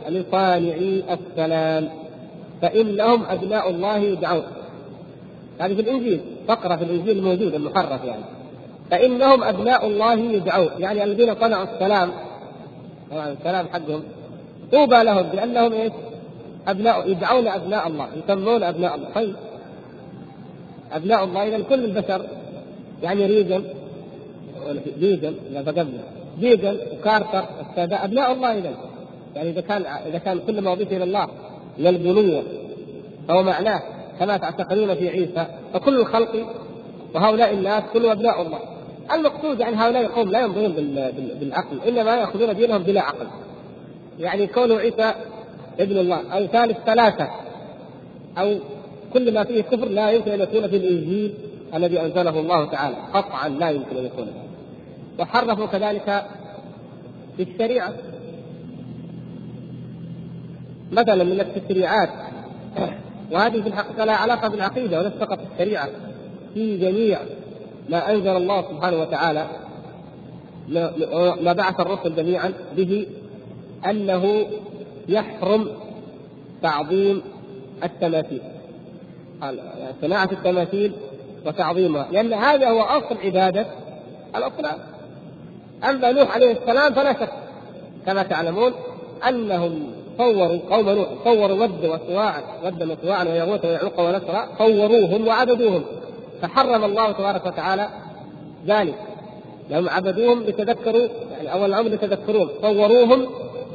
لصانعي 0.10 1.04
السلام 1.14 1.90
فإنهم 2.62 3.24
أبناء 3.26 3.70
الله 3.70 3.98
يدعون 3.98 4.44
هذه 5.60 5.74
في 5.74 5.82
الإنجيل 5.82 6.22
فقرة 6.48 6.76
في 6.76 6.84
الإنجيل 6.84 7.18
الموجود 7.18 7.54
المحرف 7.54 8.04
يعني. 8.04 8.24
فإنهم 8.92 9.44
أبناء 9.44 9.88
الله 9.88 10.14
يدعون 10.14 10.70
يعني 10.80 11.04
الذين 11.04 11.36
صنعوا 11.36 11.64
السلام 11.64 12.12
طبعا 13.12 13.32
السلام 13.32 13.68
حقهم. 13.68 14.04
طوبى 14.72 15.04
لهم 15.04 15.24
بأنهم 15.24 15.74
إيش؟ 15.74 15.92
أبناء 16.68 17.10
يدعون 17.10 17.48
أبناء 17.48 17.88
الله 17.88 18.08
يسمون 18.16 18.64
أبناء 18.64 18.96
الله. 18.96 19.10
طيب. 19.16 19.36
أبناء 20.94 21.24
الله 21.24 21.48
إذا 21.48 21.64
كل 21.64 21.86
البشر 21.86 22.26
يعني 23.04 23.26
ريجن 23.26 23.64
ريجن 25.02 25.34
إذا 25.52 25.64
فقدنا 25.64 26.04
ريجن 26.42 26.78
وكارتر 26.94 27.44
السادات 27.70 28.00
أبناء 28.00 28.32
الله 28.32 28.58
إذا 28.58 28.72
يعني 29.36 29.50
إذا 29.50 29.62
كان 29.62 29.86
إذا 30.08 30.18
كان 30.18 30.40
كل 30.48 30.62
ما 30.62 30.74
أضيف 30.74 30.92
إلى 30.92 31.04
الله 31.04 31.28
من 31.78 31.88
البنوة 31.88 32.44
فهو 33.28 33.44
معناه 33.44 33.82
كما 34.20 34.38
تعتقدون 34.38 34.96
في 34.96 35.10
عيسى 35.10 35.46
فكل 35.74 36.00
الخلق 36.00 36.48
وهؤلاء 37.14 37.54
الناس 37.54 37.84
كلهم 37.94 38.12
أبناء 38.12 38.42
الله. 38.42 38.60
المقصود 39.14 39.60
يعني 39.60 39.76
هؤلاء 39.76 40.02
القوم 40.02 40.32
لا 40.32 40.42
ينظرون 40.42 40.72
بالعقل 41.40 41.82
إنما 41.88 42.16
يأخذون 42.16 42.56
دينهم 42.56 42.84
بلا 42.84 43.02
عقل. 43.02 43.28
يعني 44.20 44.48
كونه 44.48 44.76
عيسى 44.76 45.14
ابن 45.80 45.98
الله 45.98 46.34
أو 46.34 46.46
ثالث 46.46 46.78
ثلاثة 46.86 47.28
أو 48.38 48.56
كل 49.14 49.34
ما 49.34 49.44
فيه 49.44 49.62
كفر 49.62 49.86
لا 49.86 50.12
يمكن 50.12 50.32
أن 50.32 50.40
يكون 50.40 50.68
في 50.68 50.76
الإنجيل 50.76 51.34
الذي 51.74 52.02
أنزله 52.02 52.40
الله 52.40 52.72
تعالى. 52.72 52.96
قطعا 53.14 53.50
لا 53.50 53.70
يمكن 53.70 53.98
أن 53.98 54.06
يكون. 54.06 54.28
وحرفوا 55.20 55.66
كذلك 55.66 56.26
في 57.38 57.44
الشريعه 57.44 57.94
مثلا 60.92 61.24
من 61.24 61.40
التشريعات. 61.40 62.10
وهذه 63.32 63.62
في 63.62 63.68
الحقيقة 63.68 64.06
لها 64.06 64.16
علاقة 64.16 64.48
بالعقيدة 64.48 65.00
وليس 65.00 65.14
فقط 65.14 65.40
الشريعة 65.54 65.90
في 66.54 66.78
جميع 66.78 67.20
ما 67.90 68.12
أنزل 68.12 68.38
الله 68.38 68.62
سبحانه 68.62 69.02
وتعالى. 69.02 69.48
ما 71.42 71.54
بعث 71.54 71.80
الرسل 71.80 72.16
جميعا 72.16 72.54
به 72.78 73.08
أنه 73.90 74.46
يحرم 75.08 75.68
تعظيم 76.62 77.22
التماثيل. 77.84 78.42
صناعة 80.02 80.30
التماثيل 80.32 80.94
وتعظيمها 81.46 82.08
لأن 82.12 82.34
هذا 82.34 82.70
هو 82.70 82.82
أصل 82.82 83.18
عبادة 83.24 83.66
الأصنام 84.36 84.78
أما 85.90 86.12
نوح 86.12 86.36
عليه 86.36 86.52
السلام 86.52 86.94
فلا 86.94 87.14
شك 87.14 87.30
كما 88.06 88.24
تعلمون 88.24 88.74
أنهم 89.30 89.94
صوروا 90.18 90.60
قوم 90.70 90.90
نوح 90.90 91.08
صوروا 91.24 91.64
ود 91.64 91.86
وسواع 91.86 92.36
ود 92.64 92.84
وسواعا 92.84 93.24
ويغوث 93.24 93.66
ويعوق 93.66 94.00
ونسرا 94.00 94.48
صوروهم 94.58 95.28
وعبدوهم. 95.28 95.84
فحرم 96.42 96.84
الله 96.84 97.12
تبارك 97.12 97.46
وتعالى 97.46 97.90
ذلك. 98.68 98.96
لهم 99.70 99.90
عبدوهم 99.90 100.44
لتذكروا 100.44 101.08
يعني 101.32 101.54
أول 101.54 101.70
الأمر 101.70 101.90
لتذكروهم 101.90 102.50
صوروهم 102.62 103.28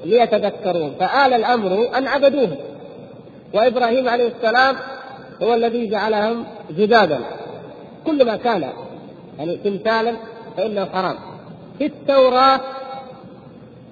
ليتذكروهم 0.04 0.92
فآل 1.00 1.32
الأمر 1.32 1.88
أن 1.98 2.06
عبدوهم. 2.06 2.56
وإبراهيم 3.54 4.08
عليه 4.08 4.28
السلام 4.28 4.76
هو 5.42 5.54
الذي 5.54 5.86
جعلهم 5.86 6.44
جدادا 6.70 7.18
كل 8.06 8.26
ما 8.26 8.36
كان 8.36 8.68
يعني 9.38 9.56
تمثالا 9.56 10.16
فإنه 10.56 10.84
حرام. 10.84 11.16
في 11.78 11.86
التوراة 11.86 12.60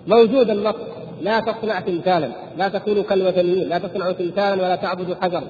موجود 0.06 0.50
النص 0.50 0.74
لا 1.22 1.40
تصنع 1.40 1.80
تمثالا 1.80 2.28
لا 2.56 2.68
تكونوا 2.68 3.02
كالوثنيين 3.02 3.68
لا 3.68 3.78
تصنعوا 3.78 4.12
تمثالا 4.12 4.62
ولا 4.62 4.76
تعبدوا 4.76 5.14
حجرا 5.22 5.44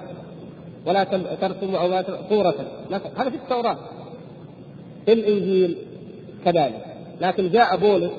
ولا 0.87 1.05
ترسموا 1.41 1.79
أو 1.79 2.03
صورة. 2.29 2.55
هذا 3.17 3.31
في 3.31 3.37
التوراة. 3.37 3.79
في 5.07 5.13
الإنجيل 5.13 5.77
كذلك. 6.45 6.85
لكن 7.21 7.51
جاء 7.51 7.77
بولس 7.77 8.11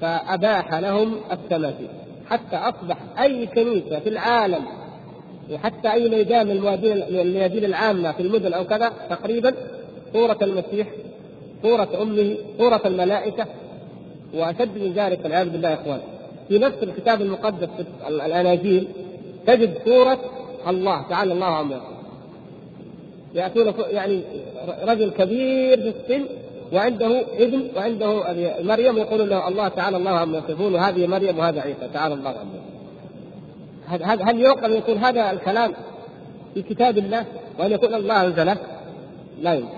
فأباح 0.00 0.74
لهم 0.74 1.14
التماثيل. 1.32 1.88
حتى 2.30 2.56
أصبح 2.56 2.96
أي 3.20 3.46
كنيسة 3.46 3.98
في 3.98 4.08
العالم 4.08 4.64
وحتى 5.52 5.92
أي 5.92 6.08
ميدان 6.08 6.46
من 6.46 6.52
الميادين 7.20 7.64
العامة 7.64 8.12
في 8.12 8.22
المدن 8.22 8.52
أو 8.52 8.64
كذا 8.64 8.92
تقريبا 9.10 9.54
صورة 10.12 10.38
المسيح 10.42 10.88
صورة 11.62 11.88
أمه 12.02 12.36
صورة 12.58 12.82
الملائكة 12.86 13.46
وأشد 14.34 14.78
من 14.78 14.92
ذلك 14.92 15.20
والعياذ 15.24 15.48
بالله 15.48 15.68
يا 15.68 15.74
إخوان. 15.74 16.00
في 16.48 16.58
نفس 16.58 16.82
الكتاب 16.82 17.22
المقدس 17.22 17.68
في 17.76 18.08
الأناجيل 18.08 18.88
تجد 19.46 19.74
صورة 19.84 20.18
الله 20.68 21.02
تعالى 21.08 21.32
الله 21.32 21.46
عما 21.46 21.80
يأتون 23.34 23.74
يعني 23.90 24.20
رجل 24.82 25.10
كبير 25.10 25.80
في 25.80 25.88
السن 25.88 26.24
وعنده 26.72 27.22
ابن 27.38 27.68
وعنده 27.76 28.22
مريم 28.62 28.98
يقول 28.98 29.30
له 29.30 29.48
الله 29.48 29.68
تعالى 29.68 29.96
الله 29.96 30.10
عما 30.10 30.38
يصفون 30.38 30.74
وهذه 30.74 31.06
مريم 31.06 31.38
وهذا 31.38 31.60
عيسى 31.60 31.88
تعالى 31.94 32.14
الله 32.14 32.30
عما 32.30 32.60
هل 33.88 34.40
يعقل 34.40 34.64
أن 34.64 34.76
يكون 34.78 34.98
هذا 34.98 35.30
الكلام 35.30 35.72
في 36.54 36.62
كتاب 36.62 36.98
الله 36.98 37.24
وأن 37.58 37.72
يكون 37.72 37.94
الله 37.94 38.26
انزله؟ 38.26 38.56
لا 39.40 39.54
يمكن. 39.54 39.76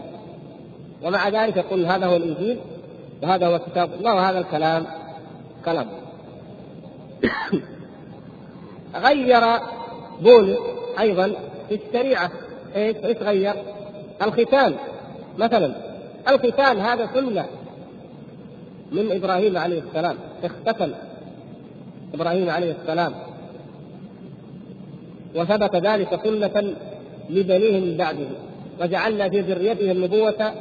ومع 1.02 1.28
ذلك 1.28 1.56
يقول 1.56 1.86
هذا 1.86 2.06
هو 2.06 2.16
الإنجيل 2.16 2.58
وهذا 3.22 3.46
هو 3.46 3.58
كتاب 3.58 3.90
الله 3.94 4.14
وهذا 4.14 4.38
الكلام 4.38 4.86
كلام. 5.64 5.86
غير 9.06 9.42
بولس 10.20 10.58
أيضا 11.00 11.32
في 11.68 11.74
الشريعة. 11.74 12.30
إيش 12.76 12.96
إيش 12.96 13.18
غير؟ 13.18 13.54
الختان. 14.22 14.74
مثلا 15.38 15.74
الختان 16.28 16.78
هذا 16.78 17.10
سنة 17.14 17.46
من 18.92 19.12
إبراهيم 19.12 19.58
عليه 19.58 19.82
السلام. 19.88 20.16
اختتن 20.44 20.92
إبراهيم 22.14 22.50
عليه 22.50 22.76
السلام. 22.82 23.27
وثبت 25.34 25.76
ذلك 25.76 26.20
سنة 26.24 26.74
لبنيه 27.30 27.80
من 27.80 27.96
بعده 27.96 28.26
وجعلنا 28.80 29.28
في 29.28 29.40
ذريته 29.40 29.92
النبوة 29.92 30.52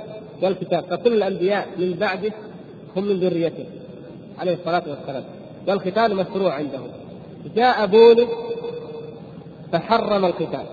والكتاب 0.42 0.84
فكل 0.90 1.14
الأنبياء 1.14 1.68
من 1.78 1.94
بعده 1.94 2.32
هم 2.96 3.04
من 3.04 3.20
ذريته 3.20 3.66
عليه 4.40 4.54
الصلاة 4.54 4.84
والسلام. 4.88 5.24
والختان 5.68 6.16
مشروع 6.16 6.54
عنده 6.54 6.80
جاء 7.56 7.86
بولس 7.86 8.30
فحرم 9.72 10.26
الختان 10.26 10.66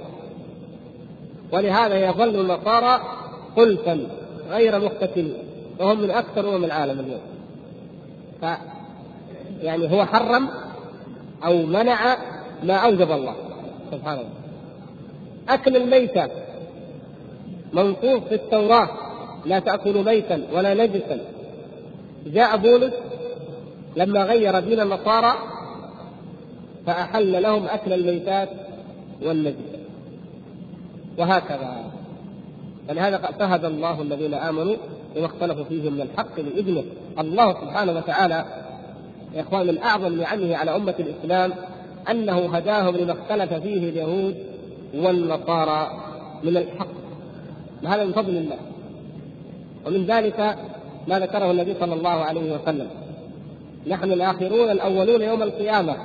ولهذا 1.53 2.09
يظل 2.09 2.41
النصارى 2.41 3.01
خلفا 3.57 4.07
غير 4.51 4.81
مختتنين 4.81 5.35
وهم 5.81 6.01
من 6.01 6.11
أكثر 6.11 6.57
أمم 6.57 6.65
العالم 6.65 7.01
اليوم. 7.01 7.21
ف 8.43 8.45
يعني 9.63 9.93
هو 9.93 10.05
حرم 10.05 10.49
أو 11.45 11.67
منع 11.67 12.17
ما 12.63 12.75
أوجب 12.75 13.13
الله. 13.13 13.35
سبحانه 13.97 14.21
وتعالى 14.21 14.45
أكل 15.49 15.77
الميتة 15.77 16.29
منصوص 17.73 18.23
في 18.29 18.35
التوراة. 18.35 18.89
لا 19.47 19.59
تأكلوا 19.59 20.03
ميتا 20.03 20.43
ولا 20.53 20.75
نجسا. 20.75 21.21
جاء 22.27 22.57
بولس 22.57 22.95
لما 23.97 24.25
غير 24.25 24.61
دين 24.61 24.81
النصارى 24.81 25.33
فأحل 26.87 27.43
لهم 27.43 27.67
أكل 27.67 27.93
الميتات 27.93 28.49
والنجس. 29.23 29.57
وهكذا. 31.19 31.85
فلهذا 32.89 33.17
فهد 33.19 33.65
الله 33.65 34.03
الذين 34.03 34.35
آمنوا 34.35 34.77
بما 35.17 35.27
اختلفوا 35.27 35.65
فيه 35.65 35.91
من 35.91 36.01
الحق 36.01 36.41
بإذنه. 36.41 36.85
الله 37.19 37.53
سبحانه 37.53 37.93
وتعالى 37.93 38.45
يا 39.35 39.41
إخوان 39.41 39.67
من 39.67 39.79
أعظم 39.79 40.21
نعمه 40.21 40.57
على 40.57 40.77
أمة 40.77 40.95
الإسلام 40.99 41.53
أنه 42.11 42.57
هداهم 42.57 42.97
لما 42.97 43.13
اختلف 43.13 43.55
فيه 43.55 43.89
اليهود 43.89 44.37
والنصارى 44.95 45.91
من 46.43 46.57
الحق. 46.57 46.87
وهذا 47.83 48.05
من 48.05 48.13
فضل 48.13 48.37
الله. 48.37 48.57
ومن 49.87 50.07
ذلك 50.07 50.59
ما 51.09 51.19
ذكره 51.19 51.51
النبي 51.51 51.75
صلى 51.75 51.95
الله 51.95 52.11
عليه 52.11 52.55
وسلم. 52.55 52.89
نحن 53.87 54.13
الآخرون 54.13 54.71
الأولون 54.71 55.23
يوم 55.23 55.43
القيامة. 55.43 55.97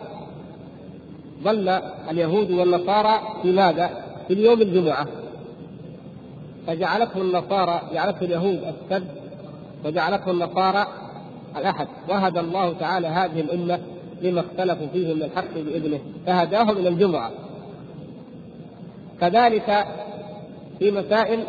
ظل 1.43 1.69
اليهود 2.09 2.51
والنصارى 2.51 3.19
في 3.41 3.51
ماذا؟ 3.51 3.89
في 4.27 4.33
اليوم 4.33 4.61
الجمعة. 4.61 5.07
فجعلته 6.67 7.21
النصارى 7.21 7.81
جعلته 7.93 8.25
اليهود 8.25 8.61
السبت 8.63 9.11
وجعلته 9.85 10.31
النصارى 10.31 10.87
الأحد. 11.57 11.87
وهدى 12.09 12.39
الله 12.39 12.73
تعالى 12.73 13.07
هذه 13.07 13.41
الأمة 13.41 13.79
لما 14.21 14.41
اختلفوا 14.41 14.87
فيه 14.93 15.13
من 15.13 15.23
الحق 15.23 15.53
بإذنه 15.53 15.99
فهداهم 16.25 16.77
إلى 16.77 16.89
الجمعة 16.89 17.31
كذلك 19.21 19.85
في 20.79 20.91
مسائل 20.91 21.43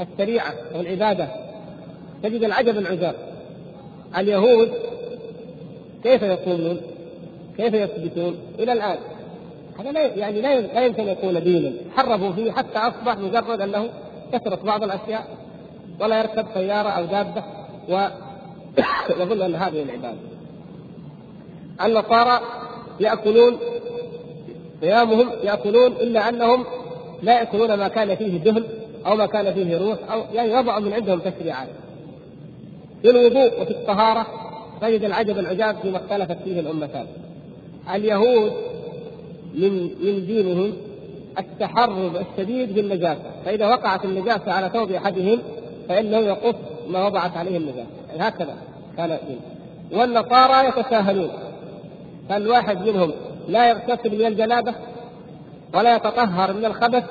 الشريعة 0.00 0.54
والعبادة 0.74 1.28
تجد 2.22 2.44
العجب 2.44 2.78
العجاب 2.78 3.14
اليهود 4.18 4.72
كيف 6.02 6.22
يصومون؟ 6.22 6.80
كيف 7.56 7.74
يثبتون؟ 7.74 8.38
إلى 8.58 8.72
الآن 8.72 8.98
هذا 9.78 9.92
لا 9.92 10.00
يعني 10.00 10.40
لا 10.40 10.60
لا 10.60 10.84
يمكن 10.84 11.02
أن 11.02 11.08
يكون 11.08 11.42
دينا 11.42 11.72
حرفوا 11.96 12.32
فيه 12.32 12.52
حتى 12.52 12.78
أصبح 12.78 13.18
مجرد 13.18 13.60
أنه 13.60 13.88
كثرت 14.32 14.64
بعض 14.64 14.82
الأشياء 14.82 15.28
ولا 16.00 16.18
يركب 16.18 16.46
سيارة 16.54 16.88
أو 16.88 17.04
دابه 17.04 17.44
ويظن 17.88 19.42
أن 19.46 19.54
هذه 19.54 19.82
العبادة. 19.82 20.18
النصارى 21.84 22.40
يأكلون 23.00 23.58
صيامهم 24.80 25.28
يأكلون 25.42 25.92
إلا 25.92 26.28
أنهم 26.28 26.64
لا 27.22 27.38
يأكلون 27.38 27.74
ما 27.74 27.88
كان 27.88 28.14
فيه 28.16 28.38
دهن 28.38 28.64
أو 29.06 29.16
ما 29.16 29.26
كان 29.26 29.54
فيه 29.54 29.78
روح 29.78 29.98
أو 30.12 30.22
يعني 30.34 30.54
وضعوا 30.54 30.80
من 30.80 30.92
عندهم 30.92 31.20
تشريعات. 31.20 31.68
في 33.02 33.10
الوضوء 33.10 33.62
وفي 33.62 33.70
الطهارة 33.70 34.26
تجد 34.80 35.04
العجب 35.04 35.38
العجاب 35.38 35.76
فيما 35.82 35.96
اختلفت 35.96 36.42
فيه 36.44 36.60
الأمتان. 36.60 37.06
اليهود 37.94 38.52
من 39.54 39.82
من 39.82 40.26
دينهم 40.26 40.72
التحرر 41.38 42.20
الشديد 42.20 42.74
بالنجاسة 42.74 43.30
فإذا 43.44 43.66
وقعت 43.66 44.04
النجاسة 44.04 44.52
على 44.52 44.68
ثوب 44.68 44.92
أحدهم 44.92 45.38
فإنه 45.88 46.18
يقص 46.18 46.54
ما 46.88 47.06
وضعت 47.06 47.36
عليه 47.36 47.56
النجاسة. 47.56 47.90
يعني 48.08 48.28
هكذا 48.28 48.56
كان 48.96 49.12
الدين. 49.12 49.40
والنصارى 49.92 50.68
يتساهلون. 50.68 51.30
فالواحد 52.30 52.88
منهم 52.88 53.12
لا 53.48 53.68
يغتسل 53.68 54.18
من 54.18 54.26
الجنابة 54.26 54.74
ولا 55.74 55.96
يتطهر 55.96 56.52
من 56.52 56.64
الخبث 56.64 57.04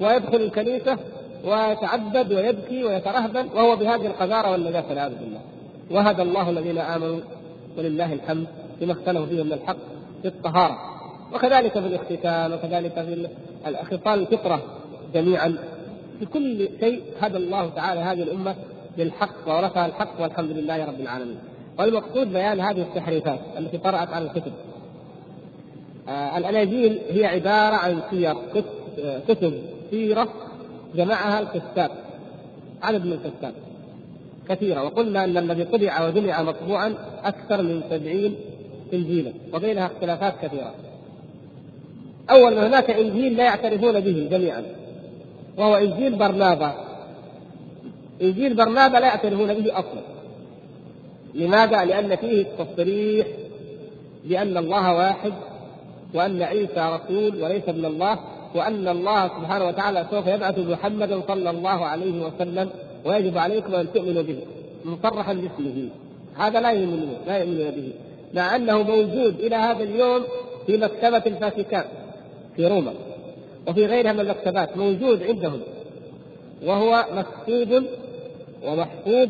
ويدخل 0.00 0.36
الكنيسة 0.36 0.98
ويتعبد 1.44 2.32
ويبكي 2.32 2.84
ويترهبن 2.84 3.48
وهو 3.54 3.76
بهذه 3.76 4.06
القذارة 4.06 4.50
والنجاسة 4.50 4.88
والعياذ 4.88 5.12
بالله. 5.14 5.40
وهدى 5.90 6.22
الله 6.22 6.50
الذين 6.50 6.78
آمنوا 6.78 7.20
ولله 7.78 8.12
الحمد 8.12 8.46
بما 8.80 8.92
اختلفوا 8.92 9.26
فيه 9.26 9.42
من 9.42 9.52
الحق 9.52 9.76
في 10.22 10.28
الطهارة 10.28 10.78
وكذلك 11.34 11.72
في 11.72 11.78
الاختتان 11.78 12.52
وكذلك 12.52 12.92
في 12.92 13.28
خصال 13.84 14.20
الفطرة 14.20 14.62
جميعا 15.14 15.58
في 16.18 16.26
كل 16.26 16.68
شيء 16.80 17.02
هدى 17.20 17.36
الله 17.36 17.68
تعالى 17.68 18.00
هذه 18.00 18.22
الأمة 18.22 18.54
للحق 18.98 19.48
وورثها 19.48 19.86
الحق 19.86 20.20
والحمد 20.20 20.50
لله 20.50 20.84
رب 20.84 21.00
العالمين. 21.00 21.38
والمقصود 21.78 22.32
بيان 22.32 22.60
هذه 22.60 22.82
التحريفات 22.82 23.38
التي 23.58 23.78
طرأت 23.78 24.08
على 24.08 24.24
الكتب. 24.24 24.52
آه 26.08 26.38
الأناجيل 26.38 27.00
هي 27.10 27.26
عبارة 27.26 27.76
عن 27.76 28.02
سير 28.10 28.34
كتب 29.28 29.54
سيرة 29.90 30.28
جمعها 30.94 31.40
الكتاب 31.40 31.90
عدد 32.82 33.06
من 33.06 33.12
الكتاب 33.12 33.52
كثيرة. 34.48 34.84
وقلنا 34.84 35.24
أن 35.24 35.36
الذي 35.36 35.64
طبع 35.64 36.08
وجمع 36.08 36.42
مطبوعا 36.42 36.94
أكثر 37.24 37.62
من 37.62 37.82
سبعين 37.90 38.36
إنجيلا 38.92 39.32
وبينها 39.54 39.86
اختلافات 39.86 40.34
كثيرة. 40.42 40.74
أول 42.30 42.54
ما 42.54 42.66
هناك 42.66 42.90
إنجيل 42.90 43.36
لا 43.36 43.44
يعترفون 43.44 44.00
به 44.00 44.28
جميعا 44.30 44.62
وهو 45.58 45.76
إنجيل 45.76 46.14
برنابا. 46.14 46.74
إنجيل 48.22 48.54
برنابا 48.54 48.98
لا 48.98 49.06
يعترفون 49.06 49.54
به 49.54 49.78
أصلا. 49.78 50.13
لماذا؟ 51.34 51.84
لأن 51.84 52.16
فيه 52.16 52.42
التصريح 52.42 53.26
بأن 54.24 54.56
الله 54.56 54.94
واحد 54.94 55.32
وأن 56.14 56.42
عيسى 56.42 56.98
رسول 57.00 57.42
وليس 57.42 57.68
ابن 57.68 57.84
الله 57.84 58.18
وأن 58.54 58.88
الله 58.88 59.28
سبحانه 59.28 59.64
وتعالى 59.64 60.06
سوف 60.10 60.26
يبعث 60.26 60.58
محمدا 60.58 61.20
صلى 61.28 61.50
الله 61.50 61.84
عليه 61.86 62.26
وسلم 62.26 62.70
ويجب 63.04 63.38
عليكم 63.38 63.74
أن 63.74 63.92
تؤمنوا 63.94 64.22
به 64.22 64.38
مصرحا 64.84 65.32
باسمه 65.32 65.88
هذا 66.38 66.60
لا 66.60 66.70
يؤمنون 66.70 67.16
لا 67.26 67.38
يؤمنون 67.38 67.70
به 67.70 67.92
مع 68.34 68.56
أنه 68.56 68.82
موجود 68.82 69.40
إلى 69.40 69.56
هذا 69.56 69.82
اليوم 69.84 70.22
في 70.66 70.76
مكتبة 70.76 71.22
الفاتيكان 71.26 71.84
في 72.56 72.66
روما 72.66 72.92
وفي 73.68 73.86
غيرها 73.86 74.12
من 74.12 74.20
المكتبات 74.20 74.76
موجود 74.76 75.22
عندهم 75.22 75.60
وهو 76.66 77.04
مكتوب 77.12 77.84
ومحفوظ 78.66 79.28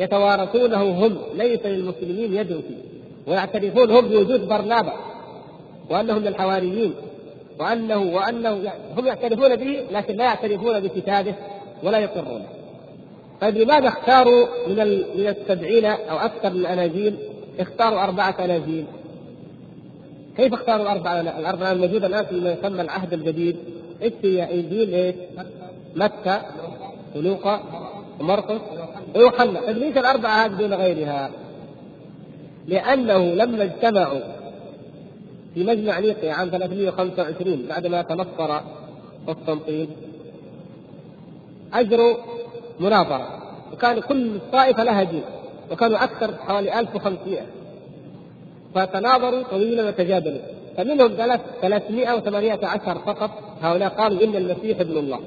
يتوارثونه 0.00 1.06
هم 1.06 1.18
ليس 1.34 1.66
للمسلمين 1.66 2.34
يد 2.34 2.46
فيه 2.46 2.96
ويعترفون 3.26 3.90
هم 3.90 4.08
بوجود 4.08 4.48
برنابا 4.48 4.92
وأنهم 5.90 6.20
من 6.20 6.26
الحواريين 6.26 6.94
وانه 7.58 7.98
وأنه 7.98 8.48
يعني 8.48 8.80
هم 8.98 9.06
يعترفون 9.06 9.56
به 9.56 9.80
لكن 9.90 10.16
لا 10.16 10.24
يعترفون 10.24 10.80
بكتابه 10.80 11.34
ولا 11.82 11.98
يقرون. 11.98 12.42
طيب 13.40 13.56
لماذا 13.56 13.88
اختاروا 13.88 14.46
من 14.68 14.76
من 15.16 15.26
السبعين 15.28 15.84
أو 15.84 16.16
أكثر 16.16 16.50
من 16.50 16.60
الاناجيل 16.60 17.16
اختاروا 17.60 18.04
أربعة 18.04 18.36
أناجيل؟ 18.44 18.84
كيف 20.36 20.54
اختاروا 20.54 20.82
الاربعه 20.82 21.20
الأربعة 21.20 21.72
الموجودة 21.72 22.06
الآن 22.06 22.24
فيما 22.24 22.52
يسمى 22.52 22.80
العهد 22.80 23.12
الجديد؟ 23.12 23.56
إيش 24.02 24.12
هي 24.24 24.54
إنجيل 24.54 24.94
إيش؟ 24.94 25.14
متى 25.96 26.40
ولوقا 27.16 27.62
ومرقس 28.20 28.60
ويوحنا، 29.16 29.60
طيب 29.60 29.78
ليش 29.78 29.96
الأربعة 29.96 30.44
هذه 30.44 30.52
دون 30.52 30.74
غيرها؟ 30.74 31.30
لأنه 32.68 33.18
لما 33.18 33.64
اجتمعوا 33.64 34.20
في 35.54 35.64
مجمع 35.64 35.98
نيقيا 35.98 36.32
عام 36.32 36.48
325 36.48 37.66
بعدما 37.68 38.02
تنصر 38.02 38.60
قسطنطين 39.26 39.88
أجروا 41.72 42.16
مناظرة. 42.80 43.42
وكان 43.72 44.00
كل 44.00 44.38
طائفة 44.52 44.84
لها 44.84 45.02
دين 45.02 45.22
وكانوا 45.70 46.04
أكثر 46.04 46.34
حوالي 46.36 46.80
1500 46.80 47.40
فتناظروا 48.74 49.42
طويلا 49.42 49.88
وتجادلوا. 49.88 50.40
فمنهم 50.76 51.08
318 51.62 52.98
فقط. 52.98 53.30
هؤلاء 53.62 53.88
قالوا 53.88 54.24
إن 54.24 54.36
المسيح 54.36 54.80
ابن 54.80 54.98
الله. 54.98 55.20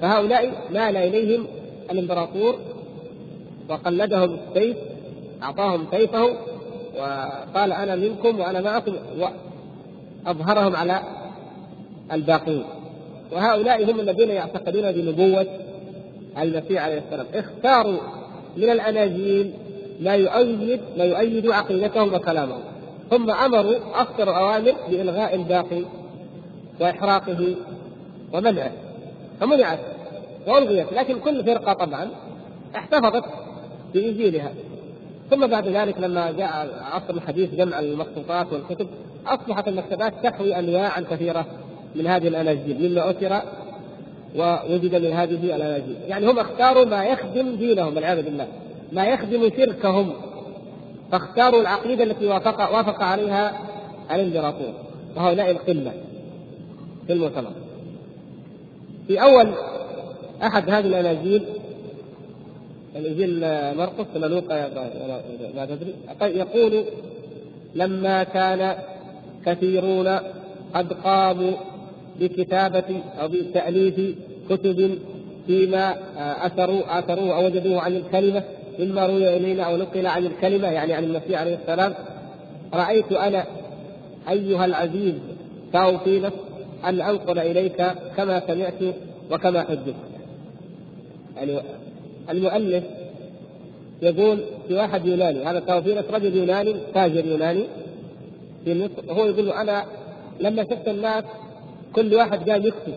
فهؤلاء 0.00 0.52
مال 0.70 0.96
إليهم 0.96 1.46
الإمبراطور 1.90 2.58
وقلدهم 3.68 4.38
السيف 4.48 4.76
أعطاهم 5.42 5.86
سيفه 5.90 6.36
وقال 6.98 7.72
أنا 7.72 7.96
منكم 7.96 8.40
وأنا 8.40 8.60
معكم 8.60 8.94
وأظهرهم 10.26 10.76
على 10.76 11.02
الباقين. 12.12 12.64
وهؤلاء 13.32 13.90
هم 13.90 14.00
الذين 14.00 14.30
يعتقدون 14.30 14.92
بنبوة 14.92 15.46
المسيح 16.38 16.84
عليه 16.84 16.98
السلام. 16.98 17.26
اختاروا 17.34 17.98
من 18.56 18.70
الأناجيل 18.70 19.52
ما 20.00 20.14
يؤيد 20.14 20.80
ما 20.98 21.04
يؤيد 21.04 21.50
عقيدتهم 21.50 22.14
وكلامهم. 22.14 22.62
ثم 23.10 23.30
أمروا 23.30 23.74
أكثر 23.94 24.36
أوامر 24.36 24.74
بإلغاء 24.90 25.34
الباقي 25.34 25.82
وإحراقه 26.80 27.54
ومنعه. 28.32 28.72
فمنعت 29.40 29.78
وألغيت 30.46 30.92
لكن 30.92 31.18
كل 31.18 31.44
فرقة 31.44 31.72
طبعا 31.72 32.08
احتفظت 32.76 33.24
بانجيلها 33.94 34.52
ثم 35.30 35.46
بعد 35.46 35.68
ذلك 35.68 35.98
لما 35.98 36.30
جاء 36.30 36.82
عصر 36.92 37.14
الحديث 37.14 37.54
جمع 37.54 37.80
المخطوطات 37.80 38.52
والكتب 38.52 38.86
أصبحت 39.26 39.68
المكتبات 39.68 40.12
تحوي 40.22 40.58
انواعا 40.58 41.00
كثيرة 41.00 41.46
من 41.94 42.06
هذه 42.06 42.28
الأناجيل 42.28 42.90
مما 42.90 43.10
أثر 43.10 43.42
ووجد 44.36 44.94
من 44.94 45.12
هذه 45.12 45.54
الأناجيل، 45.54 45.96
يعني 46.08 46.26
هم 46.26 46.38
اختاروا 46.38 46.84
ما 46.84 47.04
يخدم 47.04 47.56
دينهم 47.56 47.96
والعياذ 47.96 48.22
بالله، 48.22 48.46
ما 48.92 49.04
يخدم 49.04 49.50
شركهم 49.56 50.12
فاختاروا 51.12 51.60
العقيدة 51.60 52.04
التي 52.04 52.26
وافق 52.26 52.74
وافق 52.74 53.02
عليها 53.02 53.60
الامبراطور 54.10 54.72
وهؤلاء 55.16 55.50
القله 55.50 55.92
في 57.06 57.12
المؤتمر. 57.12 57.52
في 59.08 59.22
أول 59.22 59.52
أحد 60.42 60.70
هذه 60.70 60.86
الأناجيل 60.86 61.44
الإنجيل 62.96 63.40
مرقس 63.76 64.06
ولا 64.14 64.26
لوقا 64.26 64.70
ما 65.54 65.66
تدري. 65.66 65.94
يقول 66.22 66.84
لما 67.74 68.22
كان 68.22 68.74
كثيرون 69.46 70.08
قد 70.74 70.92
قاموا 70.92 71.52
بكتابة 72.20 73.02
أو 73.20 73.28
بتأليف 73.28 74.16
كتب 74.50 74.98
فيما 75.46 75.96
أثروا 76.46 76.98
أثروه 76.98 77.36
أو 77.36 77.44
وجدوه 77.44 77.80
عن 77.80 77.96
الكلمة 77.96 78.42
مما 78.78 79.06
روي 79.06 79.36
إلينا 79.36 79.62
أو 79.62 79.76
نقل 79.76 80.06
عن 80.06 80.26
الكلمة 80.26 80.68
يعني 80.68 80.92
عن 80.92 81.04
المسيح 81.04 81.40
عليه 81.40 81.54
السلام. 81.54 81.94
رأيت 82.74 83.12
أنا 83.12 83.44
أيها 84.30 84.64
العزيز 84.64 85.14
تاوفيلس 85.72 86.32
أن 86.84 87.00
أنقل 87.00 87.38
إليك 87.38 87.82
كما 88.16 88.42
سمعت 88.46 88.94
وكما 89.30 89.62
حدثت 89.62 89.94
يعني 91.36 91.60
المؤلف 92.30 92.84
يقول 94.02 94.38
في 94.68 94.74
واحد 94.74 95.06
يوناني 95.06 95.44
هذا 95.44 95.60
تاوفيلس 95.60 96.06
رجل 96.10 96.36
يوناني 96.36 96.76
تاجر 96.94 97.26
يوناني 97.26 97.64
في 98.64 98.74
مصر 98.74 99.12
هو 99.12 99.26
يقول 99.26 99.48
أنا 99.48 99.84
لما 100.40 100.62
شفت 100.62 100.88
الناس 100.88 101.24
كل 101.92 102.14
واحد 102.14 102.48
قاعد 102.48 102.64
يكتب 102.64 102.94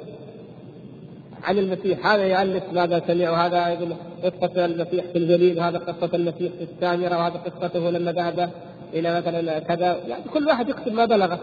عن 1.44 1.58
المسيح 1.58 2.08
هذا 2.08 2.24
يألف 2.24 2.64
ماذا 2.74 3.02
سمع 3.08 3.30
وهذا 3.30 3.68
يقول 3.68 3.96
قصة 4.24 4.66
المسيح 4.66 5.06
في 5.06 5.18
الجليل 5.18 5.58
وهذا 5.58 5.78
قصة 5.78 6.16
المسيح 6.16 6.52
في 6.54 6.68
السامرة 6.74 7.18
وهذا 7.18 7.36
قصته 7.38 7.90
لما 7.90 8.12
ذهب 8.12 8.50
إلى 8.94 9.18
مثلا 9.18 9.60
كذا. 9.60 9.98
يعني 10.08 10.24
كل 10.34 10.48
واحد 10.48 10.70
يكتب 10.70 10.94
ما 10.94 11.06
بلغه. 11.06 11.40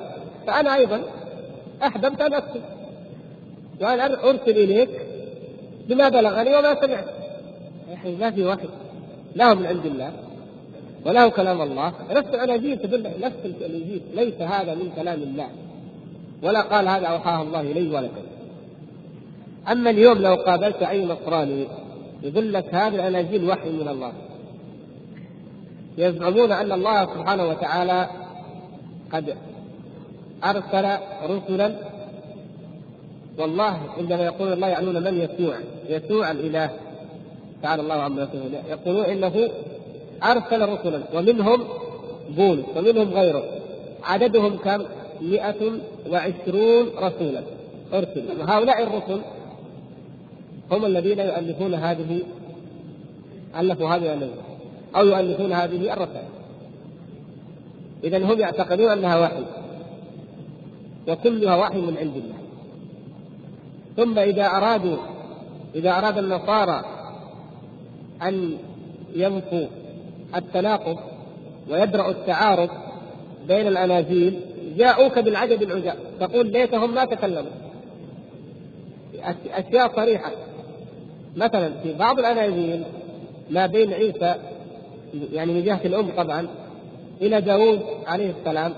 فأنا 0.47 0.75
أيضا 0.75 1.03
أحببت 1.83 2.21
أن 2.21 2.35
أكتب. 2.35 2.61
وأنا 3.81 4.25
أرسل 4.25 4.51
إليك 4.51 4.91
بما 5.89 6.09
بلغني 6.09 6.57
وما 6.57 6.81
سمعت. 6.81 7.22
يعني 7.93 8.17
ما 8.17 8.31
في 8.31 8.45
وحي 8.45 8.69
له 9.37 9.55
من 9.55 9.67
عند 9.67 9.87
الله 9.87 10.13
وله 11.07 11.29
كلام 11.29 11.61
الله. 11.63 11.93
نفس 12.11 12.29
الاناجيل 12.29 12.79
تدل 12.79 13.11
نفس 13.21 13.37
الانجيل 13.45 14.03
ليس 14.15 14.41
هذا 14.41 14.75
من 14.75 14.93
كلام 14.97 15.23
الله. 15.23 15.49
ولا 16.43 16.61
قال 16.61 16.89
هذا 16.89 17.07
أوحاه 17.07 17.43
الله 17.43 17.61
الي 17.61 17.89
ولا 17.89 18.09
كذا. 18.09 18.33
أما 19.73 19.91
اليوم 19.91 20.19
لو 20.19 20.35
قابلت 20.35 20.83
اي 20.83 21.05
نصراني 21.05 21.67
يقول 22.23 22.53
لك 22.53 22.75
هذه 22.75 22.95
الاناجيل 22.95 23.51
وحي 23.51 23.71
من 23.71 23.89
الله. 23.89 24.13
يزعمون 25.99 26.53
أن 26.53 26.73
الله 26.73 27.05
سبحانه 27.05 27.49
وتعالى 27.49 28.09
قد 29.13 29.37
أرسل 30.45 30.99
رسلا. 31.25 31.75
والله 33.39 33.79
عندما 33.99 34.25
يقول 34.25 34.53
الله 34.53 34.69
يعنون 34.69 35.03
من 35.05 35.19
يسوع. 35.19 35.57
يسوع 35.89 36.31
الإله. 36.31 36.71
تعالى 37.63 37.83
الله 37.83 37.95
عما 37.95 38.23
يقولون 38.23 38.55
يقولون 38.71 39.05
انه 39.05 39.51
أرسل 40.23 40.69
رسلا 40.69 41.03
ومنهم 41.15 41.65
بولس 42.37 42.67
ومنهم 42.77 43.09
غيره. 43.15 43.45
عددهم 44.05 44.57
كم؟ 44.57 44.83
مئة 45.21 45.73
وعشرون 46.11 46.87
رسولا. 46.99 47.43
أرسل. 47.93 48.25
وهؤلاء 48.41 48.83
الرسل 48.83 49.21
هم 50.71 50.85
الذين 50.85 51.19
يؤلفون 51.19 51.75
هذه 51.75 52.21
ألفوا 53.59 53.89
هذه 53.89 54.15
الألفة 54.15 54.43
أو 54.97 55.07
يؤلفون 55.07 55.53
هذه 55.53 55.93
الرسائل. 55.93 56.29
إذا 58.05 58.19
هم 58.19 58.41
يعتقدون 58.41 58.91
أنها 58.91 59.21
وحي 59.21 59.43
وكلها 61.09 61.57
وحي 61.57 61.79
من 61.79 61.97
عند 61.99 62.17
الله. 62.17 62.43
ثم 63.97 64.19
إذا 64.19 64.47
أرادوا 64.47 64.97
إذا 65.75 65.91
أراد 65.91 66.19
النصارى 66.19 66.85
أن 68.23 68.57
ينفوا 69.15 69.67
التناقض 70.37 70.97
ويدرأ 71.71 72.11
التعارض 72.11 72.71
بين 73.49 73.67
الأناجيل 73.67 74.41
جاءوك 74.77 75.19
بالعجب 75.19 75.63
العجاب 75.63 75.97
تقول 76.21 76.47
ليتهم 76.47 76.95
ما 76.95 77.05
تكلموا 77.05 77.51
أشياء 79.51 79.97
صريحة 79.97 80.31
مثلا 81.37 81.71
في 81.83 81.93
بعض 81.93 82.19
الأناجيل 82.19 82.85
ما 83.51 83.67
بين 83.67 83.93
عيسى 83.93 84.35
يعني 85.33 85.53
من 85.53 85.65
جهة 85.65 85.81
الأم 85.85 86.11
طبعا 86.17 86.49
إلى 87.21 87.41
داوود 87.41 87.81
عليه 88.07 88.33
السلام 88.41 88.73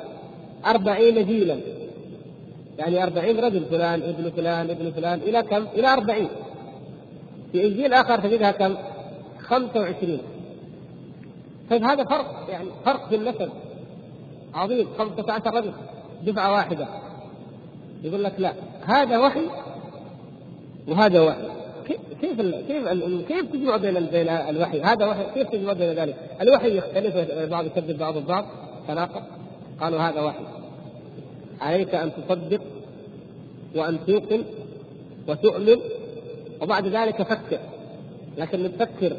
أربعين 0.66 1.26
جيلا 1.26 1.56
يعني 2.78 3.02
أربعين 3.02 3.40
رجل 3.40 3.64
فلان 3.70 4.02
ابن 4.02 4.30
فلان 4.36 4.70
ابن 4.70 4.90
فلان 4.90 5.18
إلى 5.18 5.42
كم؟ 5.42 5.66
إلى 5.74 5.92
أربعين 5.92 6.28
في 7.52 7.66
إنجيل 7.66 7.92
آخر 7.92 8.20
تجدها 8.20 8.50
كم؟ 8.50 8.74
25 9.48 10.18
طيب 11.70 11.84
هذا 11.84 12.04
فرق 12.04 12.46
يعني 12.48 12.68
فرق 12.84 13.08
في 13.08 13.16
النسب 13.16 13.48
عظيم 14.54 14.88
15 14.98 15.54
رجل 15.54 15.72
دفعة 16.22 16.52
واحدة. 16.52 16.88
يقول 18.02 18.24
لك 18.24 18.34
لا 18.38 18.52
هذا 18.84 19.18
وحي 19.18 19.46
وهذا 20.88 21.20
وحي. 21.20 21.48
كيف 21.86 22.00
كيف 22.20 22.88
كيف 23.28 23.52
تجمع 23.52 23.76
بين 23.76 24.06
بين 24.06 24.28
الوحي؟ 24.28 24.80
هذا 24.80 25.06
وحي 25.06 25.24
كيف 25.34 25.48
تجمع 25.48 25.72
بين 25.72 25.92
ذلك؟ 25.92 26.16
الوحي 26.40 26.76
يختلف 26.76 27.16
البعض 27.16 27.66
يكذب 27.66 27.98
بعض 27.98 28.16
البعض. 28.16 28.46
تناقض. 28.88 29.22
قالوا 29.80 30.00
هذا 30.00 30.20
وحي. 30.20 30.44
عليك 31.60 31.94
أن 31.94 32.12
تصدق 32.12 32.60
وأن 33.76 33.98
توقن 34.06 34.44
وتؤمن 35.28 35.76
وبعد 36.62 36.86
ذلك 36.86 37.22
فكر. 37.22 37.58
لكن 38.38 38.72
تفكر 38.78 39.16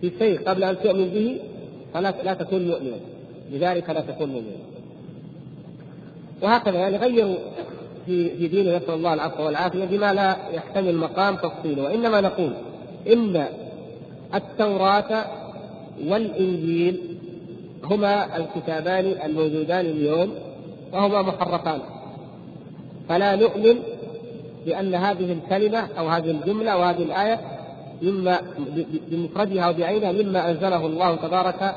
في 0.00 0.12
شيء 0.18 0.48
قبل 0.48 0.64
أن 0.64 0.76
تؤمن 0.82 1.08
به 1.08 1.40
فلا 1.94 2.14
لا 2.24 2.34
تكون 2.34 2.68
مؤمنا 2.68 2.96
لذلك 3.52 3.90
لا 3.90 4.00
تكون 4.00 4.28
مؤمنا 4.28 4.56
وهكذا 6.42 6.78
يعني 6.78 6.96
غيروا 6.96 7.36
في 8.06 8.36
في 8.36 8.48
دينه 8.48 8.76
نسأل 8.76 8.94
الله 8.94 9.14
العفو 9.14 9.42
والعافية 9.42 9.84
بما 9.84 10.12
لا 10.12 10.36
يحتمل 10.52 10.96
مقام 10.96 11.36
تفصيله 11.36 11.82
وإنما 11.82 12.20
نقول 12.20 12.52
إن 13.12 13.46
التوراة 14.34 15.24
والإنجيل 16.06 17.00
هما 17.84 18.36
الكتابان 18.36 19.14
الموجودان 19.24 19.86
اليوم 19.86 20.34
وهما 20.92 21.22
محرفان. 21.22 21.80
فلا 23.08 23.36
نؤمن 23.36 23.78
بأن 24.66 24.94
هذه 24.94 25.32
الكلمة 25.32 25.88
أو 25.98 26.08
هذه 26.08 26.30
الجملة 26.30 26.70
أو 26.70 26.82
هذه 26.82 27.02
الآية 27.02 27.40
مما 28.02 28.40
بمفردها 29.10 29.68
وبعينها 29.68 30.12
مما 30.12 30.50
أنزله 30.50 30.86
الله 30.86 31.14
تبارك 31.14 31.74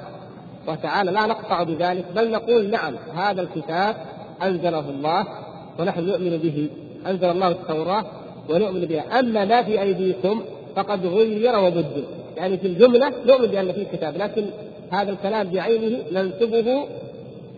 وتعالى. 0.67 1.11
لا 1.11 1.25
نقطع 1.25 1.63
بذلك 1.63 2.05
بل 2.15 2.31
نقول 2.31 2.69
نعم 2.69 2.93
هذا 3.15 3.41
الكتاب 3.41 3.95
أنزله 4.43 4.89
الله 4.89 5.27
ونحن 5.79 6.05
نؤمن 6.05 6.37
به 6.37 6.69
أنزل 7.07 7.29
الله 7.29 7.47
التوراة 7.47 8.05
ونؤمن 8.49 8.85
بها. 8.85 9.19
أما 9.19 9.45
ما 9.45 9.63
في 9.63 9.81
أيديكم 9.81 10.41
فقد 10.75 11.05
غير 11.05 11.59
وبدل 11.59 12.03
يعني 12.37 12.57
في 12.57 12.67
الجملة 12.67 13.11
نؤمن 13.25 13.47
بأن 13.47 13.71
فيه 13.71 13.83
كتاب 13.83 14.17
لكن 14.17 14.45
هذا 14.91 15.11
الكلام 15.11 15.49
بعينه 15.49 15.97
ننسبه 16.11 16.87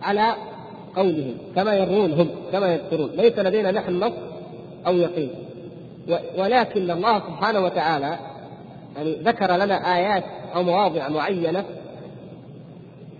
على 0.02 0.34
قولهم 0.96 1.34
كما 1.56 1.74
يروون 1.74 2.12
هم 2.12 2.28
كما 2.52 2.74
يذكرون. 2.74 3.10
ليس 3.16 3.38
لدينا 3.38 3.70
نحن 3.70 4.04
نص 4.04 4.12
أو 4.86 4.96
يقين. 4.96 5.30
ولكن 6.38 6.90
الله 6.90 7.18
سبحانه 7.18 7.60
وتعالى 7.60 8.18
يعني 8.96 9.12
ذكر 9.12 9.56
لنا 9.56 9.96
آيات 9.96 10.24
أو 10.54 10.62
مواضع 10.62 11.08
معينة 11.08 11.64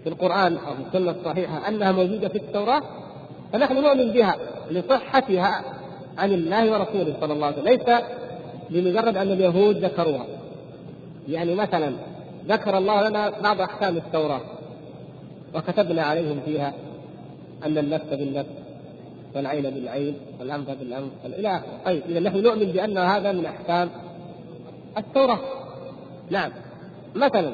في 0.02 0.08
القرآن 0.08 0.56
أو 0.56 0.74
في 0.74 0.80
السنة 0.86 1.10
الصحيحة 1.10 1.68
أنها 1.68 1.92
موجودة 1.92 2.28
في 2.28 2.38
التوراة 2.38 2.82
فنحن 3.52 3.74
نؤمن 3.74 4.12
بها 4.12 4.36
لصحتها 4.70 5.64
عن 6.18 6.32
الله 6.32 6.72
ورسوله 6.72 7.16
صلى 7.20 7.32
الله 7.32 7.46
عليه 7.46 7.56
وسلم. 7.56 7.68
ليس 7.68 8.02
لمجرد 8.70 9.16
أن 9.16 9.32
اليهود 9.32 9.84
ذكروها. 9.84 10.26
يعني 11.28 11.54
مثلا 11.54 11.92
ذكر 12.48 12.78
الله 12.78 13.08
لنا 13.08 13.30
بعض 13.40 13.60
أحكام 13.60 13.96
التوراة 13.96 14.40
وكتبنا 15.54 16.02
عليهم 16.02 16.40
فيها 16.44 16.72
أن 17.66 17.78
النفس 17.78 18.06
بالنفس 18.10 18.50
والعين 19.34 19.70
بالعين 19.70 20.14
والأنف 20.40 20.70
بالأنف 20.70 21.10
إلى 21.24 21.48
اخره 21.48 21.80
طيب 21.84 22.02
اذا 22.08 22.20
نحن 22.20 22.42
نؤمن 22.42 22.66
بأن 22.66 22.98
هذا 22.98 23.32
من 23.32 23.46
أحكام 23.46 23.90
التوراة. 24.98 25.38
نعم 26.30 26.50
مثلا 27.14 27.52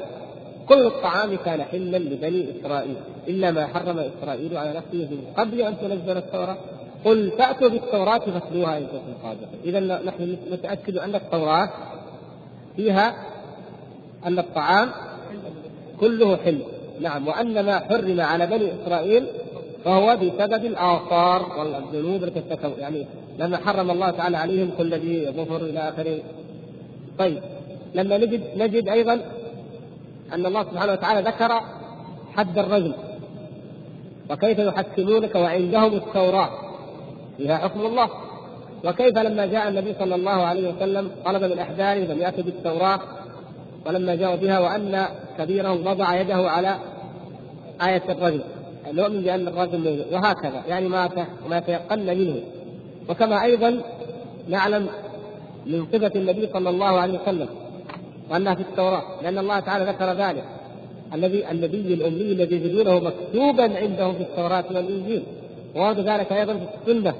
كل 0.69 0.85
الطعام 0.85 1.35
كان 1.45 1.63
حلا 1.63 1.97
لبني 1.97 2.47
إسرائيل 2.59 2.95
إلا 3.27 3.51
ما 3.51 3.67
حرم 3.67 3.99
إسرائيل 3.99 4.57
على 4.57 4.69
نفسه 4.69 5.07
من 5.11 5.33
قبل 5.37 5.61
أن 5.61 5.77
تنزل 5.77 6.17
التوراة. 6.17 6.57
قل 7.05 7.31
فاتوا 7.37 7.69
بالتوراة 7.69 8.19
فاتلوها 8.19 8.77
ان 8.77 8.85
كنتم 8.85 9.13
صادقين 9.23 9.59
اذا 9.63 9.79
نحن 9.79 10.37
نتأكد 10.51 10.97
أن 10.97 11.15
التوراة 11.15 11.69
فيها 12.75 13.15
أن 14.27 14.39
الطعام 14.39 14.89
كله 15.99 16.37
حل. 16.37 16.61
نعم 17.01 17.27
وأن 17.27 17.65
ما 17.65 17.79
حرم 17.79 18.21
على 18.21 18.47
بني 18.47 18.71
إسرائيل 18.83 19.27
فهو 19.85 20.15
بسبب 20.15 20.65
الآثار 20.65 21.59
والذنوب 21.59 22.23
التي 22.23 22.71
يعني 22.77 23.07
لما 23.39 23.57
حرم 23.57 23.91
الله 23.91 24.11
تعالى 24.11 24.37
عليهم 24.37 24.71
كل 24.77 24.93
ذي 24.93 25.31
ظفر 25.31 25.57
إلى 25.57 25.79
آخره. 25.79 26.19
طيب. 27.19 27.41
لما 27.95 28.17
نجد 28.17 28.43
نجد 28.57 28.89
أيضا 28.89 29.13
أن 30.33 30.45
الله 30.45 30.63
سبحانه 30.63 30.91
وتعالى 30.91 31.21
ذكر 31.29 31.61
حد 32.35 32.57
الرجل 32.57 32.93
وكيف 34.29 34.59
يحكمونك 34.59 35.35
وعندهم 35.35 35.93
التوراة 35.93 36.49
فيها 37.37 37.57
حكم 37.57 37.79
الله 37.79 38.09
وكيف 38.85 39.17
لما 39.17 39.45
جاء 39.45 39.67
النبي 39.67 39.93
صلى 39.99 40.15
الله 40.15 40.31
عليه 40.31 40.73
وسلم 40.73 41.11
طلب 41.25 41.43
من 41.43 41.59
احباره 41.59 42.11
أن 42.13 42.19
يأتوا 42.19 42.43
بالتوراة 42.43 42.99
ولما 43.85 44.15
جاءوا 44.15 44.35
بها 44.35 44.59
وأن 44.59 45.05
كبيرهم 45.37 45.87
وضع 45.87 46.21
يده 46.21 46.49
على 46.49 46.75
آية 47.81 48.03
الرجل 48.09 48.41
نؤمن 48.91 49.21
بأن 49.21 49.47
الرجل 49.47 50.05
وهكذا 50.11 50.63
يعني 50.67 50.87
ما 50.87 51.09
ما 51.49 51.59
تيقن 51.59 52.05
منه 52.05 52.35
وكما 53.09 53.43
أيضا 53.43 53.81
نعلم 54.47 54.87
من 55.65 55.85
صفة 55.93 56.11
النبي 56.15 56.49
صلى 56.53 56.69
الله 56.69 56.99
عليه 56.99 57.19
وسلم 57.19 57.47
وأنها 58.31 58.55
في 58.55 58.61
التوراة 58.61 59.03
لأن 59.23 59.37
الله 59.37 59.59
تعالى 59.59 59.85
ذكر 59.85 60.13
ذلك. 60.13 60.43
الذي 61.13 61.51
النبي 61.51 61.93
الأمي 61.93 62.21
الذي 62.21 62.55
يجدونه 62.55 62.99
مكتوبا 62.99 63.77
عندهم 63.77 64.13
في 64.13 64.21
التوراة 64.21 64.63
والإنجيل. 64.71 65.23
وورد 65.75 65.99
ذلك 65.99 66.31
أيضا 66.31 66.53
في 66.53 66.91
السنة. 66.91 67.13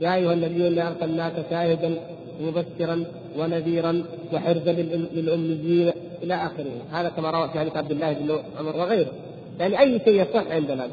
يا 0.00 0.14
أيها 0.14 0.32
النبي 0.32 0.68
إنا 0.68 0.88
أرسلناك 0.88 1.32
شاهدا 1.50 1.94
مبشرا 2.40 3.04
ونذيرا 3.38 4.04
وحرزا 4.32 4.72
للأميين 5.12 5.92
إلى 6.22 6.34
آخره. 6.34 6.72
هذا 6.92 7.08
كما 7.08 7.30
روى 7.30 7.48
في 7.48 7.58
حديث 7.58 7.76
عبد 7.76 7.90
الله 7.90 8.12
بن 8.12 8.38
عمر 8.58 8.76
وغيره. 8.76 9.12
يعني 9.60 9.80
أي 9.80 10.00
شيء 10.04 10.22
يصح 10.22 10.50
عندنا. 10.50 10.88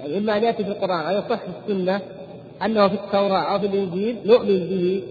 يعني 0.00 0.18
إما 0.18 0.36
أن 0.36 0.44
يأتي 0.44 0.64
في 0.64 0.70
القرآن 0.70 1.00
أو 1.00 1.18
يصح 1.18 1.36
في 1.36 1.72
السنة 1.72 2.00
أنه 2.64 2.88
في 2.88 2.94
التوراة 2.94 3.42
أو 3.52 3.58
في 3.58 3.66
الإنجيل 3.66 4.16
نؤمن 4.26 4.58
به 4.70 5.02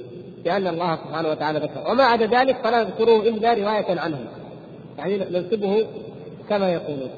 بأن 0.48 0.68
الله 0.68 0.96
سبحانه 0.96 1.30
وتعالى 1.30 1.60
ذكر. 1.60 1.92
وما 1.92 2.04
عدا 2.04 2.26
ذلك 2.26 2.58
فلا 2.64 2.84
نذكره 2.84 3.20
إلا 3.20 3.54
رواية 3.54 4.00
عنه. 4.00 4.18
يعني 4.98 5.18
ننسبه 5.18 5.88
كما 6.50 6.74
يقولون. 6.74 7.10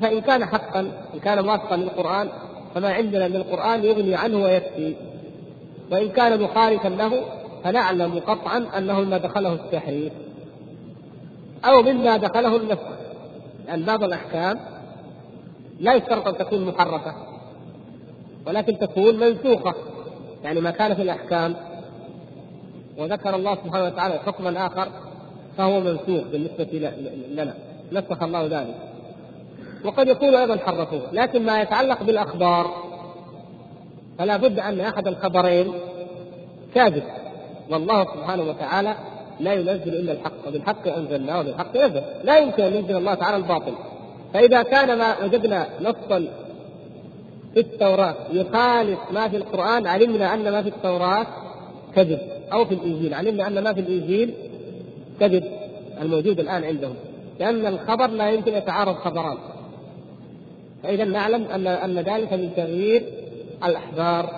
فإن 0.00 0.20
كان 0.20 0.44
حقا 0.44 0.80
إن 1.14 1.20
كان 1.24 1.44
موافقا 1.44 1.76
للقرآن 1.76 2.28
فما 2.74 2.92
عندنا 2.92 3.28
من 3.28 3.36
القرآن 3.36 3.84
يغني 3.84 4.14
عنه 4.14 4.42
ويكفي. 4.42 4.94
وإن 5.90 6.08
كان 6.08 6.42
مخالفا 6.42 6.88
له 6.88 7.22
فنعلم 7.64 8.18
قطعا 8.18 8.66
أنه 8.78 9.00
مما 9.00 9.18
دخله 9.18 9.52
التحريف. 9.52 10.12
أو 11.64 11.82
مما 11.82 12.16
دخله 12.16 12.56
النسخ 12.56 12.88
لأن 13.66 13.82
بعض 13.82 14.04
الأحكام 14.04 14.60
لا 15.80 15.94
يشترط 15.94 16.28
أن 16.28 16.36
تكون 16.36 16.64
محرفة 16.64 17.14
ولكن 18.46 18.78
تكون 18.78 19.16
منسوخة. 19.16 19.74
يعني 20.44 20.60
ما 20.60 20.70
كان 20.70 20.94
في 20.94 21.02
الأحكام 21.02 21.56
وذكر 22.98 23.36
الله 23.36 23.54
سبحانه 23.54 23.84
وتعالى 23.84 24.18
حكما 24.26 24.66
آخر 24.66 24.88
فهو 25.58 25.80
منسوخ 25.80 26.24
بالنسبة 26.32 26.92
لنا. 27.32 27.54
نسخ 27.92 28.22
الله 28.22 28.46
ذلك. 28.46 28.74
وقد 29.84 30.08
يكون 30.08 30.34
أيضا 30.34 30.56
حرفوه 30.56 31.02
لكن 31.12 31.42
ما 31.46 31.62
يتعلق 31.62 32.02
بالأخبار 32.02 32.70
فلا 34.18 34.36
بد 34.36 34.58
أن 34.58 34.80
أحد 34.80 35.08
الخبرين 35.08 35.72
كاذب. 36.74 37.02
والله 37.70 38.04
سبحانه 38.04 38.42
وتعالى 38.42 38.96
لا 39.40 39.52
ينزل 39.52 39.94
إلا 39.94 40.12
الحق 40.12 40.48
وبالحق 40.48 40.88
انزلناه 40.88 41.40
وبالحق 41.40 41.76
نزل 41.76 42.02
لا 42.24 42.38
يمكن 42.38 42.62
أن 42.62 42.74
ينزل 42.74 42.96
الله 42.96 43.14
تعالى 43.14 43.36
الباطل. 43.36 43.74
فإذا 44.34 44.62
كان 44.62 44.98
ما 44.98 45.24
وجدنا 45.24 45.66
نصا 45.80 46.28
في 47.54 47.60
التوراة 47.60 48.14
يخالف 48.32 48.98
ما 49.10 49.28
في 49.28 49.36
القرآن 49.36 49.86
علمنا 49.86 50.34
أن 50.34 50.52
ما 50.52 50.62
في 50.62 50.68
التوراة 50.68 51.26
كذب. 51.94 52.35
أو 52.52 52.64
في 52.64 52.74
الإنجيل 52.74 53.14
علمنا 53.14 53.46
أن 53.46 53.58
ما 53.64 53.72
في 53.72 53.80
الإنجيل 53.80 54.34
كذب 55.20 55.44
الموجود 56.02 56.40
الآن 56.40 56.64
عندهم 56.64 56.94
لأن 57.40 57.66
الخبر 57.66 58.06
لا 58.06 58.30
يمكن 58.30 58.54
يتعارض 58.54 58.94
خبران. 58.94 59.36
فإذا 60.82 61.04
نعلم 61.04 61.44
أن 61.44 61.66
أن 61.66 61.98
ذلك 61.98 62.32
من 62.32 62.50
تغيير 62.56 63.02
الأحبار 63.64 64.30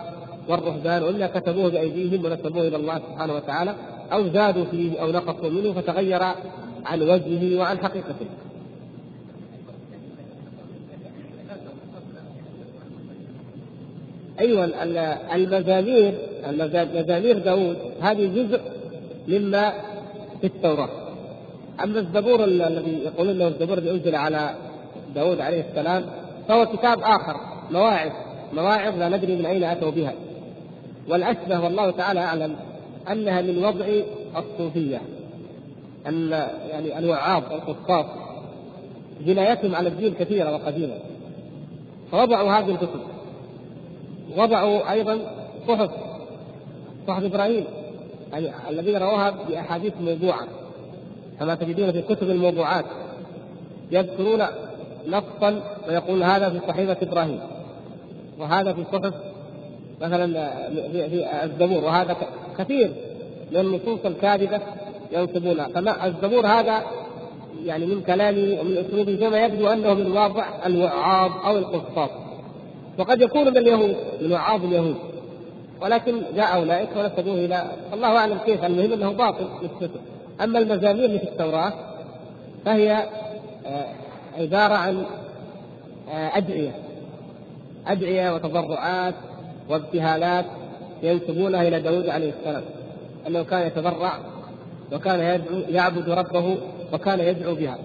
والرهبان 0.49 1.03
وإلا 1.03 1.27
كتبوه 1.27 1.71
بأيديهم 1.71 2.25
ونسبوه 2.25 2.69
إلى 2.69 2.77
الله 2.77 2.99
سبحانه 2.99 3.35
وتعالى 3.35 3.75
أو 4.13 4.29
زادوا 4.29 4.65
فيه 4.65 5.01
أو 5.01 5.11
نقصوا 5.11 5.51
منه 5.51 5.73
فتغير 5.73 6.23
عن 6.85 7.03
وجهه 7.03 7.59
وعن 7.59 7.79
حقيقته. 7.79 8.27
أيوه 14.41 14.64
المزامير 15.34 16.14
مزامير 16.95 17.39
داوود 17.39 17.76
هذه 18.01 18.26
جزء 18.26 18.61
مما 19.28 19.72
في 20.41 20.47
التوراة. 20.47 20.89
أما 21.84 21.99
الزبور 22.01 22.45
الذي 22.45 22.99
يقولون 23.05 23.34
إنه 23.34 23.49
الزبور 23.49 23.78
الذي 23.78 23.91
أنزل 23.91 24.14
على 24.14 24.55
داوود 25.14 25.41
عليه 25.41 25.64
السلام 25.70 26.05
فهو 26.49 26.66
كتاب 26.66 27.01
آخر 27.01 27.36
مواعظ 27.70 28.11
مواعظ 28.53 28.99
لا 28.99 29.09
ندري 29.09 29.36
من 29.36 29.47
أين 29.47 29.64
أتوا 29.64 29.91
بها. 29.91 30.12
والاشبه 31.09 31.64
والله 31.64 31.91
تعالى 31.91 32.20
أعلم 32.20 32.57
أنها 33.12 33.43
من 33.43 33.64
وضع 33.64 33.86
الصوفية 34.36 35.01
أن 36.07 36.30
يعني 36.70 36.99
الوعاظ 36.99 37.43
القصاص 37.53 38.07
جنايتهم 39.26 39.74
على 39.74 39.89
الدين 39.89 40.14
كثيرة 40.14 40.53
وقديمة. 40.53 40.95
فوضعوا 42.12 42.51
هذه 42.51 42.70
الكتب. 42.70 43.01
وضعوا 44.37 44.93
أيضا 44.93 45.18
صحف 45.68 45.91
صحف 47.09 47.24
إبراهيم 47.24 47.64
الذين 48.70 48.97
رووها 48.97 49.31
بأحاديث 49.31 49.93
موضوعة. 50.01 50.47
كما 51.41 51.55
تجدون 51.55 51.93
في 51.93 52.03
كتب 52.03 52.31
الموضوعات. 52.31 52.85
يذكرون 53.91 54.43
نصا 55.09 55.62
ويقول 55.89 56.22
هذا 56.22 56.51
في 56.51 56.61
صحيفة 56.68 56.97
إبراهيم 57.03 57.41
وهذا 58.39 58.72
في 58.72 58.85
صحف 58.93 59.14
مثلا 60.01 60.51
في 60.93 61.26
الزبور 61.45 61.85
وهذا 61.85 62.16
كثير 62.59 62.93
من 63.53 63.57
النصوص 63.61 63.99
الكاذبة 64.05 64.61
ينسبونها 65.12 65.68
فما 65.68 66.07
الزبور 66.07 66.47
هذا 66.47 66.83
يعني 67.64 67.87
من 67.87 68.03
كلامه 68.03 68.61
ومن 68.61 68.76
أسلوبه 68.76 69.16
كما 69.16 69.45
يبدو 69.45 69.68
أنه 69.68 69.95
من 69.95 70.12
واضع 70.12 70.45
الوعاظ 70.66 71.31
أو 71.47 71.59
القصاص. 71.59 72.11
وقد 72.99 73.20
يكون 73.20 73.44
من 73.51 73.57
اليهود 73.57 73.96
من 74.20 74.32
وعاظ 74.32 74.64
اليهود. 74.64 74.96
ولكن 75.82 76.22
جاء 76.36 76.55
أولئك 76.55 76.88
ونسبوه 76.96 77.34
إلى 77.34 77.70
الله 77.92 78.16
أعلم 78.18 78.38
كيف. 78.38 78.64
المهم 78.64 78.92
أنه 78.92 79.12
باطل 79.12 79.46
نسبته 79.62 80.01
أما 80.40 80.59
المزامير 80.59 81.05
اللي 81.05 81.18
في 81.18 81.28
التوراة 81.28 81.72
فهي 82.64 83.09
آه، 83.66 83.86
عبارة 84.38 84.74
عن 84.74 85.05
آه، 86.11 86.36
أدعية. 86.36 86.74
أدعية 87.86 88.34
وتضرعات 88.34 89.14
وابتهالات 89.68 90.44
ينسبونها 91.03 91.68
إلى 91.68 91.80
داود 91.80 92.09
عليه 92.09 92.32
السلام. 92.40 92.62
أنه 93.26 93.42
كان 93.42 93.66
يتضرع 93.66 94.18
وكان 94.92 95.20
يدعو 95.20 95.59
يعبد 95.68 96.09
ربه 96.09 96.57
وكان 96.92 97.20
يدعو 97.20 97.55
بها. 97.55 97.78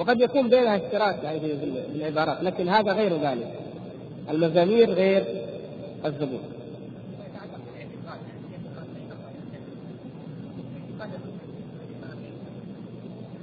وقد 0.00 0.20
يكون 0.20 0.48
بينها 0.48 0.76
اشتراك 0.76 1.24
يعني 1.24 1.40
في 1.40 1.46
العبارات 1.94 2.42
لكن 2.42 2.68
هذا 2.68 2.92
غير 2.92 3.16
ذلك. 3.16 3.54
المزامير 4.30 4.90
غير 4.90 5.24
الزبور 6.06 6.40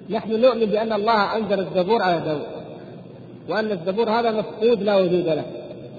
نحن 0.09 0.41
نؤمن 0.41 0.65
بأن 0.65 0.93
الله 0.93 1.37
أنزل 1.37 1.59
الزبور 1.59 2.01
على 2.01 2.19
داود 2.19 2.47
وأن 3.49 3.71
الزبور 3.71 4.09
هذا 4.09 4.31
مفقود 4.31 4.83
لا 4.83 4.95
وجود 4.95 5.25
له. 5.25 5.45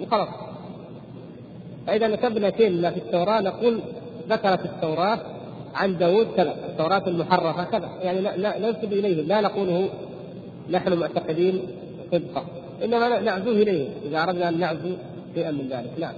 وخلاص 0.02 0.28
فإذا 1.86 2.06
نسبنا 2.08 2.50
شيء 2.50 2.90
في 2.90 2.96
التوراة 2.96 3.40
نقول 3.40 3.80
ذكرت 4.28 4.64
التوراة 4.64 5.18
عن 5.74 5.98
داود 5.98 6.26
كذا 6.36 6.54
التوراة 6.68 7.02
المحرفة 7.06 7.64
كذا. 7.64 7.88
يعني 8.02 8.20
لا 8.20 8.58
ننسب 8.58 8.92
إليه 8.92 9.22
لا 9.22 9.40
نقوله 9.40 9.88
نحن 10.70 10.92
معتقدين 10.92 11.62
صدقا 12.12 12.44
إنما 12.84 13.20
نعزوه 13.20 13.52
إليه. 13.52 13.88
إذا 14.08 14.22
أردنا 14.22 14.48
أن 14.48 14.58
نعزو 14.58 14.90
شيئا 15.34 15.50
من 15.50 15.68
ذلك. 15.70 15.90
نعم. 15.98 16.14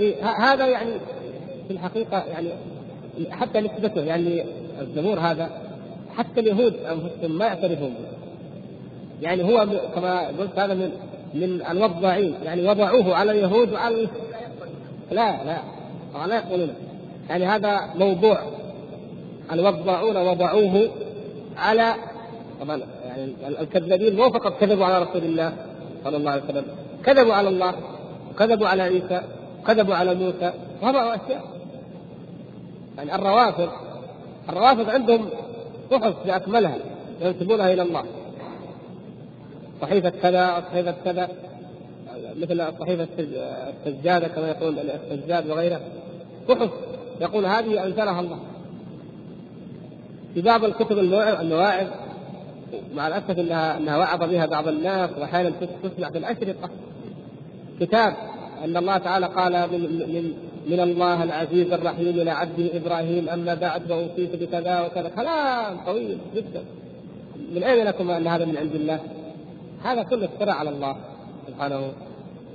إيه 0.00 0.24
هذا 0.24 0.66
يعني 0.66 0.90
في 1.68 1.74
الحقيقة 1.74 2.24
يعني 2.24 2.48
حتى 3.30 3.60
نسبته 3.60 4.00
يعني 4.00 4.44
الزبور 4.80 5.18
هذا 5.18 5.50
حتى 6.16 6.40
اليهود 6.40 6.74
أنفسهم 6.74 7.38
ما 7.38 7.46
يعترفون 7.46 7.88
به. 7.88 8.12
يعني 9.22 9.42
هو 9.42 9.66
كما 9.94 10.26
قلت 10.26 10.58
هذا 10.58 10.74
من 10.74 10.90
من 11.34 11.62
الوضاعين 11.70 12.34
يعني 12.44 12.68
وضعوه 12.68 13.14
على 13.14 13.32
اليهود 13.32 13.72
وعلى 13.72 14.08
لا 15.10 15.44
لا. 15.44 15.58
لا 16.26 16.36
يقولون. 16.36 16.74
يعني 17.30 17.44
هذا 17.44 17.80
موضوع. 17.94 18.42
الوضاعون 19.52 20.16
وضعوه 20.16 20.90
على 21.62 21.94
طبعا 22.60 22.82
يعني 23.04 23.32
الكذابين 23.48 24.16
مو 24.16 24.30
فقط 24.30 24.60
كذبوا 24.60 24.84
على 24.84 25.04
رسول 25.04 25.24
الله 25.24 25.52
صلى 26.04 26.16
الله 26.16 26.30
عليه 26.30 26.44
وسلم 26.44 26.64
كذبوا 27.04 27.34
على 27.34 27.48
الله 27.48 27.74
وكذبوا 28.30 28.68
على 28.68 28.82
عيسى 28.82 29.22
وكذبوا 29.62 29.94
على 29.94 30.14
موسى 30.14 30.52
وهذا 30.82 31.20
أشياء. 31.24 31.44
يعني 32.96 33.14
الروافض 33.14 33.68
الروافض 34.48 34.90
عندهم 34.90 35.28
صحف 35.90 36.26
بأكملها 36.26 36.76
ينسبونها 37.20 37.72
إلى 37.72 37.82
الله. 37.82 38.04
صحيفة 39.82 40.10
كذا 40.10 40.64
صحيفة 40.70 40.94
كذا 41.04 41.28
مثل 42.36 42.72
صحيفة 42.80 43.08
السجادة 43.86 44.28
كما 44.28 44.48
يقول 44.48 44.78
السجاد 44.78 45.50
وغيره 45.50 45.80
صحف 46.48 46.70
يقول 47.20 47.46
هذه 47.46 47.84
أنزلها 47.84 48.20
الله. 48.20 48.38
في 50.34 50.40
بعض 50.40 50.64
الكتب 50.64 50.98
المواعظ 50.98 51.86
مع 52.94 53.08
الأسف 53.08 53.38
انها 53.38 53.78
إنها 53.78 53.96
وعظ 53.96 54.30
بها 54.30 54.46
بعض 54.46 54.68
الناس 54.68 55.10
وأحيانا 55.18 55.52
تسمع 55.82 56.10
في 56.10 56.18
الاشرطه 56.18 56.70
كتاب 57.80 58.14
أن 58.64 58.76
الله 58.76 58.98
تعالى 58.98 59.26
قال 59.26 59.52
من 59.52 59.80
من 59.80 60.32
من 60.66 60.80
الله 60.80 61.22
العزيز 61.22 61.72
الرحيم 61.72 62.08
إلى 62.08 62.30
عبده 62.30 62.76
إبراهيم 62.76 63.28
أما 63.28 63.54
بعد 63.54 63.82
فأوصيك 63.82 64.36
بكذا 64.36 64.80
وكذا. 64.80 65.08
كلام 65.08 65.76
طويل 65.86 66.18
جدا. 66.36 66.62
من 67.54 67.62
أين 67.62 67.84
لكم 67.86 68.10
أن 68.10 68.26
هذا 68.26 68.44
من 68.44 68.56
عند 68.56 68.74
الله؟ 68.74 69.00
هذا 69.84 70.02
كله 70.02 70.24
افتراء 70.24 70.54
على 70.54 70.70
الله 70.70 70.96
سبحانه 71.48 71.92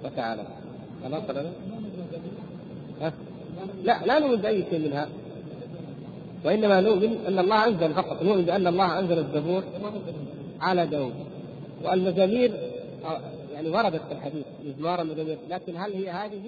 وتعالى. 0.05 0.41
خلاص 1.03 1.23
لا 3.83 4.05
لا 4.05 4.19
نؤمن 4.19 4.35
بأي 4.35 4.63
شيء 4.69 4.79
من 4.79 4.93
هذا 4.93 5.09
وإنما 6.47 6.81
نؤمن 6.81 7.25
أن 7.27 7.39
الله 7.39 7.67
أنزل 7.67 7.93
فقط 7.93 8.23
نؤمن 8.23 8.45
بأن 8.45 8.67
الله 8.67 8.99
أنزل 8.99 9.19
الزبور 9.19 9.63
على 10.61 10.87
داود 10.87 11.13
والمزامير 11.83 12.51
يعني 13.53 13.69
وردت 13.69 14.01
في 14.07 14.11
الحديث 14.11 14.45
مزمار 14.65 15.01
المزامير 15.01 15.37
لكن 15.49 15.77
هل 15.77 15.93
هي 15.93 16.09
هذه؟ 16.09 16.41